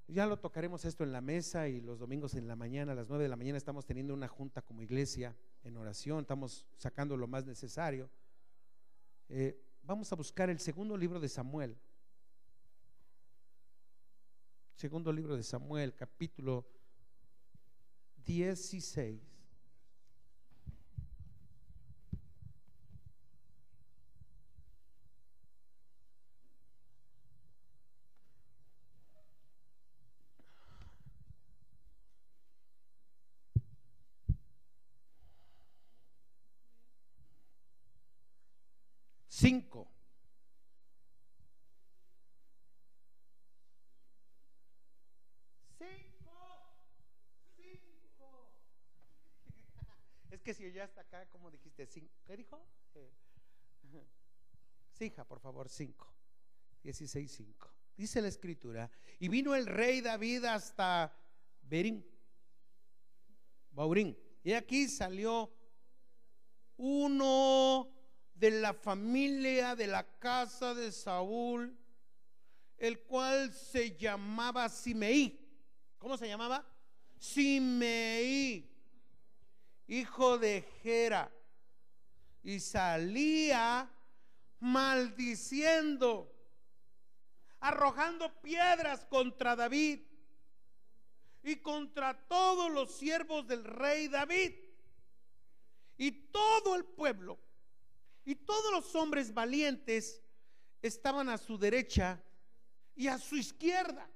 Ya 0.09 0.27
lo 0.27 0.39
tocaremos 0.39 0.85
esto 0.85 1.05
en 1.05 1.13
la 1.13 1.21
mesa 1.21 1.69
y 1.69 1.81
los 1.81 1.99
domingos 1.99 2.35
en 2.35 2.47
la 2.47 2.57
mañana, 2.57 2.93
a 2.93 2.95
las 2.95 3.09
nueve 3.09 3.25
de 3.25 3.29
la 3.29 3.37
mañana 3.37 3.57
estamos 3.57 3.87
teniendo 3.87 4.13
una 4.13 4.29
junta 4.29 4.61
como 4.63 4.83
iglesia 4.83 5.35
en 5.63 5.77
oración, 5.77 6.21
estamos 6.21 6.67
sacando 6.77 7.17
lo 7.17 7.27
más 7.27 7.47
necesario. 7.47 8.11
Eh, 9.29 9.59
Vamos 9.85 10.13
a 10.13 10.17
buscar 10.17 10.49
el 10.49 10.61
segundo 10.61 10.97
libro 10.97 11.19
de 11.19 11.29
Samuel. 11.29 11.77
Segundo 14.77 15.13
libro 15.13 15.37
de 15.37 15.43
Samuel, 15.43 15.95
capítulo 15.95 16.65
16. 18.25 19.33
Cinco. 39.43 39.89
Cinco. 45.79 46.29
Cinco. 47.59 48.53
Ya 50.71 50.85
está 50.85 51.01
acá, 51.01 51.27
como 51.29 51.51
dijiste? 51.51 51.87
Cinco. 51.87 52.15
¿Qué 52.25 52.37
dijo? 52.37 52.65
Eh. 52.95 53.11
hija, 55.01 55.25
por 55.25 55.41
favor, 55.41 55.69
cinco. 55.69 56.13
Dieciséis, 56.83 57.33
cinco. 57.33 57.73
Dice 57.97 58.21
la 58.21 58.29
escritura. 58.29 58.91
Y 59.19 59.29
vino 59.29 59.55
el 59.55 59.67
rey 59.67 60.01
David 60.01 60.45
hasta 60.45 61.13
Berín. 61.63 62.07
Baurín. 63.71 64.17
Y 64.43 64.53
aquí 64.53 64.89
salió 64.89 65.53
uno 66.77 67.89
de 68.35 68.51
la 68.51 68.75
familia 68.75 69.77
de 69.77 69.87
la 69.87 70.19
casa 70.19 70.75
de 70.75 70.91
Saúl, 70.91 71.79
el 72.77 73.01
cual 73.05 73.53
se 73.53 73.97
llamaba 73.97 74.69
Simeí. 74.69 75.39
¿Cómo 75.99 76.17
se 76.17 76.27
llamaba? 76.27 76.67
Simeí, 77.19 78.72
hijo 79.93 80.39
de 80.39 80.63
Gera. 80.83 81.31
Y 82.43 82.59
salía 82.59 83.89
maldiciendo, 84.59 86.33
arrojando 87.61 88.41
piedras 88.41 89.05
contra 89.05 89.55
David 89.55 90.01
y 91.43 91.57
contra 91.57 92.15
todos 92.27 92.71
los 92.73 92.97
siervos 92.97 93.47
del 93.47 93.65
rey 93.65 94.09
David. 94.09 94.55
Y 95.99 96.11
todo 96.11 96.75
el 96.75 96.85
pueblo 96.85 97.39
y 98.25 98.35
todos 98.35 98.73
los 98.73 98.95
hombres 98.95 99.33
valientes 99.33 100.21
estaban 100.81 101.29
a 101.29 101.39
su 101.39 101.59
derecha 101.59 102.21
y 102.97 103.09
a 103.09 103.19
su 103.19 103.37
izquierda 103.37 104.09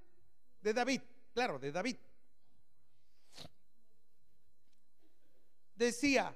de 0.61 0.73
David, 0.73 1.03
claro, 1.33 1.59
de 1.59 1.71
David. 1.71 1.97
Decía 5.77 6.35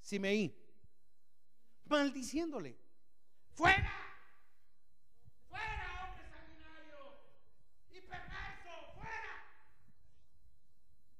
Simeí, 0.00 0.56
maldiciéndole, 1.84 2.78
fuera, 3.52 3.92
fuera, 5.50 6.08
hombre 6.08 6.24
sanguinario 6.30 7.20
y 7.90 8.00
perverso, 8.00 8.70
fuera, 8.94 9.44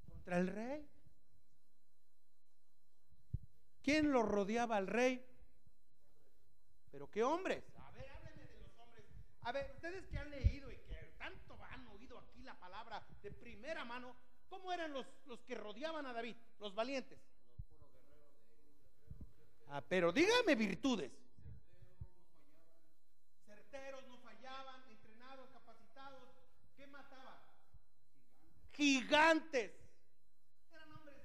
contra 0.08 0.38
el 0.38 0.46
rey. 0.46 0.88
¿Quién 3.82 4.10
lo 4.10 4.22
rodeaba 4.22 4.78
al 4.78 4.86
rey? 4.86 5.22
Pero 6.90 7.10
qué 7.10 7.22
hombres. 7.22 7.62
A 7.76 7.90
ver, 7.90 8.10
háblenme 8.10 8.46
de 8.46 8.58
los 8.58 8.78
hombres. 8.78 9.04
A 9.42 9.52
ver, 9.52 9.70
ustedes 9.74 10.06
que 10.06 10.16
han 10.16 10.30
leído 10.30 10.70
y 10.70 10.78
que 10.78 11.14
tanto 11.18 11.62
han 11.64 11.86
oído 11.88 12.18
aquí 12.18 12.42
la 12.42 12.58
palabra 12.58 13.06
de 13.20 13.30
primera 13.30 13.84
mano, 13.84 14.16
¿cómo 14.48 14.72
eran 14.72 14.94
los, 14.94 15.06
los 15.26 15.42
que 15.42 15.54
rodeaban 15.56 16.06
a 16.06 16.14
David, 16.14 16.36
los 16.58 16.74
valientes? 16.74 17.20
Ah, 19.72 19.80
pero 19.80 20.12
dígame 20.12 20.54
virtudes. 20.56 21.12
Certeros 23.46 24.06
no 24.08 24.18
fallaban, 24.18 24.82
entrenados, 24.90 25.48
capacitados. 25.50 26.22
¿Qué 26.76 26.86
mataban? 26.88 27.36
Gigantes. 28.72 29.72
Eran 30.72 30.92
hombres. 30.92 31.16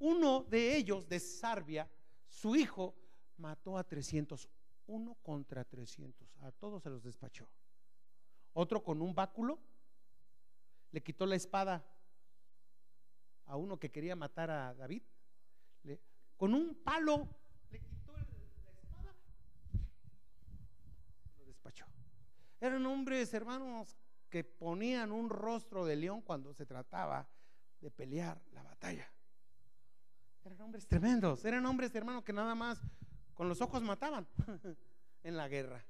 Uno 0.00 0.42
de 0.48 0.76
ellos, 0.76 1.08
de 1.08 1.20
Sarbia, 1.20 1.88
su 2.28 2.56
hijo, 2.56 2.94
mató 3.36 3.78
a 3.78 3.84
300 3.84 4.48
uno 4.86 5.14
contra 5.22 5.64
300. 5.64 6.28
A 6.40 6.50
todos 6.50 6.82
se 6.82 6.90
los 6.90 7.02
despachó. 7.04 7.46
Otro 8.54 8.82
con 8.82 9.00
un 9.00 9.14
báculo 9.14 9.60
le 10.90 11.00
quitó 11.00 11.26
la 11.26 11.36
espada 11.36 11.84
a 13.46 13.54
uno 13.56 13.78
que 13.78 13.90
quería 13.92 14.16
matar 14.16 14.50
a 14.50 14.74
David. 14.74 15.02
Le- 15.84 16.00
con 16.36 16.54
un 16.54 16.74
palo 16.82 17.28
le 17.70 17.78
quitó 17.80 18.16
el- 18.16 18.26
la 18.64 18.72
espada. 18.72 19.14
Lo 21.38 21.44
despachó. 21.44 21.86
Eran 22.60 22.84
hombres, 22.86 23.32
hermanos, 23.32 23.96
que 24.28 24.44
ponían 24.44 25.10
un 25.12 25.30
rostro 25.30 25.84
de 25.86 25.96
león 25.96 26.20
cuando 26.20 26.52
se 26.52 26.66
trataba 26.66 27.28
de 27.80 27.90
pelear 27.90 28.40
la 28.52 28.62
batalla. 28.62 29.10
Eran 30.44 30.60
hombres 30.60 30.86
tremendos, 30.86 31.44
eran 31.44 31.64
hombres, 31.66 31.94
hermanos, 31.94 32.22
que 32.22 32.32
nada 32.32 32.54
más 32.54 32.80
con 33.34 33.48
los 33.48 33.60
ojos 33.60 33.82
mataban 33.82 34.26
en 35.22 35.36
la 35.36 35.48
guerra. 35.48 35.84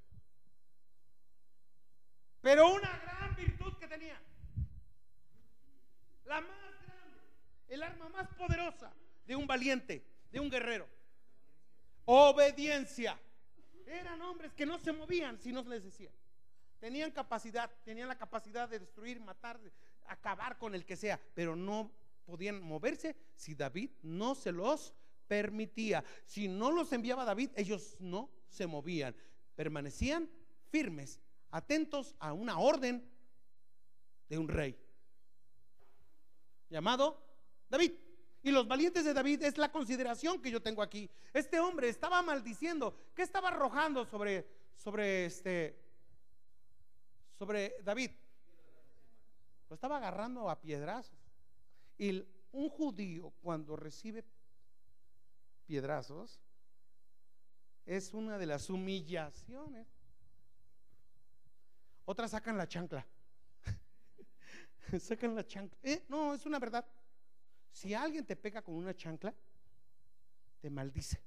Pero 2.41 2.73
una 2.73 2.99
gran 2.99 3.37
virtud 3.37 3.77
que 3.79 3.87
tenía, 3.87 4.19
la 6.25 6.41
más 6.41 6.51
grande, 6.87 7.21
el 7.69 7.83
arma 7.83 8.09
más 8.09 8.29
poderosa 8.29 8.93
de 9.27 9.37
un 9.37 9.47
valiente, 9.47 10.07
de 10.31 10.41
un 10.41 10.49
guerrero, 10.49 10.89
obediencia. 12.05 13.19
Eran 13.87 14.23
hombres 14.23 14.53
que 14.53 14.65
no 14.65 14.79
se 14.79 14.93
movían 14.93 15.39
si 15.39 15.53
no 15.53 15.63
les 15.65 15.85
decían. 15.85 16.15
Tenían 16.81 17.11
capacidad, 17.11 17.71
tenían 17.85 18.09
la 18.09 18.17
capacidad 18.17 18.69
de 18.69 18.79
destruir, 18.79 19.21
matar, 19.21 19.61
acabar 20.07 20.59
con 20.59 20.75
el 20.75 20.85
que 20.85 20.97
sea, 20.97 21.21
pero 21.35 21.55
no 21.55 21.93
podían 22.25 22.61
moverse 22.61 23.15
si 23.37 23.55
David 23.55 23.91
no 24.03 24.35
se 24.35 24.51
los 24.51 24.95
permitía. 25.29 26.03
Si 26.25 26.49
no 26.49 26.71
los 26.71 26.93
enviaba 26.93 27.25
David, 27.25 27.51
ellos 27.55 27.97
no 28.01 28.31
se 28.49 28.67
movían, 28.67 29.15
permanecían 29.55 30.29
firmes, 30.71 31.21
atentos 31.51 32.17
a 32.19 32.33
una 32.33 32.59
orden 32.59 33.09
de 34.29 34.39
un 34.39 34.49
rey 34.49 34.77
llamado 36.71 37.23
David. 37.69 37.93
Y 38.43 38.51
los 38.53 38.67
valientes 38.67 39.05
de 39.05 39.13
David 39.13 39.43
es 39.43 39.59
la 39.59 39.71
consideración 39.71 40.41
que 40.41 40.51
yo 40.51 40.63
tengo 40.63 40.81
aquí. 40.81 41.11
Este 41.35 41.61
hombre 41.61 41.91
estaba 41.91 42.23
maldiciendo, 42.23 42.97
¿qué 43.15 43.21
estaba 43.21 43.49
arrojando 43.49 44.07
sobre 44.07 44.61
sobre 44.81 45.27
este 45.27 45.79
sobre 47.41 47.75
David? 47.83 48.11
Lo 49.71 49.75
estaba 49.75 49.97
agarrando 49.97 50.51
a 50.51 50.61
piedrazos. 50.61 51.17
Y 51.97 52.23
un 52.53 52.69
judío 52.69 53.33
cuando 53.41 53.77
recibe 53.77 54.27
piedrazos 55.65 56.39
es 57.87 58.13
una 58.13 58.37
de 58.37 58.45
las 58.45 58.69
humillaciones. 58.69 59.87
Otras 62.05 62.33
sacan 62.33 62.59
la 62.59 62.69
chancla. 62.69 63.07
sacan 65.01 65.35
la 65.35 65.47
chancla. 65.47 65.79
Eh, 65.83 66.05
no, 66.11 66.35
es 66.35 66.45
una 66.45 66.59
verdad. 66.59 66.85
Si 67.73 67.95
alguien 67.95 68.27
te 68.27 68.37
pega 68.37 68.61
con 68.61 68.75
una 68.75 68.95
chancla, 68.95 69.35
te 70.61 70.69
maldice. 70.69 71.19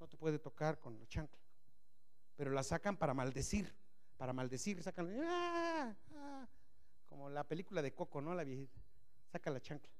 No 0.00 0.08
te 0.08 0.16
puede 0.16 0.40
tocar 0.40 0.80
con 0.80 0.98
la 0.98 1.06
chancla. 1.06 1.38
Pero 2.34 2.50
la 2.50 2.64
sacan 2.64 2.96
para 2.96 3.14
maldecir. 3.14 3.72
Para 4.18 4.32
maldecir, 4.32 4.82
sacan. 4.82 5.08
¡ah! 5.24 5.94
¡ah! 6.16 6.48
Como 7.06 7.30
la 7.30 7.44
película 7.44 7.80
de 7.80 7.94
Coco, 7.94 8.20
¿no? 8.20 8.34
La 8.34 8.44
viejita. 8.44 8.78
Saca 9.30 9.50
la 9.50 9.60
chancla. 9.60 9.90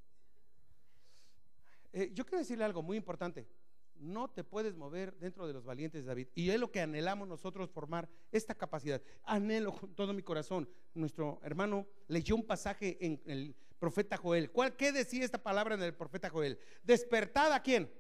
Eh, 1.93 2.11
yo 2.13 2.27
quiero 2.27 2.39
decirle 2.39 2.65
algo 2.65 2.83
muy 2.83 2.97
importante. 2.97 3.49
No 3.95 4.29
te 4.29 4.45
puedes 4.45 4.77
mover 4.77 5.17
dentro 5.19 5.47
de 5.47 5.53
los 5.53 5.65
valientes 5.65 6.03
de 6.03 6.09
David. 6.09 6.29
Y 6.35 6.51
es 6.51 6.59
lo 6.59 6.71
que 6.71 6.81
anhelamos 6.81 7.27
nosotros 7.29 7.71
formar 7.71 8.09
esta 8.31 8.55
capacidad. 8.55 9.01
Anhelo 9.23 9.73
con 9.73 9.95
todo 9.95 10.13
mi 10.13 10.23
corazón. 10.23 10.69
Nuestro 10.95 11.41
hermano 11.43 11.87
leyó 12.09 12.35
un 12.35 12.45
pasaje 12.45 12.99
en 13.01 13.23
el 13.25 13.55
profeta 13.79 14.17
Joel. 14.17 14.51
¿Cuál, 14.51 14.77
¿Qué 14.77 14.93
decía 14.93 15.25
esta 15.25 15.43
palabra 15.43 15.77
en 15.77 15.83
el 15.83 15.95
profeta 15.95 16.29
Joel? 16.29 16.59
Despertad 16.83 17.53
a 17.53 17.63
quién? 17.63 17.91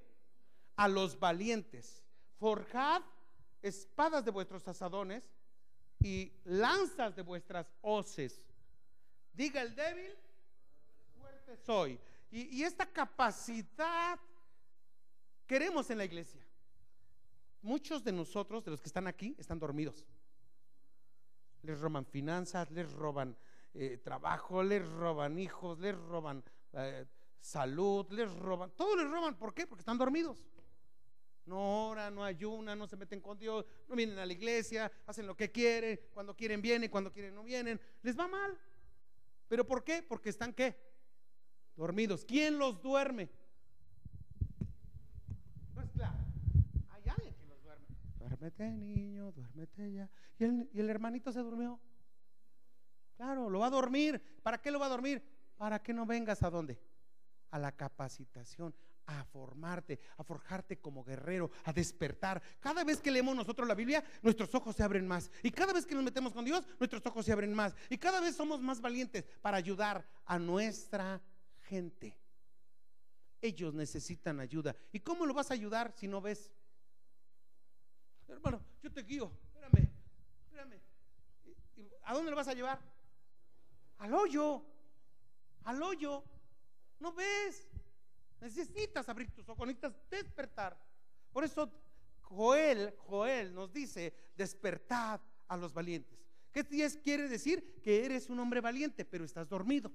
A 0.77 0.89
los 0.89 1.19
valientes. 1.19 2.05
Forjad 2.39 3.03
espadas 3.63 4.25
de 4.25 4.31
vuestros 4.31 4.67
asadones 4.69 5.29
y 6.01 6.33
lanzas 6.45 7.15
de 7.15 7.23
vuestras 7.23 7.73
hoces. 7.83 8.43
Diga 9.33 9.63
el 9.63 9.75
débil, 9.75 10.13
fuerte 11.19 11.57
soy. 11.57 11.99
Y, 12.31 12.63
esta 12.63 12.85
capacidad 12.85 14.19
queremos 15.47 15.89
en 15.91 15.99
la 15.99 16.05
iglesia. 16.05 16.45
Muchos 17.63 18.05
de 18.05 18.13
nosotros, 18.13 18.65
de 18.65 18.71
los 18.71 18.81
que 18.81 18.89
están 18.89 19.07
aquí, 19.07 19.35
están 19.39 19.59
dormidos. 19.59 20.07
Les 21.63 21.81
roban 21.81 22.05
finanzas, 22.05 22.71
les 22.71 22.91
roban 22.93 23.37
eh, 23.75 23.99
trabajo, 23.99 24.63
les 24.63 24.87
roban 24.87 25.39
hijos, 25.39 25.79
les 25.79 25.97
roban 25.97 26.45
eh, 26.75 27.07
salud, 27.41 28.07
les 28.11 28.33
roban, 28.33 28.71
todo 28.73 28.97
les 28.97 29.11
roban. 29.11 29.37
¿Por 29.37 29.55
qué? 29.55 29.67
Porque 29.67 29.81
están 29.81 29.99
dormidos. 29.99 30.45
No 31.49 31.89
oran, 31.89 32.15
no 32.15 32.23
ayunan, 32.23 32.79
no 32.79 32.87
se 32.87 32.97
meten 32.97 33.21
con 33.23 33.39
Dios, 33.39 33.65
no 33.89 33.97
vienen 33.97 34.19
a 34.19 34.27
la 34.27 34.33
iglesia, 34.33 34.93
hacen 35.07 35.27
lo 35.27 35.35
que 35.35 35.51
quieren, 35.51 35.99
cuando 36.13 36.37
quieren 36.37 36.61
vienen, 36.61 36.91
cuando 36.91 37.11
quieren 37.11 37.35
no 37.35 37.43
vienen. 37.43 37.81
Les 38.03 38.19
va 38.19 38.29
mal. 38.29 38.59
¿Pero 39.49 39.67
por 39.67 39.83
qué? 39.83 40.03
Porque 40.03 40.29
están 40.29 40.53
qué? 40.53 40.77
Dormidos. 41.75 42.27
¿Quién 42.27 42.59
los 42.59 42.83
duerme? 42.83 43.31
No 45.75 45.81
es 45.81 45.91
claro. 45.91 46.19
Hay 46.91 47.09
alguien 47.09 47.35
que 47.35 47.47
los 47.47 47.63
duerme. 47.63 47.87
Duérmete, 48.19 48.71
niño, 48.71 49.33
duérmete 49.33 49.91
ya. 49.91 50.11
¿Y 50.39 50.45
el, 50.45 50.71
y 50.75 50.81
el 50.81 50.91
hermanito 50.91 51.33
se 51.33 51.41
durmió. 51.41 51.81
Claro, 53.17 53.49
lo 53.49 53.61
va 53.61 53.69
a 53.69 53.71
dormir. 53.71 54.23
¿Para 54.43 54.61
qué 54.61 54.71
lo 54.71 54.79
va 54.79 54.87
a 54.87 54.91
dormir? 54.91 55.23
Para 55.57 55.83
que 55.83 55.95
no 55.95 56.05
vengas 56.05 56.43
a 56.43 56.51
dónde? 56.51 56.79
A 57.51 57.59
la 57.59 57.73
capacitación, 57.73 58.75
a 59.09 59.25
formarte, 59.25 59.99
a 60.19 60.23
forjarte 60.25 60.79
como 60.81 61.03
guerrero, 61.03 61.51
a 61.65 61.73
despertar. 61.73 62.43
Cada 62.61 62.85
vez 62.85 63.01
que 63.01 63.11
leemos 63.11 63.35
nosotros 63.35 63.67
la 63.67 63.75
Biblia, 63.75 64.05
nuestros 64.23 64.55
ojos 64.55 64.77
se 64.77 64.83
abren 64.83 65.07
más. 65.09 65.31
Y 65.43 65.51
cada 65.51 65.73
vez 65.73 65.87
que 65.87 65.95
nos 65.95 66.05
metemos 66.05 66.33
con 66.33 66.45
Dios, 66.45 66.65
nuestros 66.79 67.05
ojos 67.07 67.25
se 67.25 67.33
abren 67.33 67.55
más. 67.55 67.75
Y 67.89 67.97
cada 67.99 68.21
vez 68.21 68.37
somos 68.37 68.61
más 68.61 68.81
valientes 68.81 69.25
para 69.41 69.57
ayudar 69.57 70.07
a 70.27 70.39
nuestra 70.39 71.23
gente. 71.63 72.19
Ellos 73.41 73.73
necesitan 73.73 74.41
ayuda. 74.41 74.77
¿Y 74.93 75.01
cómo 75.01 75.25
lo 75.25 75.33
vas 75.33 75.51
a 75.51 75.55
ayudar 75.55 75.95
si 75.97 76.07
no 76.07 76.21
ves? 76.21 76.51
Hermano, 78.29 78.63
yo 78.83 78.93
te 78.93 79.03
guío. 79.03 79.33
Espérame, 79.55 79.89
espérame. 80.45 80.81
¿Y- 81.47 81.81
y 81.81 81.91
¿A 82.05 82.13
dónde 82.13 82.31
lo 82.31 82.37
vas 82.37 82.49
a 82.49 82.53
llevar? 82.55 82.79
Al 83.99 84.13
hoyo. 84.13 84.63
Al 85.65 85.83
hoyo. 85.83 86.25
¿No 87.01 87.13
ves? 87.13 87.68
Necesitas 88.41 89.09
abrir 89.09 89.31
tus 89.33 89.49
ojos, 89.49 89.67
necesitas 89.67 89.95
despertar. 90.11 90.79
Por 91.33 91.45
eso 91.45 91.71
Joel, 92.21 92.95
Joel 92.99 93.55
nos 93.55 93.73
dice, 93.73 94.15
despertad 94.37 95.21
a 95.49 95.57
los 95.57 95.73
valientes. 95.73 96.19
¿Qué 96.53 96.65
quiere 97.03 97.29
decir? 97.29 97.81
Que 97.83 98.05
eres 98.05 98.29
un 98.29 98.39
hombre 98.41 98.61
valiente, 98.61 99.05
pero 99.05 99.25
estás 99.25 99.49
dormido. 99.49 99.93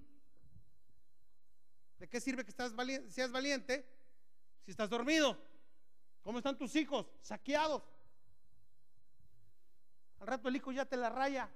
¿De 2.00 2.08
qué 2.08 2.20
sirve 2.20 2.44
que 2.44 2.50
estás 2.50 2.76
valiente, 2.76 3.10
seas 3.12 3.32
valiente 3.32 3.88
si 4.64 4.72
estás 4.72 4.90
dormido? 4.90 5.38
¿Cómo 6.22 6.38
están 6.40 6.58
tus 6.58 6.76
hijos? 6.76 7.06
Saqueados. 7.22 7.84
Al 10.20 10.28
rato 10.28 10.48
el 10.48 10.56
hijo 10.56 10.72
ya 10.72 10.86
te 10.86 10.98
la 10.98 11.10
raya. 11.10 11.50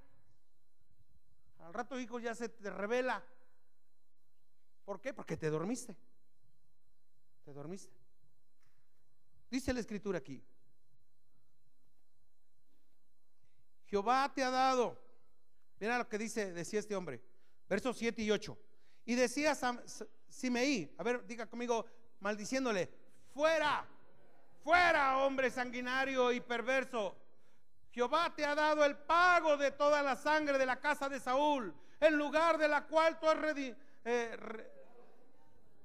Al 1.60 1.74
rato 1.74 1.96
el 1.96 2.02
hijo 2.04 2.20
ya 2.20 2.36
se 2.36 2.50
te 2.50 2.70
revela. 2.70 3.24
¿Por 4.86 5.02
qué? 5.02 5.14
Porque 5.14 5.38
te 5.38 5.50
dormiste. 5.50 5.96
Te 7.48 7.54
dormiste. 7.54 7.96
Dice 9.50 9.72
la 9.72 9.80
escritura 9.80 10.18
aquí. 10.18 10.44
Jehová 13.86 14.30
te 14.36 14.44
ha 14.44 14.50
dado. 14.50 15.00
Mira 15.80 15.98
lo 15.98 16.10
que 16.10 16.18
dice, 16.18 16.52
decía 16.52 16.82
este 16.82 16.94
hombre. 16.94 17.22
Versos 17.70 17.96
7 17.98 18.22
y 18.22 18.32
8. 18.32 18.58
Y 19.06 19.16
decía 19.16 19.56
Simeí, 20.28 20.94
a 20.98 21.04
ver, 21.04 21.26
diga 21.26 21.46
conmigo, 21.48 21.86
maldiciéndole, 22.20 22.90
fuera, 23.34 23.88
fuera, 24.62 25.20
hombre 25.20 25.50
sanguinario 25.50 26.34
y 26.34 26.42
perverso. 26.42 27.16
Jehová 27.94 28.36
te 28.36 28.44
ha 28.44 28.56
dado 28.56 28.84
el 28.84 28.98
pago 28.98 29.56
de 29.56 29.72
toda 29.72 30.04
la 30.04 30.18
sangre 30.18 30.58
de 30.58 30.66
la 30.66 30.82
casa 30.82 31.08
de 31.08 31.22
Saúl, 31.22 31.74
en 32.02 32.18
lugar 32.18 32.58
de 32.58 32.68
la 32.68 32.86
cual 32.88 33.18
tú 33.18 33.30
has 33.30 33.38
eh, 34.04 34.36
re- 34.36 34.70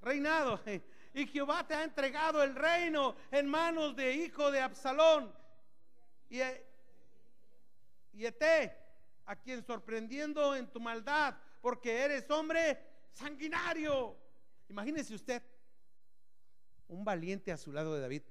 reinado. 0.03 0.61
Y 1.15 1.27
Jehová 1.27 1.67
te 1.67 1.75
ha 1.75 1.85
entregado 1.85 2.43
el 2.43 2.55
reino 2.55 3.17
en 3.31 3.49
manos 3.49 3.95
de 3.95 4.15
hijo 4.15 4.51
de 4.51 4.61
Absalón. 4.61 5.33
Y, 6.31 6.41
eh, 6.41 6.67
y 8.15 8.25
Eté, 8.25 8.77
a 9.27 9.37
quien 9.37 9.65
sorprendiendo 9.65 10.55
en 10.55 10.71
tu 10.71 10.81
maldad, 10.81 11.37
porque 11.61 12.01
eres 12.01 12.31
hombre 12.31 12.79
sanguinario. 13.13 14.17
Imagínese 14.69 15.15
usted, 15.15 15.43
un 16.89 17.05
valiente 17.05 17.53
a 17.53 17.57
su 17.57 17.73
lado 17.73 17.95
de 17.95 18.01
David. 18.01 18.23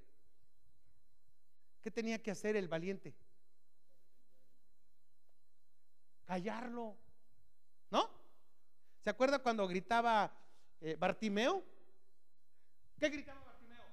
¿Qué 1.82 1.92
tenía 1.92 2.22
que 2.22 2.32
hacer 2.32 2.56
el 2.56 2.68
valiente? 2.68 3.16
Callarlo. 6.26 6.96
¿No? 7.90 8.10
¿Se 9.00 9.10
acuerda 9.10 9.40
cuando 9.40 9.68
gritaba 9.68 10.32
eh, 10.80 10.96
Bartimeo? 10.98 11.64
¿Qué 13.02 13.10
gritaba 13.10 13.42
Bartimeo? 13.42 13.84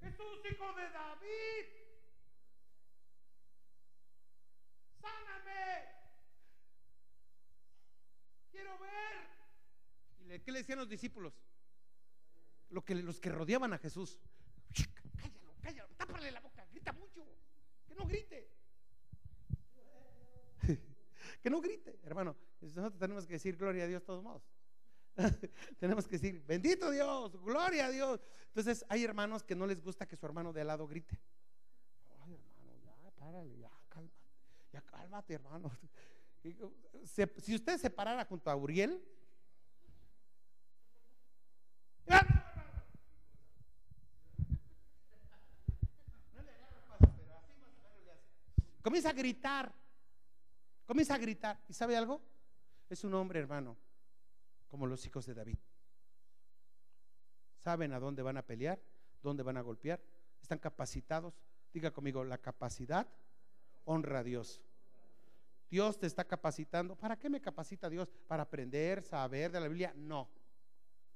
Jesús, 0.00 0.38
hijo 0.48 0.72
de 0.74 0.90
David. 0.90 1.66
Sáname. 5.00 5.86
Quiero 8.52 8.78
ver. 8.78 10.36
¿Y 10.36 10.38
qué 10.38 10.52
le 10.52 10.60
decían 10.60 10.78
los 10.78 10.88
discípulos? 10.88 11.34
Lo 12.68 12.84
que, 12.84 12.94
los 12.94 13.18
que 13.18 13.30
rodeaban 13.30 13.72
a 13.72 13.78
Jesús. 13.78 14.20
Cállalo, 15.16 15.56
cállalo, 15.60 15.94
tápale 15.96 16.30
la 16.30 16.38
boca, 16.38 16.64
grita 16.70 16.92
mucho. 16.92 17.26
Que 17.88 17.94
no 17.96 18.06
grite. 18.06 18.52
que 21.42 21.50
no 21.50 21.60
grite, 21.60 21.98
hermano. 22.04 22.36
Nosotros 22.60 23.00
tenemos 23.00 23.26
que 23.26 23.32
decir 23.32 23.56
gloria 23.56 23.82
a 23.82 23.88
Dios 23.88 24.02
de 24.02 24.06
todos 24.06 24.22
modos. 24.22 24.44
tenemos 25.78 26.06
que 26.06 26.18
decir, 26.18 26.44
bendito 26.46 26.90
Dios, 26.90 27.32
gloria 27.42 27.86
a 27.86 27.90
Dios. 27.90 28.20
Entonces 28.48 28.84
hay 28.88 29.04
hermanos 29.04 29.42
que 29.42 29.54
no 29.54 29.66
les 29.66 29.82
gusta 29.82 30.06
que 30.06 30.16
su 30.16 30.26
hermano 30.26 30.52
de 30.52 30.60
al 30.60 30.66
lado 30.66 30.86
grite. 30.86 31.18
Ay, 32.24 32.34
hermano, 32.34 33.00
ya, 33.02 33.10
párale, 33.12 33.58
ya, 33.58 33.70
cálmate. 33.88 34.14
Ya, 34.72 34.82
cálmate, 34.82 35.34
hermano. 35.34 35.70
Si 37.02 37.56
usted 37.56 37.76
se 37.76 37.90
parara 37.90 38.24
junto 38.24 38.48
a 38.48 38.54
Uriel, 38.54 39.02
comienza 48.80 49.10
a 49.10 49.12
gritar, 49.12 49.74
comienza 50.86 51.16
a 51.16 51.18
gritar. 51.18 51.58
¿Y 51.68 51.72
sabe 51.72 51.96
algo? 51.96 52.22
Es 52.88 53.02
un 53.02 53.12
hombre, 53.14 53.40
hermano, 53.40 53.76
como 54.68 54.86
los 54.86 55.04
hijos 55.06 55.26
de 55.26 55.34
David. 55.34 55.58
Saben 57.58 57.92
a 57.92 58.00
dónde 58.00 58.22
van 58.22 58.36
a 58.36 58.42
pelear, 58.42 58.80
dónde 59.22 59.42
van 59.42 59.56
a 59.56 59.60
golpear, 59.60 60.00
están 60.40 60.58
capacitados. 60.58 61.34
Diga 61.72 61.90
conmigo, 61.90 62.24
la 62.24 62.38
capacidad 62.38 63.06
honra 63.84 64.20
a 64.20 64.22
Dios. 64.22 64.62
Dios 65.68 65.98
te 65.98 66.06
está 66.06 66.24
capacitando. 66.24 66.94
¿Para 66.94 67.16
qué 67.16 67.28
me 67.28 67.40
capacita 67.40 67.90
Dios? 67.90 68.08
¿Para 68.28 68.44
aprender, 68.44 69.02
saber 69.02 69.50
de 69.50 69.60
la 69.60 69.68
Biblia? 69.68 69.92
No. 69.96 70.28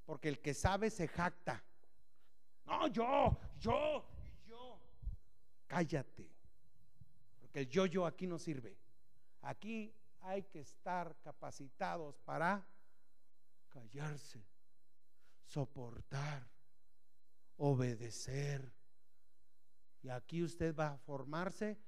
Porque 0.05 0.29
el 0.29 0.41
que 0.41 0.55
sabe 0.55 0.91
se 0.91 1.07
jacta. 1.07 1.63
No, 2.67 2.89
yo, 2.89 3.39
yo, 3.59 4.05
yo. 4.47 4.79
Cállate. 5.67 6.29
Porque 7.41 7.61
el 7.61 7.69
yo, 7.69 7.87
yo 7.87 8.07
aquí 8.07 8.27
no 8.27 8.39
sirve. 8.39 8.77
Aquí 9.43 9.95
hay 10.23 10.43
que 10.43 10.61
estar 10.61 11.17
capacitados 11.23 12.19
para 12.19 12.67
callarse, 13.71 14.45
soportar, 15.45 16.49
obedecer. 17.57 18.73
Y 20.03 20.09
aquí 20.09 20.43
usted 20.43 20.75
va 20.75 20.93
a 20.93 20.99
formarse 20.99 21.79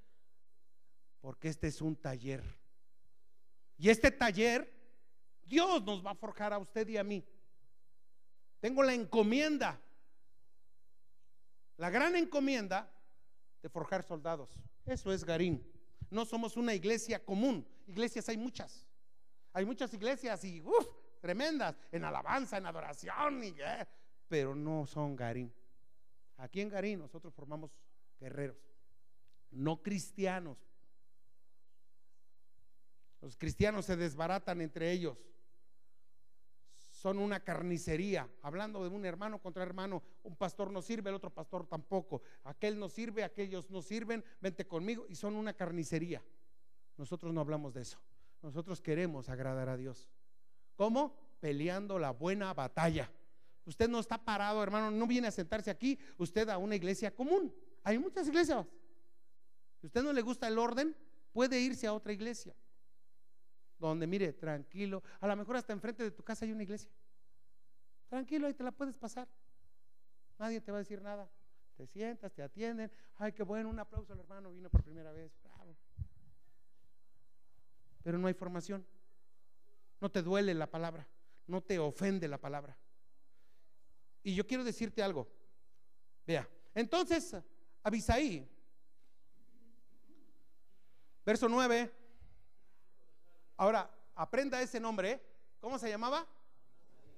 porque 1.21 1.49
este 1.49 1.69
es 1.69 1.81
un 1.81 1.97
taller. 1.97 2.43
Y 3.79 3.89
este 3.89 4.11
taller, 4.11 4.73
Dios 5.45 5.83
nos 5.85 6.05
va 6.05 6.13
a 6.13 6.15
forjar 6.15 6.53
a 6.53 6.59
usted 6.59 6.89
y 6.89 6.97
a 6.97 7.05
mí. 7.05 7.25
Tengo 8.61 8.83
la 8.83 8.95
encomienda, 8.95 9.81
la 11.77 11.91
gran 11.91 12.15
encomienda 12.15 12.89
de 13.61 13.69
forjar 13.69 14.05
soldados. 14.05 14.51
Eso 14.85 15.13
es 15.13 15.25
Garín. 15.25 15.67
No 16.11 16.27
somos 16.27 16.57
una 16.57 16.75
iglesia 16.75 17.25
común. 17.25 17.67
Iglesias 17.87 18.29
hay 18.29 18.37
muchas. 18.37 18.87
Hay 19.53 19.65
muchas 19.65 19.93
iglesias 19.95 20.45
y 20.45 20.61
uf, 20.61 20.87
tremendas 21.23 21.77
en 21.93 22.05
alabanza, 22.05 22.59
en 22.59 22.67
adoración, 22.67 23.41
pero 24.29 24.55
no 24.55 24.85
son 24.85 25.15
Garín. 25.15 25.51
Aquí 26.39 26.61
en 26.61 26.69
Garín 26.69 26.99
nosotros 26.99 27.33
formamos 27.33 27.71
guerreros, 28.19 28.57
no 29.53 29.81
cristianos. 29.81 30.59
Los 33.21 33.37
cristianos 33.37 33.87
se 33.87 33.97
desbaratan 33.97 34.61
entre 34.61 34.91
ellos. 34.91 35.17
Son 36.75 37.19
una 37.19 37.41
carnicería, 37.41 38.29
hablando 38.43 38.83
de 38.83 38.89
un 38.89 39.07
hermano 39.07 39.41
contra 39.41 39.63
hermano. 39.63 40.03
Un 40.25 40.35
pastor 40.35 40.73
no 40.73 40.83
sirve, 40.83 41.11
el 41.11 41.17
otro 41.17 41.31
pastor 41.31 41.67
tampoco. 41.67 42.23
Aquel 42.45 42.79
no 42.79 42.89
sirve, 42.89 43.23
aquellos 43.23 43.71
no 43.71 43.81
sirven. 43.81 44.25
Vente 44.41 44.67
conmigo 44.67 45.07
y 45.09 45.15
son 45.15 45.37
una 45.37 45.53
carnicería. 45.53 46.21
Nosotros 46.97 47.33
no 47.33 47.41
hablamos 47.41 47.75
de 47.75 47.83
eso. 47.83 47.99
Nosotros 48.43 48.81
queremos 48.81 49.29
agradar 49.29 49.69
a 49.69 49.77
Dios. 49.77 50.09
¿Cómo? 50.77 51.17
Peleando 51.41 51.99
la 51.99 52.11
buena 52.11 52.53
batalla. 52.55 53.11
Usted 53.65 53.89
no 53.89 54.01
está 54.01 54.19
parado, 54.19 54.63
hermano, 54.63 54.91
no 54.91 55.07
viene 55.07 55.29
a 55.29 55.31
sentarse 55.31 55.71
aquí, 55.71 55.99
usted 56.19 56.49
a 56.49 56.59
una 56.59 56.75
iglesia 56.75 57.15
común. 57.15 57.55
Hay 57.85 57.99
muchas 57.99 58.27
iglesias. 58.27 58.67
Si 59.81 59.87
usted 59.87 60.03
no 60.03 60.13
le 60.13 60.23
gusta 60.23 60.49
el 60.49 60.59
orden, 60.59 60.97
puede 61.33 61.61
irse 61.61 61.87
a 61.87 61.93
otra 61.93 62.13
iglesia. 62.13 62.55
Donde, 63.79 64.07
mire, 64.07 64.33
tranquilo. 64.33 65.03
A 65.21 65.27
lo 65.27 65.37
mejor 65.37 65.57
hasta 65.57 65.73
enfrente 65.73 66.03
de 66.03 66.11
tu 66.11 66.23
casa 66.23 66.45
hay 66.45 66.53
una 66.53 66.63
iglesia. 66.63 66.91
Tranquilo, 68.09 68.47
ahí 68.47 68.55
te 68.55 68.63
la 68.63 68.71
puedes 68.71 68.97
pasar. 68.97 69.29
Nadie 70.39 70.61
te 70.61 70.71
va 70.71 70.79
a 70.79 70.81
decir 70.81 71.01
nada. 71.03 71.29
Te 71.77 71.87
sientas, 71.87 72.33
te 72.33 72.43
atienden. 72.43 72.93
Ay, 73.17 73.33
qué 73.33 73.43
bueno, 73.43 73.71
un 73.71 73.79
aplauso 73.79 74.13
al 74.13 74.21
hermano, 74.21 74.53
vino 74.53 74.69
por 74.71 74.83
primera 74.83 75.13
vez. 75.13 75.33
Bravo. 75.43 75.77
Pero 78.03 78.19
no 78.19 78.27
hay 78.27 78.35
formación. 78.35 78.87
No 80.03 80.11
te 80.11 80.21
duele 80.21 80.53
la 80.53 80.67
palabra. 80.67 81.07
No 81.47 81.63
te 81.63 81.79
ofende 81.79 82.27
la 82.27 82.37
palabra. 82.37 82.77
Y 84.25 84.35
yo 84.35 84.45
quiero 84.45 84.65
decirte 84.65 85.01
algo. 85.01 85.29
Vea, 86.27 86.49
entonces, 86.75 87.37
Abisaí, 87.85 88.45
verso 91.25 91.49
9. 91.49 91.93
Ahora, 93.59 93.89
aprenda 94.17 94.61
ese 94.61 94.81
nombre. 94.81 95.13
¿eh? 95.13 95.23
¿Cómo 95.61 95.79
se 95.79 95.89
llamaba? 95.89 96.27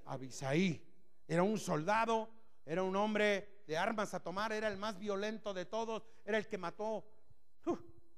Abisaí. 0.04 0.86
Era 1.26 1.42
un 1.42 1.58
soldado, 1.58 2.28
era 2.66 2.82
un 2.82 2.94
hombre 2.96 3.62
de 3.66 3.78
armas 3.78 4.12
a 4.12 4.22
tomar, 4.22 4.52
era 4.52 4.68
el 4.68 4.76
más 4.76 4.98
violento 4.98 5.54
de 5.54 5.64
todos, 5.64 6.02
era 6.22 6.36
el 6.36 6.46
que 6.48 6.58
mató 6.58 7.02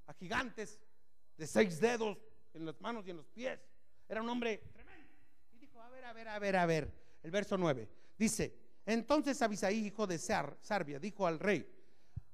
a 0.09 0.13
gigantes 0.15 0.81
de 1.37 1.47
seis 1.47 1.79
dedos 1.81 2.19
en 2.53 2.67
las 2.67 2.81
manos 2.81 3.07
y 3.07 3.11
en 3.11 3.19
los 3.19 3.27
pies. 3.27 3.61
Era 4.09 4.23
un 4.23 4.29
hombre 4.29 4.59
tremendo. 4.73 5.13
Y 5.53 5.59
dijo, 5.59 5.81
a 5.81 5.91
ver, 5.91 6.05
a 6.05 6.13
ver, 6.13 6.29
a 6.29 6.39
ver, 6.39 6.57
a 6.57 6.67
ver. 6.67 6.93
El 7.23 7.31
verso 7.31 7.57
9 7.59 7.89
dice, 8.17 8.57
entonces 8.85 9.41
Abisaí, 9.43 9.87
hijo 9.87 10.07
de 10.07 10.19
Sar, 10.19 10.57
Sarbia, 10.61 10.99
dijo 10.99 11.27
al 11.27 11.41
rey, 11.41 11.67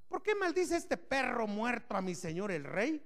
¿por 0.07 0.21
qué 0.21 0.35
maldice 0.35 0.77
este 0.77 0.97
perro 0.97 1.47
muerto 1.47 1.95
a 1.95 2.01
mi 2.01 2.13
señor 2.13 2.51
el 2.51 2.63
rey? 2.63 3.03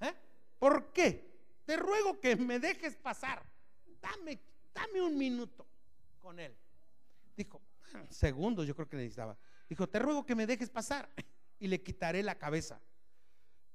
¿Eh? 0.00 0.14
¿Por 0.58 0.92
qué? 0.92 1.30
Te 1.64 1.76
ruego 1.76 2.20
que 2.20 2.36
me 2.36 2.58
dejes 2.58 2.96
pasar. 2.96 3.42
Dame, 4.00 4.40
dame 4.74 5.00
un 5.00 5.16
minuto 5.16 5.66
con 6.18 6.38
él. 6.38 6.54
Dijo, 7.36 7.62
segundos 8.10 8.66
yo 8.66 8.74
creo 8.74 8.88
que 8.88 8.96
necesitaba. 8.96 9.38
Dijo, 9.68 9.88
te 9.88 9.98
ruego 9.98 10.26
que 10.26 10.34
me 10.34 10.46
dejes 10.46 10.68
pasar 10.68 11.08
y 11.58 11.68
le 11.68 11.82
quitaré 11.82 12.22
la 12.22 12.36
cabeza. 12.36 12.80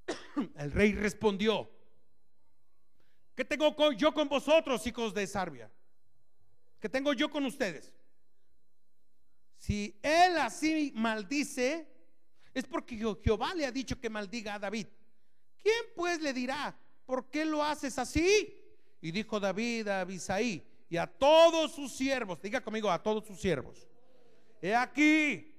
El 0.56 0.72
rey 0.72 0.94
respondió, 0.94 1.72
¿qué 3.36 3.46
tengo 3.46 3.92
yo 3.94 4.14
con 4.14 4.28
vosotros, 4.30 4.86
hijos 4.88 5.14
de 5.14 5.28
Sarbia? 5.28 5.72
¿Qué 6.80 6.90
tengo 6.90 7.14
yo 7.14 7.30
con 7.30 7.46
ustedes? 7.46 7.92
Si 9.58 9.98
él 10.02 10.38
así 10.38 10.92
maldice, 10.96 11.88
es 12.54 12.66
porque 12.66 12.96
Je- 12.98 13.22
Jehová 13.24 13.54
le 13.54 13.66
ha 13.66 13.72
dicho 13.72 14.00
que 14.00 14.10
maldiga 14.10 14.56
a 14.56 14.60
David. 14.60 14.88
¿Quién 15.62 15.84
pues 15.96 16.22
le 16.22 16.34
dirá, 16.34 16.78
¿por 17.06 17.30
qué 17.30 17.46
lo 17.46 17.64
haces 17.64 17.98
así? 17.98 18.62
Y 19.02 19.12
dijo 19.12 19.40
David 19.40 19.88
a 19.88 20.02
Abisaí 20.02 20.64
y 20.90 20.98
a 20.98 21.08
todos 21.08 21.74
sus 21.74 21.92
siervos, 21.92 22.42
diga 22.42 22.62
conmigo, 22.62 22.92
a 22.92 23.02
todos 23.02 23.26
sus 23.26 23.40
siervos. 23.40 23.88
He 24.62 24.76
aquí, 24.76 25.54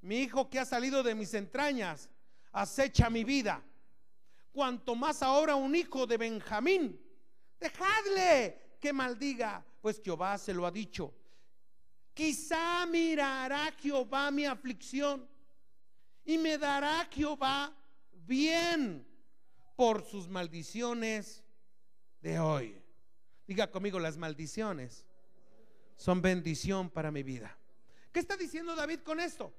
mi 0.00 0.18
hijo 0.20 0.48
que 0.50 0.58
ha 0.58 0.64
salido 0.64 1.02
de 1.02 1.14
mis 1.14 1.32
entrañas, 1.34 2.08
acecha 2.52 3.08
mi 3.10 3.22
vida. 3.24 3.62
Cuanto 4.52 4.94
más 4.94 5.22
ahora 5.22 5.54
un 5.54 5.74
hijo 5.74 6.06
de 6.06 6.16
Benjamín, 6.16 7.00
dejadle 7.58 8.76
que 8.80 8.92
maldiga, 8.92 9.64
pues 9.80 10.00
Jehová 10.02 10.38
se 10.38 10.52
lo 10.52 10.66
ha 10.66 10.70
dicho. 10.70 11.14
Quizá 12.14 12.84
mirará 12.86 13.72
Jehová 13.78 14.30
mi 14.30 14.44
aflicción 14.44 15.28
y 16.24 16.36
me 16.38 16.58
dará 16.58 17.08
Jehová 17.10 17.72
bien 18.12 19.06
por 19.76 20.04
sus 20.04 20.28
maldiciones 20.28 21.42
de 22.20 22.38
hoy. 22.38 22.82
Diga 23.46 23.70
conmigo, 23.70 23.98
las 23.98 24.16
maldiciones 24.16 25.06
son 25.96 26.20
bendición 26.20 26.90
para 26.90 27.10
mi 27.10 27.22
vida. 27.22 27.56
¿Qué 28.12 28.20
está 28.20 28.36
diciendo 28.36 28.74
David 28.74 29.00
con 29.00 29.20
esto? 29.20 29.54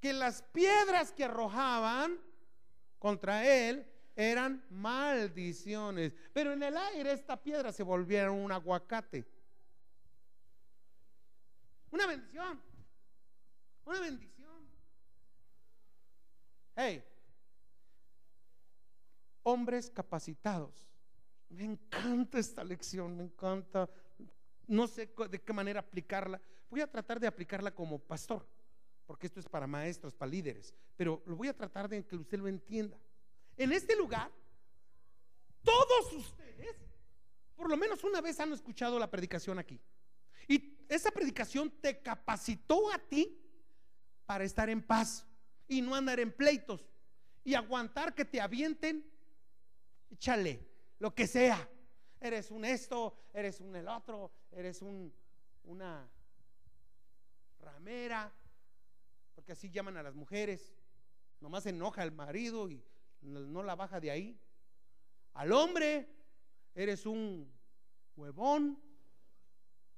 que 0.00 0.12
las 0.12 0.42
piedras 0.42 1.12
que 1.12 1.24
arrojaban 1.24 2.18
contra 2.98 3.46
él 3.46 3.86
eran 4.20 4.62
maldiciones. 4.68 6.12
Pero 6.34 6.52
en 6.52 6.62
el 6.62 6.76
aire 6.76 7.12
esta 7.12 7.42
piedra 7.42 7.72
se 7.72 7.82
volviera 7.82 8.30
un 8.30 8.52
aguacate. 8.52 9.24
Una 11.90 12.06
bendición. 12.06 12.60
Una 13.86 14.00
bendición. 14.00 14.70
Hey, 16.76 17.02
hombres 19.42 19.90
capacitados. 19.90 20.86
Me 21.48 21.64
encanta 21.64 22.38
esta 22.38 22.62
lección, 22.62 23.16
me 23.16 23.24
encanta. 23.24 23.88
No 24.66 24.86
sé 24.86 25.10
de 25.30 25.40
qué 25.40 25.52
manera 25.52 25.80
aplicarla. 25.80 26.40
Voy 26.68 26.82
a 26.82 26.90
tratar 26.90 27.18
de 27.18 27.26
aplicarla 27.26 27.74
como 27.74 27.98
pastor, 27.98 28.46
porque 29.06 29.26
esto 29.26 29.40
es 29.40 29.48
para 29.48 29.66
maestros, 29.66 30.14
para 30.14 30.30
líderes, 30.30 30.72
pero 30.96 31.22
lo 31.26 31.34
voy 31.34 31.48
a 31.48 31.56
tratar 31.56 31.88
de 31.88 32.04
que 32.06 32.14
usted 32.14 32.38
lo 32.38 32.46
entienda. 32.46 32.96
En 33.60 33.72
este 33.72 33.94
lugar, 33.94 34.32
todos 35.62 36.14
ustedes, 36.14 36.76
por 37.54 37.68
lo 37.68 37.76
menos 37.76 38.02
una 38.04 38.22
vez 38.22 38.40
han 38.40 38.54
escuchado 38.54 38.98
la 38.98 39.10
predicación 39.10 39.58
aquí. 39.58 39.78
Y 40.48 40.78
esa 40.88 41.10
predicación 41.10 41.70
te 41.70 42.00
capacitó 42.00 42.90
a 42.90 42.98
ti 42.98 43.38
para 44.24 44.44
estar 44.44 44.70
en 44.70 44.80
paz 44.80 45.26
y 45.68 45.82
no 45.82 45.94
andar 45.94 46.20
en 46.20 46.32
pleitos 46.32 46.88
y 47.44 47.52
aguantar 47.52 48.14
que 48.14 48.24
te 48.24 48.40
avienten. 48.40 49.04
Échale, 50.08 50.66
lo 50.98 51.14
que 51.14 51.26
sea. 51.26 51.68
Eres 52.18 52.50
un 52.50 52.64
esto, 52.64 53.14
eres 53.34 53.60
un 53.60 53.76
el 53.76 53.88
otro, 53.88 54.32
eres 54.52 54.80
un, 54.80 55.12
una 55.64 56.10
ramera, 57.58 58.32
porque 59.34 59.52
así 59.52 59.68
llaman 59.68 59.98
a 59.98 60.02
las 60.02 60.14
mujeres. 60.14 60.74
Nomás 61.40 61.66
enoja 61.66 62.00
al 62.00 62.12
marido 62.12 62.70
y 62.70 62.82
no 63.22 63.62
la 63.62 63.74
baja 63.74 64.00
de 64.00 64.10
ahí. 64.10 64.40
Al 65.34 65.52
hombre, 65.52 66.08
eres 66.74 67.06
un 67.06 67.50
huevón, 68.16 68.78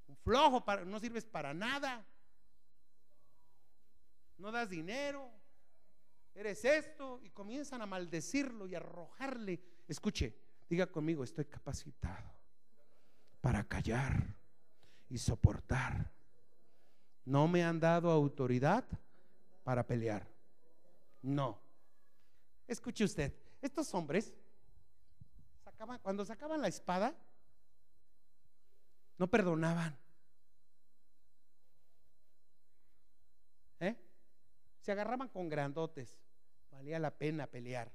un 0.08 0.16
flojo, 0.16 0.64
para, 0.64 0.84
no 0.84 1.00
sirves 1.00 1.24
para 1.24 1.54
nada. 1.54 2.04
No 4.38 4.50
das 4.50 4.68
dinero, 4.68 5.30
eres 6.34 6.64
esto, 6.64 7.20
y 7.22 7.30
comienzan 7.30 7.82
a 7.82 7.86
maldecirlo 7.86 8.66
y 8.66 8.74
a 8.74 8.78
arrojarle. 8.78 9.60
Escuche, 9.86 10.36
diga 10.68 10.86
conmigo, 10.86 11.22
estoy 11.22 11.44
capacitado 11.44 12.30
para 13.40 13.64
callar 13.64 14.24
y 15.08 15.18
soportar. 15.18 16.10
No 17.24 17.46
me 17.46 17.62
han 17.62 17.78
dado 17.78 18.10
autoridad 18.10 18.84
para 19.62 19.86
pelear. 19.86 20.26
No. 21.22 21.60
Escuche 22.72 23.04
usted, 23.04 23.34
estos 23.60 23.92
hombres 23.94 24.32
cuando 26.02 26.24
sacaban 26.24 26.62
la 26.62 26.68
espada, 26.68 27.14
no 29.18 29.28
perdonaban. 29.28 29.98
¿Eh? 33.80 33.96
Se 34.80 34.92
agarraban 34.92 35.28
con 35.28 35.48
grandotes. 35.48 36.18
Valía 36.70 36.98
la 36.98 37.10
pena 37.10 37.46
pelear. 37.46 37.92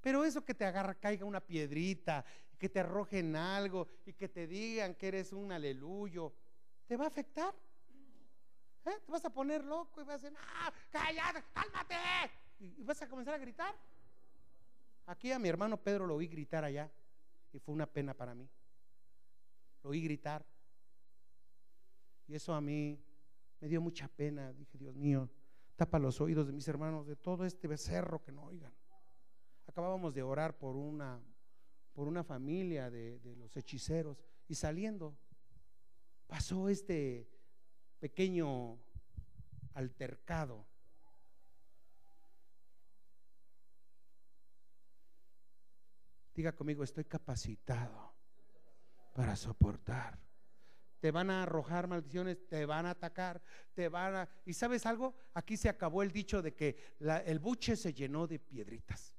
Pero 0.00 0.24
eso 0.24 0.44
que 0.44 0.54
te 0.54 0.64
agarra, 0.64 0.94
caiga 0.94 1.24
una 1.24 1.40
piedrita, 1.40 2.24
que 2.56 2.68
te 2.68 2.80
arrojen 2.80 3.36
algo 3.36 3.88
y 4.06 4.12
que 4.12 4.28
te 4.28 4.46
digan 4.46 4.94
que 4.94 5.08
eres 5.08 5.32
un 5.32 5.52
aleluyo, 5.52 6.32
¿te 6.86 6.96
va 6.96 7.04
a 7.04 7.08
afectar? 7.08 7.54
¿Eh? 8.86 8.98
Te 9.04 9.12
vas 9.12 9.24
a 9.24 9.30
poner 9.30 9.64
loco 9.64 10.00
y 10.00 10.04
vas 10.04 10.22
a 10.22 10.28
decir, 10.28 10.38
¡ah, 10.40 10.72
cállate, 10.90 11.44
cálmate! 11.52 11.96
Y 12.60 12.82
vas 12.82 13.02
a 13.02 13.08
comenzar 13.08 13.34
a 13.34 13.38
gritar. 13.38 13.74
Aquí 15.08 15.32
a 15.32 15.38
mi 15.38 15.48
hermano 15.48 15.82
Pedro 15.82 16.06
lo 16.06 16.16
oí 16.16 16.28
gritar 16.28 16.64
allá 16.64 16.92
y 17.50 17.58
fue 17.58 17.74
una 17.74 17.86
pena 17.86 18.12
para 18.12 18.34
mí. 18.34 18.46
Lo 19.82 19.90
oí 19.90 20.02
gritar. 20.02 20.44
Y 22.26 22.34
eso 22.34 22.52
a 22.52 22.60
mí 22.60 23.02
me 23.58 23.68
dio 23.68 23.80
mucha 23.80 24.06
pena. 24.06 24.52
Dije, 24.52 24.76
Dios 24.76 24.94
mío, 24.94 25.30
tapa 25.76 25.98
los 25.98 26.20
oídos 26.20 26.46
de 26.46 26.52
mis 26.52 26.68
hermanos 26.68 27.06
de 27.06 27.16
todo 27.16 27.46
este 27.46 27.66
becerro 27.66 28.22
que 28.22 28.32
no 28.32 28.44
oigan. 28.44 28.70
Acabábamos 29.66 30.12
de 30.12 30.22
orar 30.22 30.58
por 30.58 30.76
una, 30.76 31.18
por 31.94 32.06
una 32.06 32.22
familia 32.22 32.90
de, 32.90 33.18
de 33.20 33.34
los 33.34 33.56
hechiceros 33.56 34.22
y 34.46 34.56
saliendo 34.56 35.16
pasó 36.26 36.68
este 36.68 37.26
pequeño 37.98 38.78
altercado. 39.72 40.66
Diga 46.38 46.52
conmigo, 46.52 46.84
estoy 46.84 47.04
capacitado 47.04 48.14
para 49.12 49.34
soportar. 49.34 50.16
Te 51.00 51.10
van 51.10 51.30
a 51.30 51.42
arrojar 51.42 51.88
maldiciones, 51.88 52.46
te 52.46 52.64
van 52.64 52.86
a 52.86 52.90
atacar, 52.90 53.42
te 53.74 53.88
van 53.88 54.14
a... 54.14 54.28
¿Y 54.46 54.52
sabes 54.52 54.86
algo? 54.86 55.16
Aquí 55.34 55.56
se 55.56 55.68
acabó 55.68 56.00
el 56.00 56.12
dicho 56.12 56.40
de 56.40 56.54
que 56.54 56.76
el 57.26 57.40
buche 57.40 57.74
se 57.74 57.92
llenó 57.92 58.28
de 58.28 58.38
piedritas. 58.38 59.16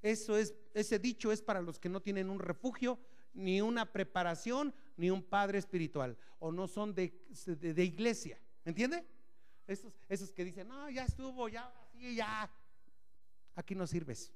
Eso 0.00 0.36
es, 0.36 0.54
ese 0.74 1.00
dicho 1.00 1.32
es 1.32 1.42
para 1.42 1.60
los 1.60 1.80
que 1.80 1.88
no 1.88 2.00
tienen 2.00 2.30
un 2.30 2.38
refugio, 2.38 3.00
ni 3.34 3.60
una 3.60 3.90
preparación, 3.90 4.72
ni 4.96 5.10
un 5.10 5.24
padre 5.24 5.58
espiritual, 5.58 6.16
o 6.38 6.52
no 6.52 6.68
son 6.68 6.94
de, 6.94 7.20
de, 7.48 7.84
iglesia. 7.84 8.40
¿Entiende? 8.64 9.04
Esos, 9.66 9.92
esos 10.08 10.30
que 10.30 10.44
dicen, 10.44 10.68
no, 10.68 10.88
ya 10.88 11.04
estuvo, 11.04 11.48
ya, 11.48 11.66
así, 11.82 12.14
ya. 12.14 12.48
Aquí 13.56 13.74
no 13.74 13.88
sirves. 13.88 14.32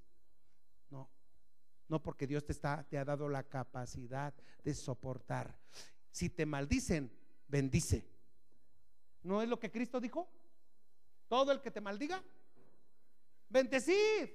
No, 1.89 2.03
porque 2.03 2.27
Dios 2.27 2.45
te, 2.45 2.53
está, 2.53 2.85
te 2.89 2.99
ha 2.99 3.05
dado 3.05 3.29
la 3.29 3.45
capacidad 3.45 4.35
de 4.65 4.75
soportar. 4.75 5.57
Si 6.11 6.31
te 6.31 6.45
maldicen, 6.47 7.13
bendice. 7.47 8.05
¿No 9.23 9.43
es 9.43 9.49
lo 9.49 9.59
que 9.59 9.71
Cristo 9.71 10.01
dijo? 10.01 10.29
Todo 11.29 11.53
el 11.53 11.61
que 11.61 11.71
te 11.71 11.81
maldiga, 11.81 12.23
bendecid 13.49 14.31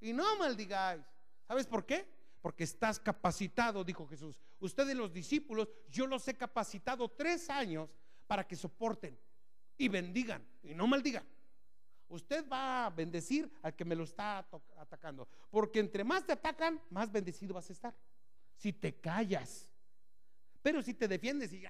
y 0.00 0.12
no 0.12 0.36
maldigáis. 0.38 1.04
¿Sabes 1.46 1.66
por 1.66 1.86
qué? 1.86 2.06
Porque 2.42 2.64
estás 2.64 3.00
capacitado, 3.00 3.84
dijo 3.84 4.06
Jesús. 4.06 4.40
Ustedes 4.60 4.96
los 4.96 5.12
discípulos, 5.12 5.68
yo 5.88 6.06
los 6.06 6.26
he 6.28 6.36
capacitado 6.36 7.08
tres 7.08 7.48
años 7.50 7.88
para 8.26 8.46
que 8.46 8.56
soporten 8.56 9.18
y 9.76 9.88
bendigan 9.88 10.44
y 10.62 10.74
no 10.74 10.86
maldigan. 10.86 11.24
Usted 12.08 12.48
va 12.48 12.86
a 12.86 12.90
bendecir 12.90 13.50
al 13.62 13.74
que 13.74 13.84
me 13.84 13.94
lo 13.94 14.04
está 14.04 14.46
atacando. 14.76 15.28
Porque 15.50 15.78
entre 15.78 16.04
más 16.04 16.24
te 16.24 16.32
atacan, 16.32 16.80
más 16.90 17.12
bendecido 17.12 17.54
vas 17.54 17.68
a 17.68 17.72
estar. 17.72 17.94
Si 18.56 18.72
te 18.72 18.94
callas. 19.00 19.70
Pero 20.62 20.82
si 20.82 20.94
te 20.94 21.06
defiendes 21.06 21.52
y, 21.52 21.64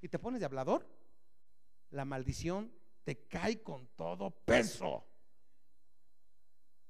y 0.00 0.08
te 0.08 0.18
pones 0.18 0.40
de 0.40 0.46
hablador, 0.46 0.86
la 1.90 2.04
maldición 2.04 2.72
te 3.04 3.26
cae 3.26 3.62
con 3.62 3.86
todo 3.94 4.30
peso 4.30 5.06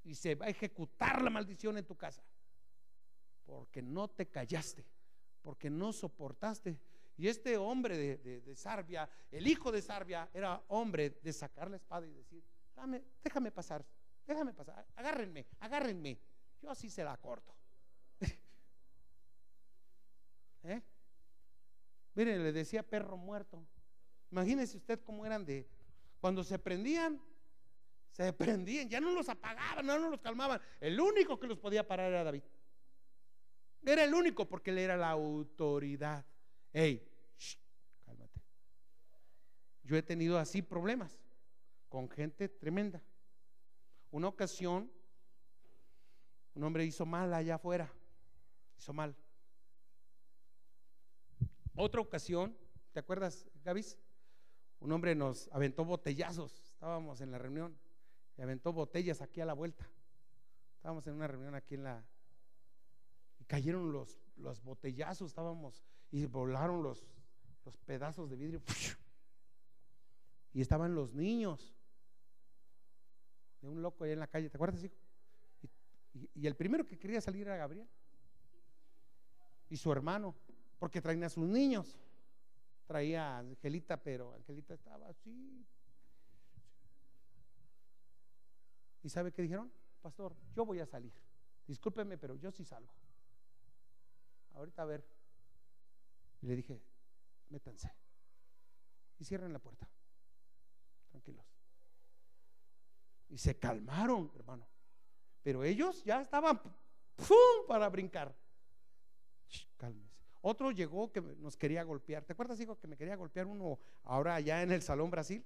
y 0.07 0.15
se 0.15 0.37
va 0.37 0.47
a 0.47 0.49
ejecutar 0.49 1.21
la 1.21 1.31
maldición 1.31 1.77
en 1.77 1.85
tu 1.85 1.97
casa. 1.97 2.23
Porque 3.45 3.83
no 3.83 4.09
te 4.09 4.29
callaste, 4.29 4.87
porque 5.43 5.69
no 5.69 5.93
soportaste. 5.93 6.79
Y 7.17 7.29
este 7.29 7.57
hombre 7.57 7.97
de, 7.97 8.41
de, 8.41 8.57
Sarbia, 8.57 9.09
el 9.31 9.47
hijo 9.47 9.73
de 9.73 9.81
Sarbia, 9.81 10.29
era 10.35 10.63
hombre 10.69 11.19
de 11.23 11.33
sacar 11.33 11.71
la 11.71 11.77
espada 11.77 12.07
y 12.07 12.13
decir, 12.13 12.45
Dame, 12.75 13.03
déjame 13.25 13.51
pasar, 13.51 13.87
déjame 14.27 14.53
pasar, 14.53 14.87
agárrenme, 14.95 15.47
agárrenme. 15.61 16.19
Yo 16.61 16.71
así 16.71 16.91
se 16.91 17.03
la 17.03 17.17
corto. 17.17 17.55
¿Eh? 20.65 20.83
Miren, 22.15 22.43
le 22.43 22.53
decía 22.53 22.83
perro 22.83 23.17
muerto. 23.17 23.67
Imagínese 24.31 24.77
usted 24.77 25.01
cómo 25.03 25.25
eran 25.25 25.47
de, 25.47 25.67
cuando 26.21 26.45
se 26.45 26.59
prendían, 26.59 27.21
se 28.11 28.33
prendían, 28.33 28.89
ya 28.89 29.01
no 29.01 29.13
los 29.13 29.29
apagaban, 29.29 29.87
no, 29.87 29.99
los 29.99 30.21
calmaban. 30.21 30.61
El 30.81 31.01
único 31.01 31.39
que 31.39 31.47
los 31.47 31.59
podía 31.59 31.87
parar 31.87 32.11
era 32.11 32.25
David. 32.25 32.43
Era 33.85 34.05
el 34.05 34.13
único 34.13 34.49
porque 34.49 34.71
él 34.71 34.79
era 34.79 34.97
la 34.97 35.11
autoridad. 35.11 36.25
Hey, 36.79 37.03
cálmate. 38.05 38.39
Yo 39.83 39.97
he 39.97 40.03
tenido 40.03 40.39
así 40.39 40.61
problemas 40.61 41.19
con 41.89 42.07
gente 42.11 42.51
tremenda. 42.51 43.03
Una 44.11 44.29
ocasión, 44.29 44.93
un 46.53 46.65
hombre 46.65 46.85
hizo 46.85 47.07
mal 47.07 47.33
allá 47.33 47.55
afuera, 47.55 47.91
hizo 48.77 48.93
mal. 48.93 49.17
Otra 51.75 52.03
ocasión, 52.03 52.55
¿te 52.93 53.01
acuerdas, 53.01 53.49
Gavis? 53.65 53.97
Un 54.79 54.93
hombre 54.93 55.15
nos 55.15 55.49
aventó 55.53 55.83
botellazos, 55.83 56.73
estábamos 56.75 57.23
en 57.23 57.31
la 57.31 57.39
reunión 57.39 57.75
y 58.37 58.43
aventó 58.43 58.75
botellas 58.75 59.23
aquí 59.23 59.41
a 59.41 59.47
la 59.47 59.55
vuelta. 59.55 59.89
Estábamos 60.75 61.07
en 61.07 61.15
una 61.15 61.27
reunión 61.27 61.55
aquí 61.55 61.75
en 61.77 61.85
la... 61.85 62.05
Y 63.39 63.47
cayeron 63.47 63.93
los, 63.93 64.21
los 64.37 64.63
botellazos, 64.63 65.29
estábamos, 65.31 65.83
y 66.11 66.27
volaron 66.27 66.83
los, 66.83 67.05
los 67.65 67.77
pedazos 67.79 68.31
de 68.31 68.37
vidrio. 68.37 68.63
Y 70.53 70.63
estaban 70.63 70.95
los 70.95 71.13
niños. 71.13 71.77
de 73.61 73.69
un 73.69 73.83
loco 73.83 74.05
allá 74.05 74.15
en 74.15 74.21
la 74.21 74.27
calle, 74.27 74.49
¿te 74.49 74.57
acuerdas, 74.57 74.83
hijo? 74.83 74.97
Y, 76.15 76.31
y 76.35 76.47
el 76.47 76.57
primero 76.57 76.87
que 76.87 76.99
quería 76.99 77.21
salir 77.21 77.43
era 77.47 77.57
Gabriel 77.57 77.87
y 79.69 79.77
su 79.77 79.91
hermano, 79.93 80.35
porque 80.79 81.01
traían 81.01 81.25
a 81.25 81.29
sus 81.29 81.47
niños. 81.47 81.99
Traía 82.87 83.37
a 83.37 83.39
Angelita, 83.39 83.97
pero 84.01 84.35
Angelita 84.35 84.75
estaba 84.75 85.09
así. 85.09 85.67
¿Y 89.03 89.09
sabe 89.09 89.33
qué 89.33 89.43
dijeron? 89.43 89.73
Pastor, 90.03 90.37
yo 90.55 90.65
voy 90.65 90.81
a 90.81 90.87
salir. 90.87 91.13
Discúlpeme, 91.67 92.17
pero 92.17 92.37
yo 92.37 92.53
sí 92.53 92.65
salgo. 92.65 92.93
Ahorita 94.55 94.83
a 94.83 94.85
ver. 94.85 95.16
Y 96.43 96.47
le 96.47 96.57
dije, 96.57 96.81
métanse. 97.49 97.93
Y 99.19 99.25
cierren 99.25 99.53
la 99.53 99.59
puerta. 99.59 99.89
Tranquilos. 101.11 101.47
Y 103.29 103.39
se 103.39 103.59
calmaron, 103.59 104.31
hermano. 104.37 104.69
Pero 105.43 105.65
ellos 105.65 106.05
ya 106.05 106.21
estaban 106.21 106.61
para 107.69 107.89
brincar. 107.89 108.37
cálmese. 109.77 110.17
Otro 110.43 110.71
llegó 110.71 111.11
que 111.11 111.21
nos 111.21 111.57
quería 111.57 111.83
golpear. 111.83 112.25
¿Te 112.25 112.33
acuerdas, 112.33 112.61
hijo, 112.61 112.79
que 112.79 112.87
me 112.87 112.97
quería 112.97 113.17
golpear 113.17 113.47
uno 113.47 113.79
ahora 114.05 114.37
allá 114.37 114.63
en 114.63 114.71
el 114.71 114.83
Salón 114.83 115.11
Brasil? 115.11 115.45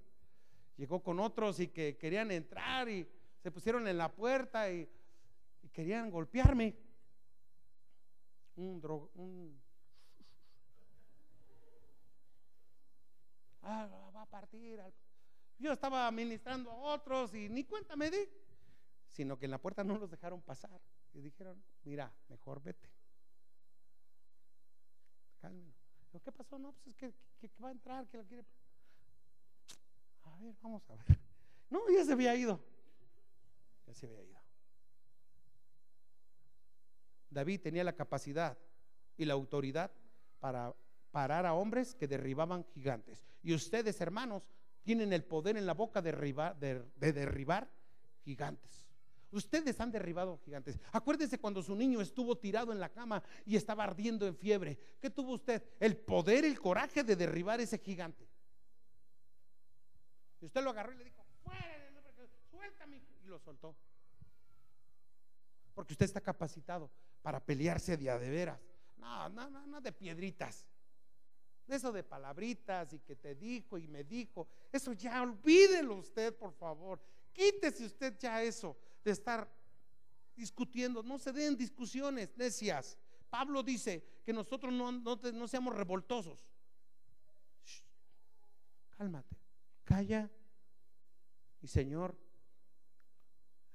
Llegó 0.77 1.03
con 1.03 1.21
otros 1.21 1.61
y 1.61 1.69
que 1.69 1.97
querían 1.97 2.31
entrar 2.31 2.89
y 2.89 3.09
se 3.39 3.51
pusieron 3.51 3.89
en 3.89 3.97
la 3.97 4.13
puerta 4.13 4.71
y, 4.71 4.89
querían 5.73 6.11
golpearme. 6.11 6.77
Un 8.57 8.81
drogo, 8.81 9.11
un 9.15 9.59
ah, 13.63 14.11
va 14.15 14.23
a 14.23 14.27
partir. 14.27 14.81
Yo 15.59 15.73
estaba 15.73 16.07
administrando 16.07 16.71
a 16.71 16.95
otros 16.95 17.35
y 17.35 17.49
ni 17.49 17.65
cuenta 17.65 17.97
me 17.97 18.11
di, 18.11 18.29
sino 19.09 19.39
que 19.39 19.45
en 19.45 19.51
la 19.51 19.59
puerta 19.59 19.85
no 19.85 19.99
los 19.99 20.11
dejaron 20.11 20.41
pasar. 20.41 20.81
Y 21.13 21.21
dijeron, 21.21 21.63
mira, 21.85 22.13
mejor 22.29 22.63
vete. 22.63 22.91
Cálmelo. 25.39 25.75
¿Qué 26.13 26.33
pasó? 26.33 26.59
No, 26.59 26.73
pues 26.73 26.89
es 26.89 27.15
que, 27.41 27.51
va 27.63 27.69
a 27.69 27.73
entrar, 27.73 28.07
que 28.09 28.19
lo 28.19 28.25
quiere. 28.25 28.45
A 30.25 30.37
ver, 30.39 30.55
vamos 30.61 30.89
a 30.91 30.95
ver. 30.97 31.19
No, 31.71 31.81
ya 31.89 32.05
se 32.05 32.13
había 32.13 32.35
ido. 32.35 32.61
Ya 33.87 33.95
se 33.95 34.07
había 34.07 34.23
ido. 34.23 34.41
David 37.31 37.61
tenía 37.61 37.85
la 37.85 37.95
capacidad 37.95 38.59
y 39.17 39.25
la 39.25 39.35
autoridad 39.35 39.93
para 40.41 40.75
parar 41.11 41.47
a 41.47 41.55
hombres 41.55 41.95
que 41.95 42.09
derribaban 42.09 42.65
gigantes. 42.65 43.25
Y 43.43 43.55
ustedes, 43.55 44.01
hermanos, 44.01 44.43
tienen 44.83 45.13
el 45.13 45.25
poder 45.25 45.57
en 45.57 45.67
la 45.67 45.75
boca 45.75 46.01
de 46.03 46.13
derribar, 46.13 46.59
de, 46.59 46.83
derribar 47.13 47.71
gigantes. 48.25 48.89
Ustedes 49.33 49.79
han 49.81 49.93
derribado 49.93 50.39
gigantes. 50.39 50.81
Acuérdense 50.93 51.39
cuando 51.39 51.63
su 51.63 51.77
niño 51.77 52.01
estuvo 52.01 52.37
tirado 52.37 52.73
en 52.73 52.81
la 52.81 52.89
cama 52.89 53.23
y 53.47 53.55
estaba 53.55 53.85
ardiendo 53.85 54.27
en 54.27 54.35
fiebre. 54.35 54.79
¿Qué 55.01 55.09
tuvo 55.11 55.35
usted? 55.35 55.63
El 55.79 55.97
poder, 55.97 56.45
el 56.45 56.59
coraje 56.59 57.05
de 57.05 57.15
derribar 57.15 57.61
ese 57.61 57.79
gigante. 57.79 58.29
Y 60.41 60.47
usted 60.47 60.63
lo 60.65 60.71
agarró 60.71 60.93
y 60.93 60.97
le 60.97 61.05
dijo, 61.05 61.25
fuera, 61.45 61.93
suéltame. 62.51 63.03
Y 63.23 63.27
lo 63.27 63.39
soltó. 63.39 63.77
Porque 65.75 65.93
usted 65.93 66.07
está 66.07 66.21
capacitado 66.21 66.91
para 67.23 67.39
pelearse 67.39 67.97
de 67.97 68.11
a 68.11 68.19
de 68.19 68.31
veras. 68.31 68.61
No, 68.97 69.29
no, 69.29 69.49
no, 69.49 69.67
no 69.67 69.81
de 69.81 69.93
piedritas. 69.93 70.67
Eso 71.71 71.93
de 71.93 72.03
palabritas 72.03 72.93
y 72.93 72.99
que 72.99 73.15
te 73.17 73.35
dijo 73.35 73.79
y 73.79 73.87
me 73.87 74.03
dijo, 74.03 74.49
eso 74.73 74.93
ya 74.93 75.23
olvídelo 75.23 75.97
usted, 75.97 76.35
por 76.35 76.53
favor. 76.53 77.01
Quítese 77.33 77.85
usted 77.85 78.19
ya 78.19 78.43
eso 78.43 78.77
de 79.05 79.13
estar 79.13 79.49
discutiendo. 80.35 81.03
No 81.03 81.19
se 81.19 81.33
den 81.33 81.57
discusiones 81.57 82.37
necias. 82.37 82.99
Pablo 83.29 83.63
dice 83.63 84.05
que 84.25 84.33
nosotros 84.33 84.73
no, 84.73 84.91
no, 84.91 85.49
seamos 85.49 85.77
revoltosos. 85.77 86.45
cálmate, 88.97 89.37
calla. 89.85 90.29
Y 91.63 91.69
Señor, 91.69 92.19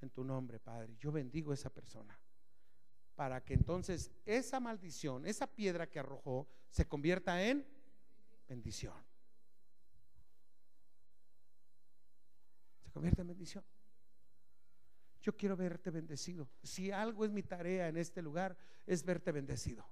en 0.02 0.10
tu 0.10 0.22
nombre, 0.22 0.60
Padre, 0.60 0.96
yo 0.98 1.10
bendigo 1.10 1.52
a 1.52 1.54
esa 1.54 1.70
persona 1.70 2.18
para 3.14 3.42
que 3.42 3.54
entonces 3.54 4.10
esa 4.26 4.60
maldición, 4.60 5.24
esa 5.24 5.46
piedra 5.46 5.88
que 5.88 5.98
arrojó, 5.98 6.46
se 6.68 6.86
convierta 6.86 7.42
en 7.42 7.66
bendición. 8.48 8.94
Se 12.82 12.90
convierte 12.90 13.20
en 13.22 13.28
bendición. 13.28 13.64
Yo 15.20 15.36
quiero 15.36 15.56
verte 15.56 15.90
bendecido. 15.90 16.48
Si 16.62 16.90
algo 16.90 17.24
es 17.24 17.32
mi 17.32 17.42
tarea 17.42 17.88
en 17.88 17.96
este 17.96 18.22
lugar, 18.22 18.56
es 18.86 19.04
verte 19.04 19.32
bendecido. 19.32 19.84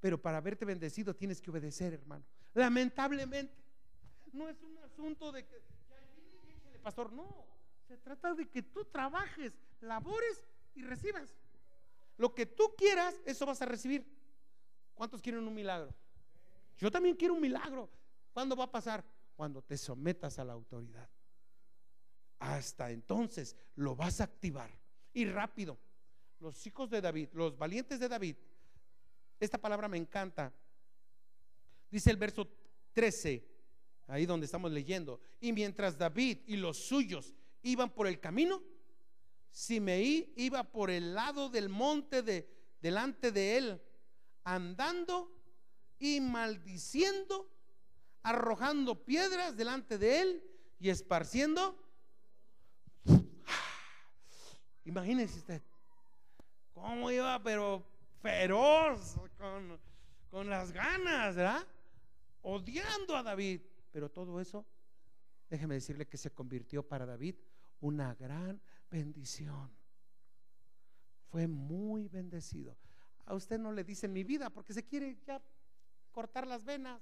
Pero 0.00 0.20
para 0.20 0.40
verte 0.40 0.64
bendecido 0.64 1.14
tienes 1.14 1.40
que 1.40 1.50
obedecer, 1.50 1.94
hermano. 1.94 2.24
Lamentablemente, 2.54 3.54
no 4.32 4.48
es 4.48 4.60
un 4.62 4.76
asunto 4.78 5.32
de 5.32 5.46
que, 5.46 5.62
pastor, 6.82 7.12
no. 7.12 7.46
Se 7.88 7.96
trata 7.96 8.34
de 8.34 8.48
que 8.48 8.62
tú 8.62 8.84
trabajes, 8.84 9.52
labores 9.80 10.44
y 10.74 10.82
recibas. 10.82 11.34
Lo 12.16 12.34
que 12.34 12.46
tú 12.46 12.74
quieras, 12.76 13.14
eso 13.24 13.46
vas 13.46 13.62
a 13.62 13.66
recibir. 13.66 14.06
¿Cuántos 14.94 15.22
quieren 15.22 15.46
un 15.46 15.54
milagro? 15.54 15.94
Yo 16.76 16.90
también 16.90 17.16
quiero 17.16 17.34
un 17.34 17.40
milagro. 17.40 17.88
¿Cuándo 18.32 18.56
va 18.56 18.64
a 18.64 18.70
pasar? 18.70 19.04
Cuando 19.36 19.62
te 19.62 19.76
sometas 19.76 20.38
a 20.38 20.44
la 20.44 20.52
autoridad. 20.52 21.08
Hasta 22.38 22.90
entonces 22.90 23.56
lo 23.76 23.94
vas 23.94 24.20
a 24.20 24.24
activar. 24.24 24.70
Y 25.12 25.26
rápido. 25.26 25.78
Los 26.40 26.66
hijos 26.66 26.90
de 26.90 27.00
David, 27.00 27.28
los 27.34 27.56
valientes 27.56 28.00
de 28.00 28.08
David, 28.08 28.36
esta 29.38 29.58
palabra 29.58 29.88
me 29.88 29.96
encanta. 29.96 30.52
Dice 31.90 32.10
el 32.10 32.16
verso 32.16 32.48
13, 32.92 33.46
ahí 34.08 34.26
donde 34.26 34.46
estamos 34.46 34.72
leyendo. 34.72 35.20
Y 35.40 35.52
mientras 35.52 35.98
David 35.98 36.38
y 36.46 36.56
los 36.56 36.78
suyos 36.78 37.34
iban 37.62 37.90
por 37.90 38.06
el 38.06 38.18
camino, 38.18 38.62
Simeí 39.52 40.32
iba 40.36 40.64
por 40.64 40.90
el 40.90 41.14
lado 41.14 41.50
del 41.50 41.68
monte 41.68 42.22
de, 42.22 42.48
delante 42.80 43.30
de 43.30 43.58
él, 43.58 43.82
andando 44.44 45.30
y 45.98 46.20
maldiciendo 46.20 47.51
arrojando 48.22 49.04
piedras 49.04 49.56
delante 49.56 49.98
de 49.98 50.20
él 50.20 50.44
y 50.78 50.90
esparciendo. 50.90 51.78
Imagínense 54.84 55.38
usted 55.38 55.62
cómo 56.72 57.10
iba, 57.10 57.40
pero 57.42 57.84
feroz, 58.20 59.16
con, 59.38 59.78
con 60.30 60.50
las 60.50 60.72
ganas, 60.72 61.36
¿verdad? 61.36 61.66
Odiando 62.42 63.16
a 63.16 63.22
David. 63.22 63.60
Pero 63.92 64.10
todo 64.10 64.40
eso, 64.40 64.66
déjeme 65.48 65.74
decirle 65.74 66.08
que 66.08 66.16
se 66.16 66.32
convirtió 66.32 66.86
para 66.86 67.06
David 67.06 67.36
una 67.80 68.14
gran 68.14 68.60
bendición. 68.90 69.70
Fue 71.28 71.46
muy 71.46 72.08
bendecido. 72.08 72.76
A 73.24 73.34
usted 73.34 73.58
no 73.58 73.72
le 73.72 73.84
dice 73.84 74.08
mi 74.08 74.24
vida 74.24 74.50
porque 74.50 74.74
se 74.74 74.84
quiere 74.84 75.16
ya 75.26 75.40
cortar 76.10 76.46
las 76.46 76.64
venas 76.64 77.00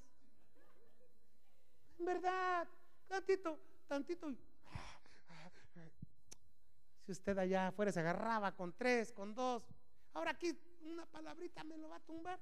verdad, 2.04 2.68
tantito, 3.06 3.58
tantito. 3.86 4.28
Si 7.04 7.12
usted 7.12 7.36
allá 7.38 7.68
afuera 7.68 7.90
se 7.90 7.98
agarraba 7.98 8.54
con 8.54 8.72
tres, 8.76 9.12
con 9.12 9.34
dos, 9.34 9.66
ahora 10.12 10.30
aquí 10.30 10.56
una 10.82 11.06
palabrita 11.06 11.64
me 11.64 11.76
lo 11.76 11.88
va 11.88 11.96
a 11.96 12.00
tumbar. 12.00 12.40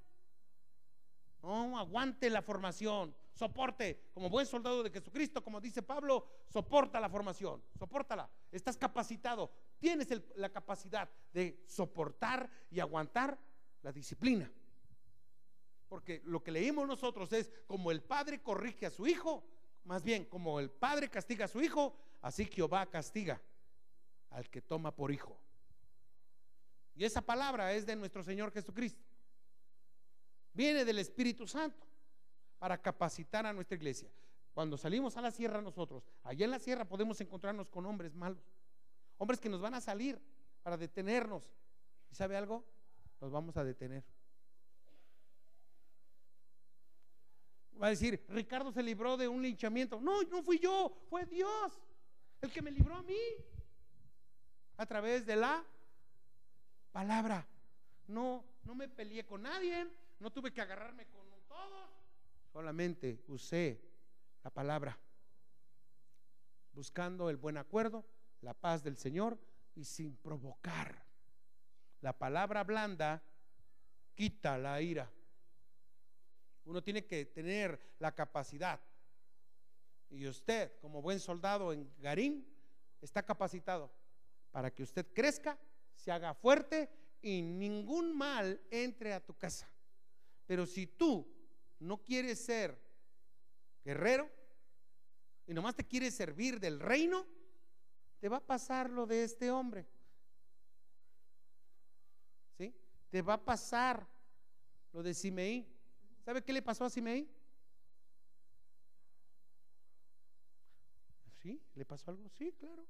No, 1.42 1.78
aguante 1.78 2.28
la 2.28 2.42
formación, 2.42 3.14
soporte, 3.32 4.10
como 4.12 4.28
buen 4.28 4.44
soldado 4.44 4.82
de 4.82 4.90
Jesucristo, 4.90 5.42
como 5.42 5.60
dice 5.60 5.82
Pablo, 5.82 6.26
soporta 6.48 6.98
la 7.00 7.08
formación, 7.08 7.62
soportala. 7.78 8.28
Estás 8.50 8.76
capacitado, 8.76 9.50
tienes 9.78 10.08
la 10.34 10.50
capacidad 10.50 11.08
de 11.32 11.62
soportar 11.66 12.50
y 12.70 12.80
aguantar 12.80 13.38
la 13.82 13.92
disciplina. 13.92 14.50
Porque 15.88 16.22
lo 16.24 16.42
que 16.42 16.50
leímos 16.50 16.86
nosotros 16.86 17.32
es 17.32 17.50
como 17.66 17.90
el 17.90 18.02
padre 18.02 18.42
corrige 18.42 18.86
a 18.86 18.90
su 18.90 19.06
hijo, 19.06 19.44
más 19.84 20.02
bien 20.02 20.26
como 20.26 20.60
el 20.60 20.70
padre 20.70 21.08
castiga 21.08 21.46
a 21.46 21.48
su 21.48 21.62
hijo, 21.62 21.96
así 22.20 22.44
Jehová 22.44 22.86
castiga 22.86 23.40
al 24.30 24.48
que 24.50 24.60
toma 24.60 24.94
por 24.94 25.10
hijo. 25.10 25.38
Y 26.94 27.04
esa 27.04 27.22
palabra 27.22 27.72
es 27.72 27.86
de 27.86 27.96
nuestro 27.96 28.22
Señor 28.22 28.52
Jesucristo. 28.52 29.02
Viene 30.52 30.84
del 30.84 30.98
Espíritu 30.98 31.46
Santo 31.46 31.86
para 32.58 32.76
capacitar 32.76 33.46
a 33.46 33.52
nuestra 33.52 33.76
iglesia. 33.76 34.10
Cuando 34.52 34.76
salimos 34.76 35.16
a 35.16 35.20
la 35.22 35.30
sierra 35.30 35.62
nosotros, 35.62 36.02
allá 36.24 36.44
en 36.44 36.50
la 36.50 36.58
sierra 36.58 36.84
podemos 36.84 37.20
encontrarnos 37.20 37.68
con 37.68 37.86
hombres 37.86 38.14
malos, 38.16 38.42
hombres 39.16 39.38
que 39.40 39.48
nos 39.48 39.60
van 39.60 39.74
a 39.74 39.80
salir 39.80 40.20
para 40.62 40.76
detenernos. 40.76 41.44
¿Y 42.10 42.16
sabe 42.16 42.36
algo? 42.36 42.64
Nos 43.20 43.30
vamos 43.30 43.56
a 43.56 43.62
detener. 43.62 44.04
Va 47.80 47.88
a 47.88 47.90
decir, 47.90 48.24
Ricardo 48.28 48.72
se 48.72 48.82
libró 48.82 49.16
de 49.16 49.28
un 49.28 49.40
linchamiento. 49.40 50.00
No, 50.00 50.22
no 50.24 50.42
fui 50.42 50.58
yo, 50.58 50.96
fue 51.08 51.24
Dios 51.26 51.80
el 52.40 52.52
que 52.52 52.62
me 52.62 52.70
libró 52.70 52.96
a 52.96 53.02
mí. 53.02 53.16
A 54.76 54.86
través 54.86 55.26
de 55.26 55.36
la 55.36 55.64
palabra. 56.92 57.46
No, 58.08 58.44
no 58.64 58.74
me 58.74 58.88
peleé 58.88 59.24
con 59.24 59.42
nadie, 59.42 59.86
no 60.18 60.30
tuve 60.30 60.52
que 60.52 60.60
agarrarme 60.60 61.06
con 61.06 61.28
todos. 61.46 61.90
Solamente 62.52 63.22
usé 63.28 63.80
la 64.42 64.50
palabra, 64.50 64.98
buscando 66.72 67.28
el 67.28 67.36
buen 67.36 67.56
acuerdo, 67.56 68.04
la 68.40 68.54
paz 68.54 68.82
del 68.82 68.96
Señor 68.96 69.38
y 69.74 69.84
sin 69.84 70.16
provocar. 70.16 71.04
La 72.00 72.12
palabra 72.12 72.64
blanda 72.64 73.22
quita 74.14 74.56
la 74.58 74.80
ira. 74.80 75.10
Uno 76.68 76.82
tiene 76.82 77.06
que 77.06 77.24
tener 77.24 77.80
la 77.98 78.14
capacidad. 78.14 78.78
Y 80.10 80.26
usted, 80.26 80.78
como 80.82 81.00
buen 81.00 81.18
soldado 81.18 81.72
en 81.72 81.90
Garín, 81.98 82.46
está 83.00 83.22
capacitado 83.22 83.90
para 84.50 84.70
que 84.70 84.82
usted 84.82 85.06
crezca, 85.14 85.58
se 85.94 86.12
haga 86.12 86.34
fuerte 86.34 86.90
y 87.22 87.40
ningún 87.40 88.14
mal 88.14 88.60
entre 88.70 89.14
a 89.14 89.24
tu 89.24 89.32
casa. 89.32 89.66
Pero 90.46 90.66
si 90.66 90.86
tú 90.86 91.26
no 91.78 92.04
quieres 92.04 92.44
ser 92.44 92.78
guerrero 93.82 94.30
y 95.46 95.54
nomás 95.54 95.74
te 95.74 95.86
quieres 95.86 96.14
servir 96.14 96.60
del 96.60 96.80
reino, 96.80 97.26
te 98.20 98.28
va 98.28 98.36
a 98.36 98.46
pasar 98.46 98.90
lo 98.90 99.06
de 99.06 99.24
este 99.24 99.50
hombre. 99.50 99.88
¿Sí? 102.58 102.74
Te 103.08 103.22
va 103.22 103.34
a 103.34 103.42
pasar 103.42 104.06
lo 104.92 105.02
de 105.02 105.14
Simeí. 105.14 105.77
¿Sabe 106.28 106.42
qué 106.42 106.52
le 106.52 106.60
pasó 106.60 106.84
a 106.84 106.90
Simeí? 106.90 107.26
¿Sí? 111.40 111.58
¿Le 111.74 111.86
pasó 111.86 112.10
algo? 112.10 112.28
Sí, 112.28 112.52
claro. 112.52 112.86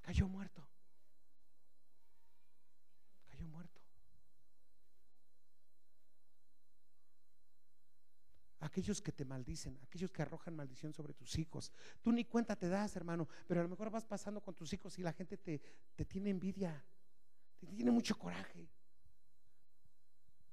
Cayó 0.00 0.26
muerto. 0.26 0.68
Cayó 3.28 3.46
muerto. 3.46 3.80
Aquellos 8.58 9.00
que 9.00 9.12
te 9.12 9.24
maldicen, 9.24 9.78
aquellos 9.84 10.10
que 10.10 10.22
arrojan 10.22 10.56
maldición 10.56 10.92
sobre 10.92 11.14
tus 11.14 11.38
hijos. 11.38 11.70
Tú 12.02 12.10
ni 12.10 12.24
cuenta 12.24 12.56
te 12.56 12.68
das, 12.68 12.96
hermano, 12.96 13.28
pero 13.46 13.60
a 13.60 13.62
lo 13.62 13.68
mejor 13.68 13.90
vas 13.90 14.04
pasando 14.04 14.40
con 14.40 14.56
tus 14.56 14.72
hijos 14.72 14.98
y 14.98 15.04
la 15.04 15.12
gente 15.12 15.36
te, 15.36 15.62
te 15.94 16.04
tiene 16.04 16.30
envidia 16.30 16.84
tiene 17.66 17.90
mucho 17.90 18.16
coraje. 18.16 18.68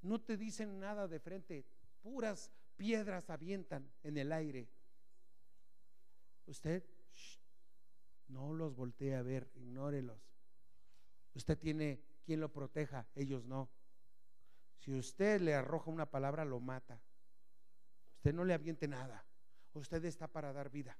No 0.01 0.22
te 0.22 0.38
dicen 0.38 0.80
nada 0.80 1.08
de 1.08 1.20
frente, 1.20 1.66
puras 2.01 2.51
piedras 2.76 3.30
avientan 3.30 3.89
en 4.03 4.18
el 4.18 4.32
aire. 4.32 4.70
Usted 6.45 6.84
no 8.28 8.53
los 8.53 8.76
voltee 8.76 9.16
a 9.16 9.22
ver, 9.22 9.49
ignórelos. 9.55 10.22
Usted 11.34 11.58
tiene 11.58 12.01
quien 12.26 12.39
lo 12.39 12.51
proteja, 12.51 13.08
ellos 13.16 13.45
no. 13.45 13.70
Si 14.78 14.93
usted 14.93 15.41
le 15.41 15.55
arroja 15.55 15.91
una 15.91 16.10
palabra, 16.10 16.45
lo 16.45 16.60
mata. 16.60 17.01
Usted 18.16 18.34
no 18.34 18.45
le 18.45 18.53
aviente 18.53 18.88
nada. 18.88 19.26
Usted 19.74 20.03
está 20.05 20.28
para 20.28 20.53
dar 20.53 20.70
vida, 20.70 20.97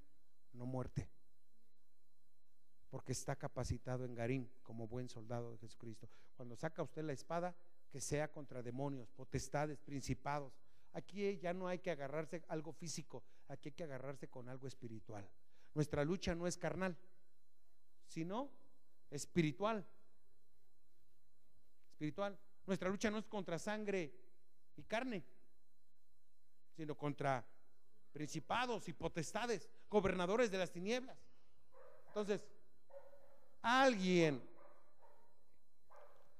no 0.52 0.66
muerte 0.66 1.17
porque 2.90 3.12
está 3.12 3.36
capacitado 3.36 4.04
en 4.04 4.14
Garín 4.14 4.50
como 4.62 4.88
buen 4.88 5.08
soldado 5.08 5.52
de 5.52 5.58
Jesucristo. 5.58 6.08
Cuando 6.34 6.56
saca 6.56 6.82
usted 6.82 7.02
la 7.02 7.12
espada, 7.12 7.54
que 7.90 8.00
sea 8.00 8.30
contra 8.30 8.62
demonios, 8.62 9.10
potestades, 9.10 9.78
principados. 9.78 10.52
Aquí 10.92 11.38
ya 11.38 11.52
no 11.52 11.68
hay 11.68 11.78
que 11.78 11.90
agarrarse 11.90 12.42
algo 12.48 12.72
físico, 12.72 13.22
aquí 13.48 13.68
hay 13.68 13.74
que 13.74 13.84
agarrarse 13.84 14.28
con 14.28 14.48
algo 14.48 14.66
espiritual. 14.66 15.28
Nuestra 15.74 16.04
lucha 16.04 16.34
no 16.34 16.46
es 16.46 16.56
carnal, 16.56 16.96
sino 18.06 18.50
espiritual. 19.10 19.86
Espiritual. 21.92 22.38
Nuestra 22.66 22.88
lucha 22.88 23.10
no 23.10 23.18
es 23.18 23.26
contra 23.26 23.58
sangre 23.58 24.14
y 24.76 24.82
carne, 24.84 25.24
sino 26.76 26.96
contra 26.96 27.46
principados 28.12 28.88
y 28.88 28.92
potestades, 28.92 29.68
gobernadores 29.88 30.50
de 30.50 30.58
las 30.58 30.70
tinieblas. 30.70 31.18
Entonces, 32.06 32.44
alguien, 33.68 34.42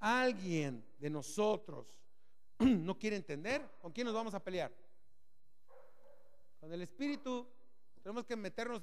alguien 0.01 0.83
de 0.99 1.11
nosotros 1.11 1.87
no 2.59 2.99
quiere 2.99 3.17
entender, 3.17 3.63
¿con 3.83 3.93
quién 3.93 4.07
nos 4.07 4.15
vamos 4.15 4.33
a 4.35 4.43
pelear? 4.43 4.73
Con 6.59 6.73
el 6.73 6.83
Espíritu. 6.83 7.47
Tenemos 8.03 8.25
que 8.25 8.37
meternos 8.37 8.81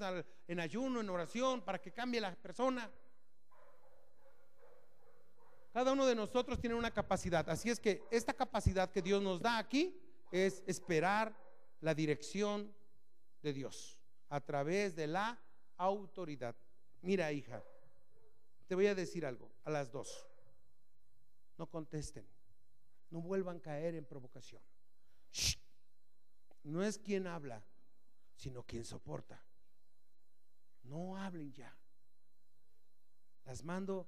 en 0.48 0.60
ayuno, 0.60 1.02
en 1.02 1.10
oración, 1.10 1.62
para 1.62 1.82
que 1.82 1.92
cambie 1.92 2.22
la 2.22 2.36
persona. 2.36 2.92
Cada 5.74 5.94
uno 5.94 6.06
de 6.06 6.16
nosotros 6.16 6.60
tiene 6.60 6.76
una 6.76 6.92
capacidad. 6.92 7.50
Así 7.50 7.70
es 7.70 7.80
que 7.80 8.04
esta 8.12 8.34
capacidad 8.34 8.92
que 8.92 9.02
Dios 9.02 9.22
nos 9.24 9.42
da 9.42 9.58
aquí 9.58 10.00
es 10.32 10.64
esperar 10.68 11.36
la 11.82 11.96
dirección 11.96 12.74
de 13.42 13.54
Dios 13.54 14.00
a 14.30 14.40
través 14.40 14.96
de 14.96 15.08
la 15.08 15.42
autoridad. 15.78 16.56
Mira, 17.02 17.32
hija, 17.32 17.64
te 18.68 18.76
voy 18.76 18.88
a 18.88 18.96
decir 18.96 19.26
algo 19.26 19.52
a 19.64 19.70
las 19.70 19.92
dos. 19.92 20.28
No 21.58 21.70
contesten. 21.70 22.28
No 23.10 23.22
vuelvan 23.22 23.58
a 23.58 23.62
caer 23.62 23.96
en 23.96 24.06
provocación. 24.06 24.62
No 26.64 26.84
es 26.84 26.98
quien 26.98 27.28
habla, 27.28 27.64
sino 28.36 28.64
quien 28.64 28.84
soporta. 28.84 29.44
No 30.84 31.18
hablen 31.18 31.54
ya. 31.54 31.76
Las 33.46 33.64
mando 33.64 34.08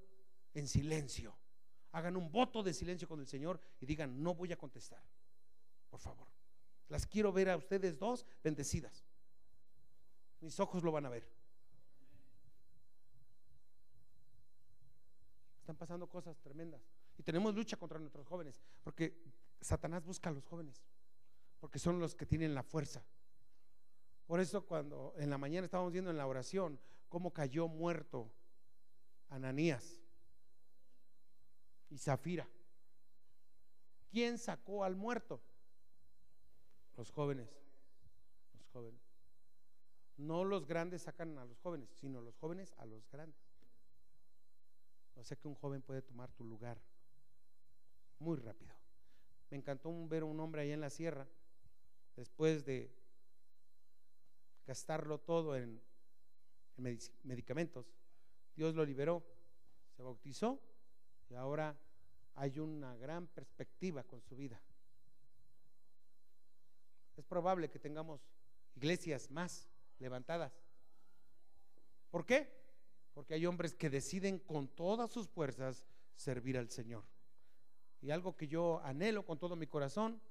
en 0.54 0.68
silencio. 0.68 1.38
Hagan 1.92 2.18
un 2.18 2.32
voto 2.32 2.64
de 2.64 2.74
silencio 2.74 3.08
con 3.08 3.20
el 3.20 3.28
Señor 3.28 3.60
y 3.80 3.86
digan, 3.86 4.22
no 4.22 4.34
voy 4.34 4.52
a 4.52 4.58
contestar. 4.58 5.04
Por 5.90 6.00
favor. 6.00 6.28
Las 6.90 7.06
quiero 7.06 7.32
ver 7.32 7.50
a 7.50 7.58
ustedes 7.58 8.00
dos 8.00 8.26
bendecidas. 8.44 9.06
Mis 10.40 10.60
ojos 10.60 10.84
lo 10.84 10.92
van 10.92 11.06
a 11.06 11.10
ver. 11.10 11.37
Están 15.68 15.76
pasando 15.76 16.08
cosas 16.08 16.40
tremendas. 16.40 16.82
Y 17.18 17.24
tenemos 17.24 17.54
lucha 17.54 17.76
contra 17.76 18.00
nuestros 18.00 18.26
jóvenes, 18.26 18.64
porque 18.86 19.22
Satanás 19.60 20.06
busca 20.06 20.30
a 20.30 20.32
los 20.32 20.46
jóvenes, 20.46 20.82
porque 21.60 21.78
son 21.78 22.00
los 22.00 22.16
que 22.16 22.26
tienen 22.26 22.56
la 22.56 22.64
fuerza. 22.64 23.04
Por 24.26 24.40
eso 24.40 24.66
cuando 24.66 25.14
en 25.18 25.30
la 25.30 25.38
mañana 25.38 25.66
estábamos 25.66 25.92
viendo 25.92 26.10
en 26.10 26.16
la 26.16 26.26
oración 26.26 26.80
cómo 27.10 27.34
cayó 27.34 27.68
muerto 27.68 28.32
Ananías 29.28 30.02
y 31.90 31.98
Zafira. 31.98 32.48
¿Quién 34.10 34.38
sacó 34.38 34.86
al 34.86 34.96
muerto? 34.96 35.42
Los 36.96 37.12
jóvenes. 37.12 37.50
Los 38.54 38.70
jóvenes. 38.70 39.02
No 40.16 40.46
los 40.46 40.66
grandes 40.66 41.02
sacan 41.02 41.38
a 41.38 41.44
los 41.44 41.60
jóvenes, 41.60 41.90
sino 42.00 42.22
los 42.22 42.38
jóvenes 42.38 42.74
a 42.78 42.86
los 42.86 43.06
grandes. 43.10 43.47
No 45.18 45.24
sé 45.24 45.36
que 45.36 45.48
un 45.48 45.56
joven 45.56 45.82
puede 45.82 46.04
tomar 46.04 46.32
tu 46.32 46.44
lugar 46.44 46.80
muy 48.20 48.38
rápido. 48.38 48.72
Me 49.50 49.58
encantó 49.58 49.92
ver 50.08 50.22
a 50.22 50.26
un 50.26 50.40
hombre 50.40 50.62
ahí 50.62 50.72
en 50.72 50.80
la 50.80 50.92
sierra, 50.92 51.28
después 52.16 52.64
de 52.66 52.96
gastarlo 54.68 55.18
todo 55.20 55.58
en, 55.58 55.82
medicamentos. 57.24 57.88
Dios 58.56 58.76
lo 58.76 58.86
liberó, 58.86 59.26
se 59.96 60.04
bautizó 60.04 60.62
y 61.32 61.34
ahora 61.34 61.76
hay 62.36 62.60
una 62.60 62.96
gran 62.98 63.26
perspectiva 63.26 64.04
con 64.04 64.22
su 64.22 64.36
vida. 64.36 64.62
Es 67.16 67.26
probable 67.26 67.72
que 67.72 67.80
tengamos 67.80 68.22
iglesias 68.76 69.32
más 69.32 69.68
levantadas. 69.98 70.54
¿Por 72.12 72.24
qué? 72.24 72.67
Porque 73.18 73.34
hay 73.34 73.48
hombres 73.48 73.74
que 73.74 73.90
deciden 73.90 74.38
con 74.38 74.68
todas 74.68 75.10
sus 75.10 75.28
fuerzas 75.28 75.88
servir 76.14 76.56
al 76.56 76.70
Señor. 76.70 77.04
Y 78.00 78.12
algo 78.12 78.38
que 78.38 78.48
yo 78.48 78.80
anhelo 78.84 79.26
con 79.26 79.40
todo 79.40 79.56
mi 79.56 79.66
corazón 79.66 80.22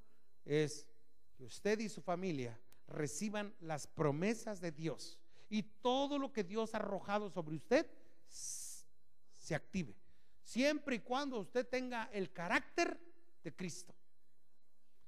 es 0.45 0.87
que 1.35 1.43
usted 1.43 1.81
y 1.81 1.89
su 1.89 2.01
familia 2.01 2.57
reciban 2.87 3.53
las 3.59 3.89
promesas 3.89 4.61
de 4.61 4.71
Dios 4.71 5.19
y 5.49 5.65
todo 5.65 6.17
lo 6.17 6.33
que 6.33 6.45
Dios 6.45 6.75
ha 6.75 6.77
arrojado 6.77 7.29
sobre 7.29 7.57
usted 7.57 7.91
se 8.29 9.57
active. 9.57 9.97
Siempre 10.45 10.95
y 10.95 11.01
cuando 11.01 11.41
usted 11.41 11.67
tenga 11.67 12.09
el 12.13 12.33
carácter 12.33 13.01
de 13.43 13.53
Cristo. 13.53 13.97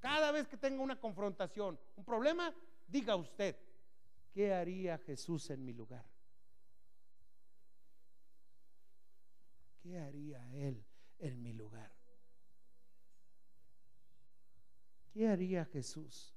Cada 0.01 0.33
vez 0.33 0.49
que 0.49 0.57
tenga 0.57 0.83
una 0.83 0.99
confrontación, 0.99 1.79
un 1.95 2.05
problema, 2.05 2.53
diga 2.89 3.15
usted, 3.15 3.55
¿qué 4.33 4.53
haría 4.53 4.99
Jesús 4.99 5.49
en 5.51 5.65
mi 5.65 5.73
lugar? 5.73 6.18
¿Qué 9.89 9.99
haría 9.99 10.47
Él 10.53 10.85
en 11.19 11.43
mi 11.43 11.55
lugar? 11.55 11.91
¿Qué 15.11 15.27
haría 15.29 15.65
Jesús? 15.65 16.35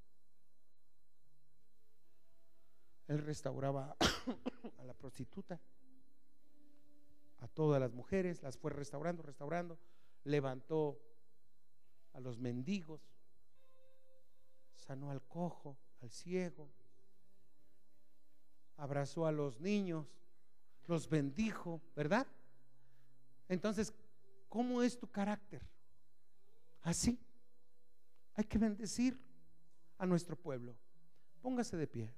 Él 3.07 3.19
restauraba 3.19 3.97
a 4.79 4.83
la 4.85 4.93
prostituta, 4.93 5.59
a 7.39 7.47
todas 7.49 7.81
las 7.81 7.91
mujeres, 7.91 8.41
las 8.41 8.57
fue 8.57 8.71
restaurando, 8.71 9.21
restaurando, 9.21 9.77
levantó 10.23 11.01
a 12.13 12.21
los 12.21 12.39
mendigos, 12.39 13.01
sanó 14.75 15.11
al 15.11 15.21
cojo, 15.23 15.77
al 15.99 16.09
ciego, 16.09 16.71
abrazó 18.77 19.25
a 19.25 19.33
los 19.33 19.59
niños, 19.59 20.07
los 20.87 21.09
bendijo, 21.09 21.81
¿verdad? 21.97 22.25
Entonces, 23.51 23.93
¿cómo 24.47 24.81
es 24.81 24.97
tu 24.97 25.11
carácter? 25.11 25.61
Así. 26.83 27.19
Hay 28.33 28.45
que 28.45 28.57
bendecir 28.57 29.19
a 29.97 30.05
nuestro 30.05 30.37
pueblo. 30.37 30.73
Póngase 31.41 31.75
de 31.75 31.85
pie. 31.85 32.13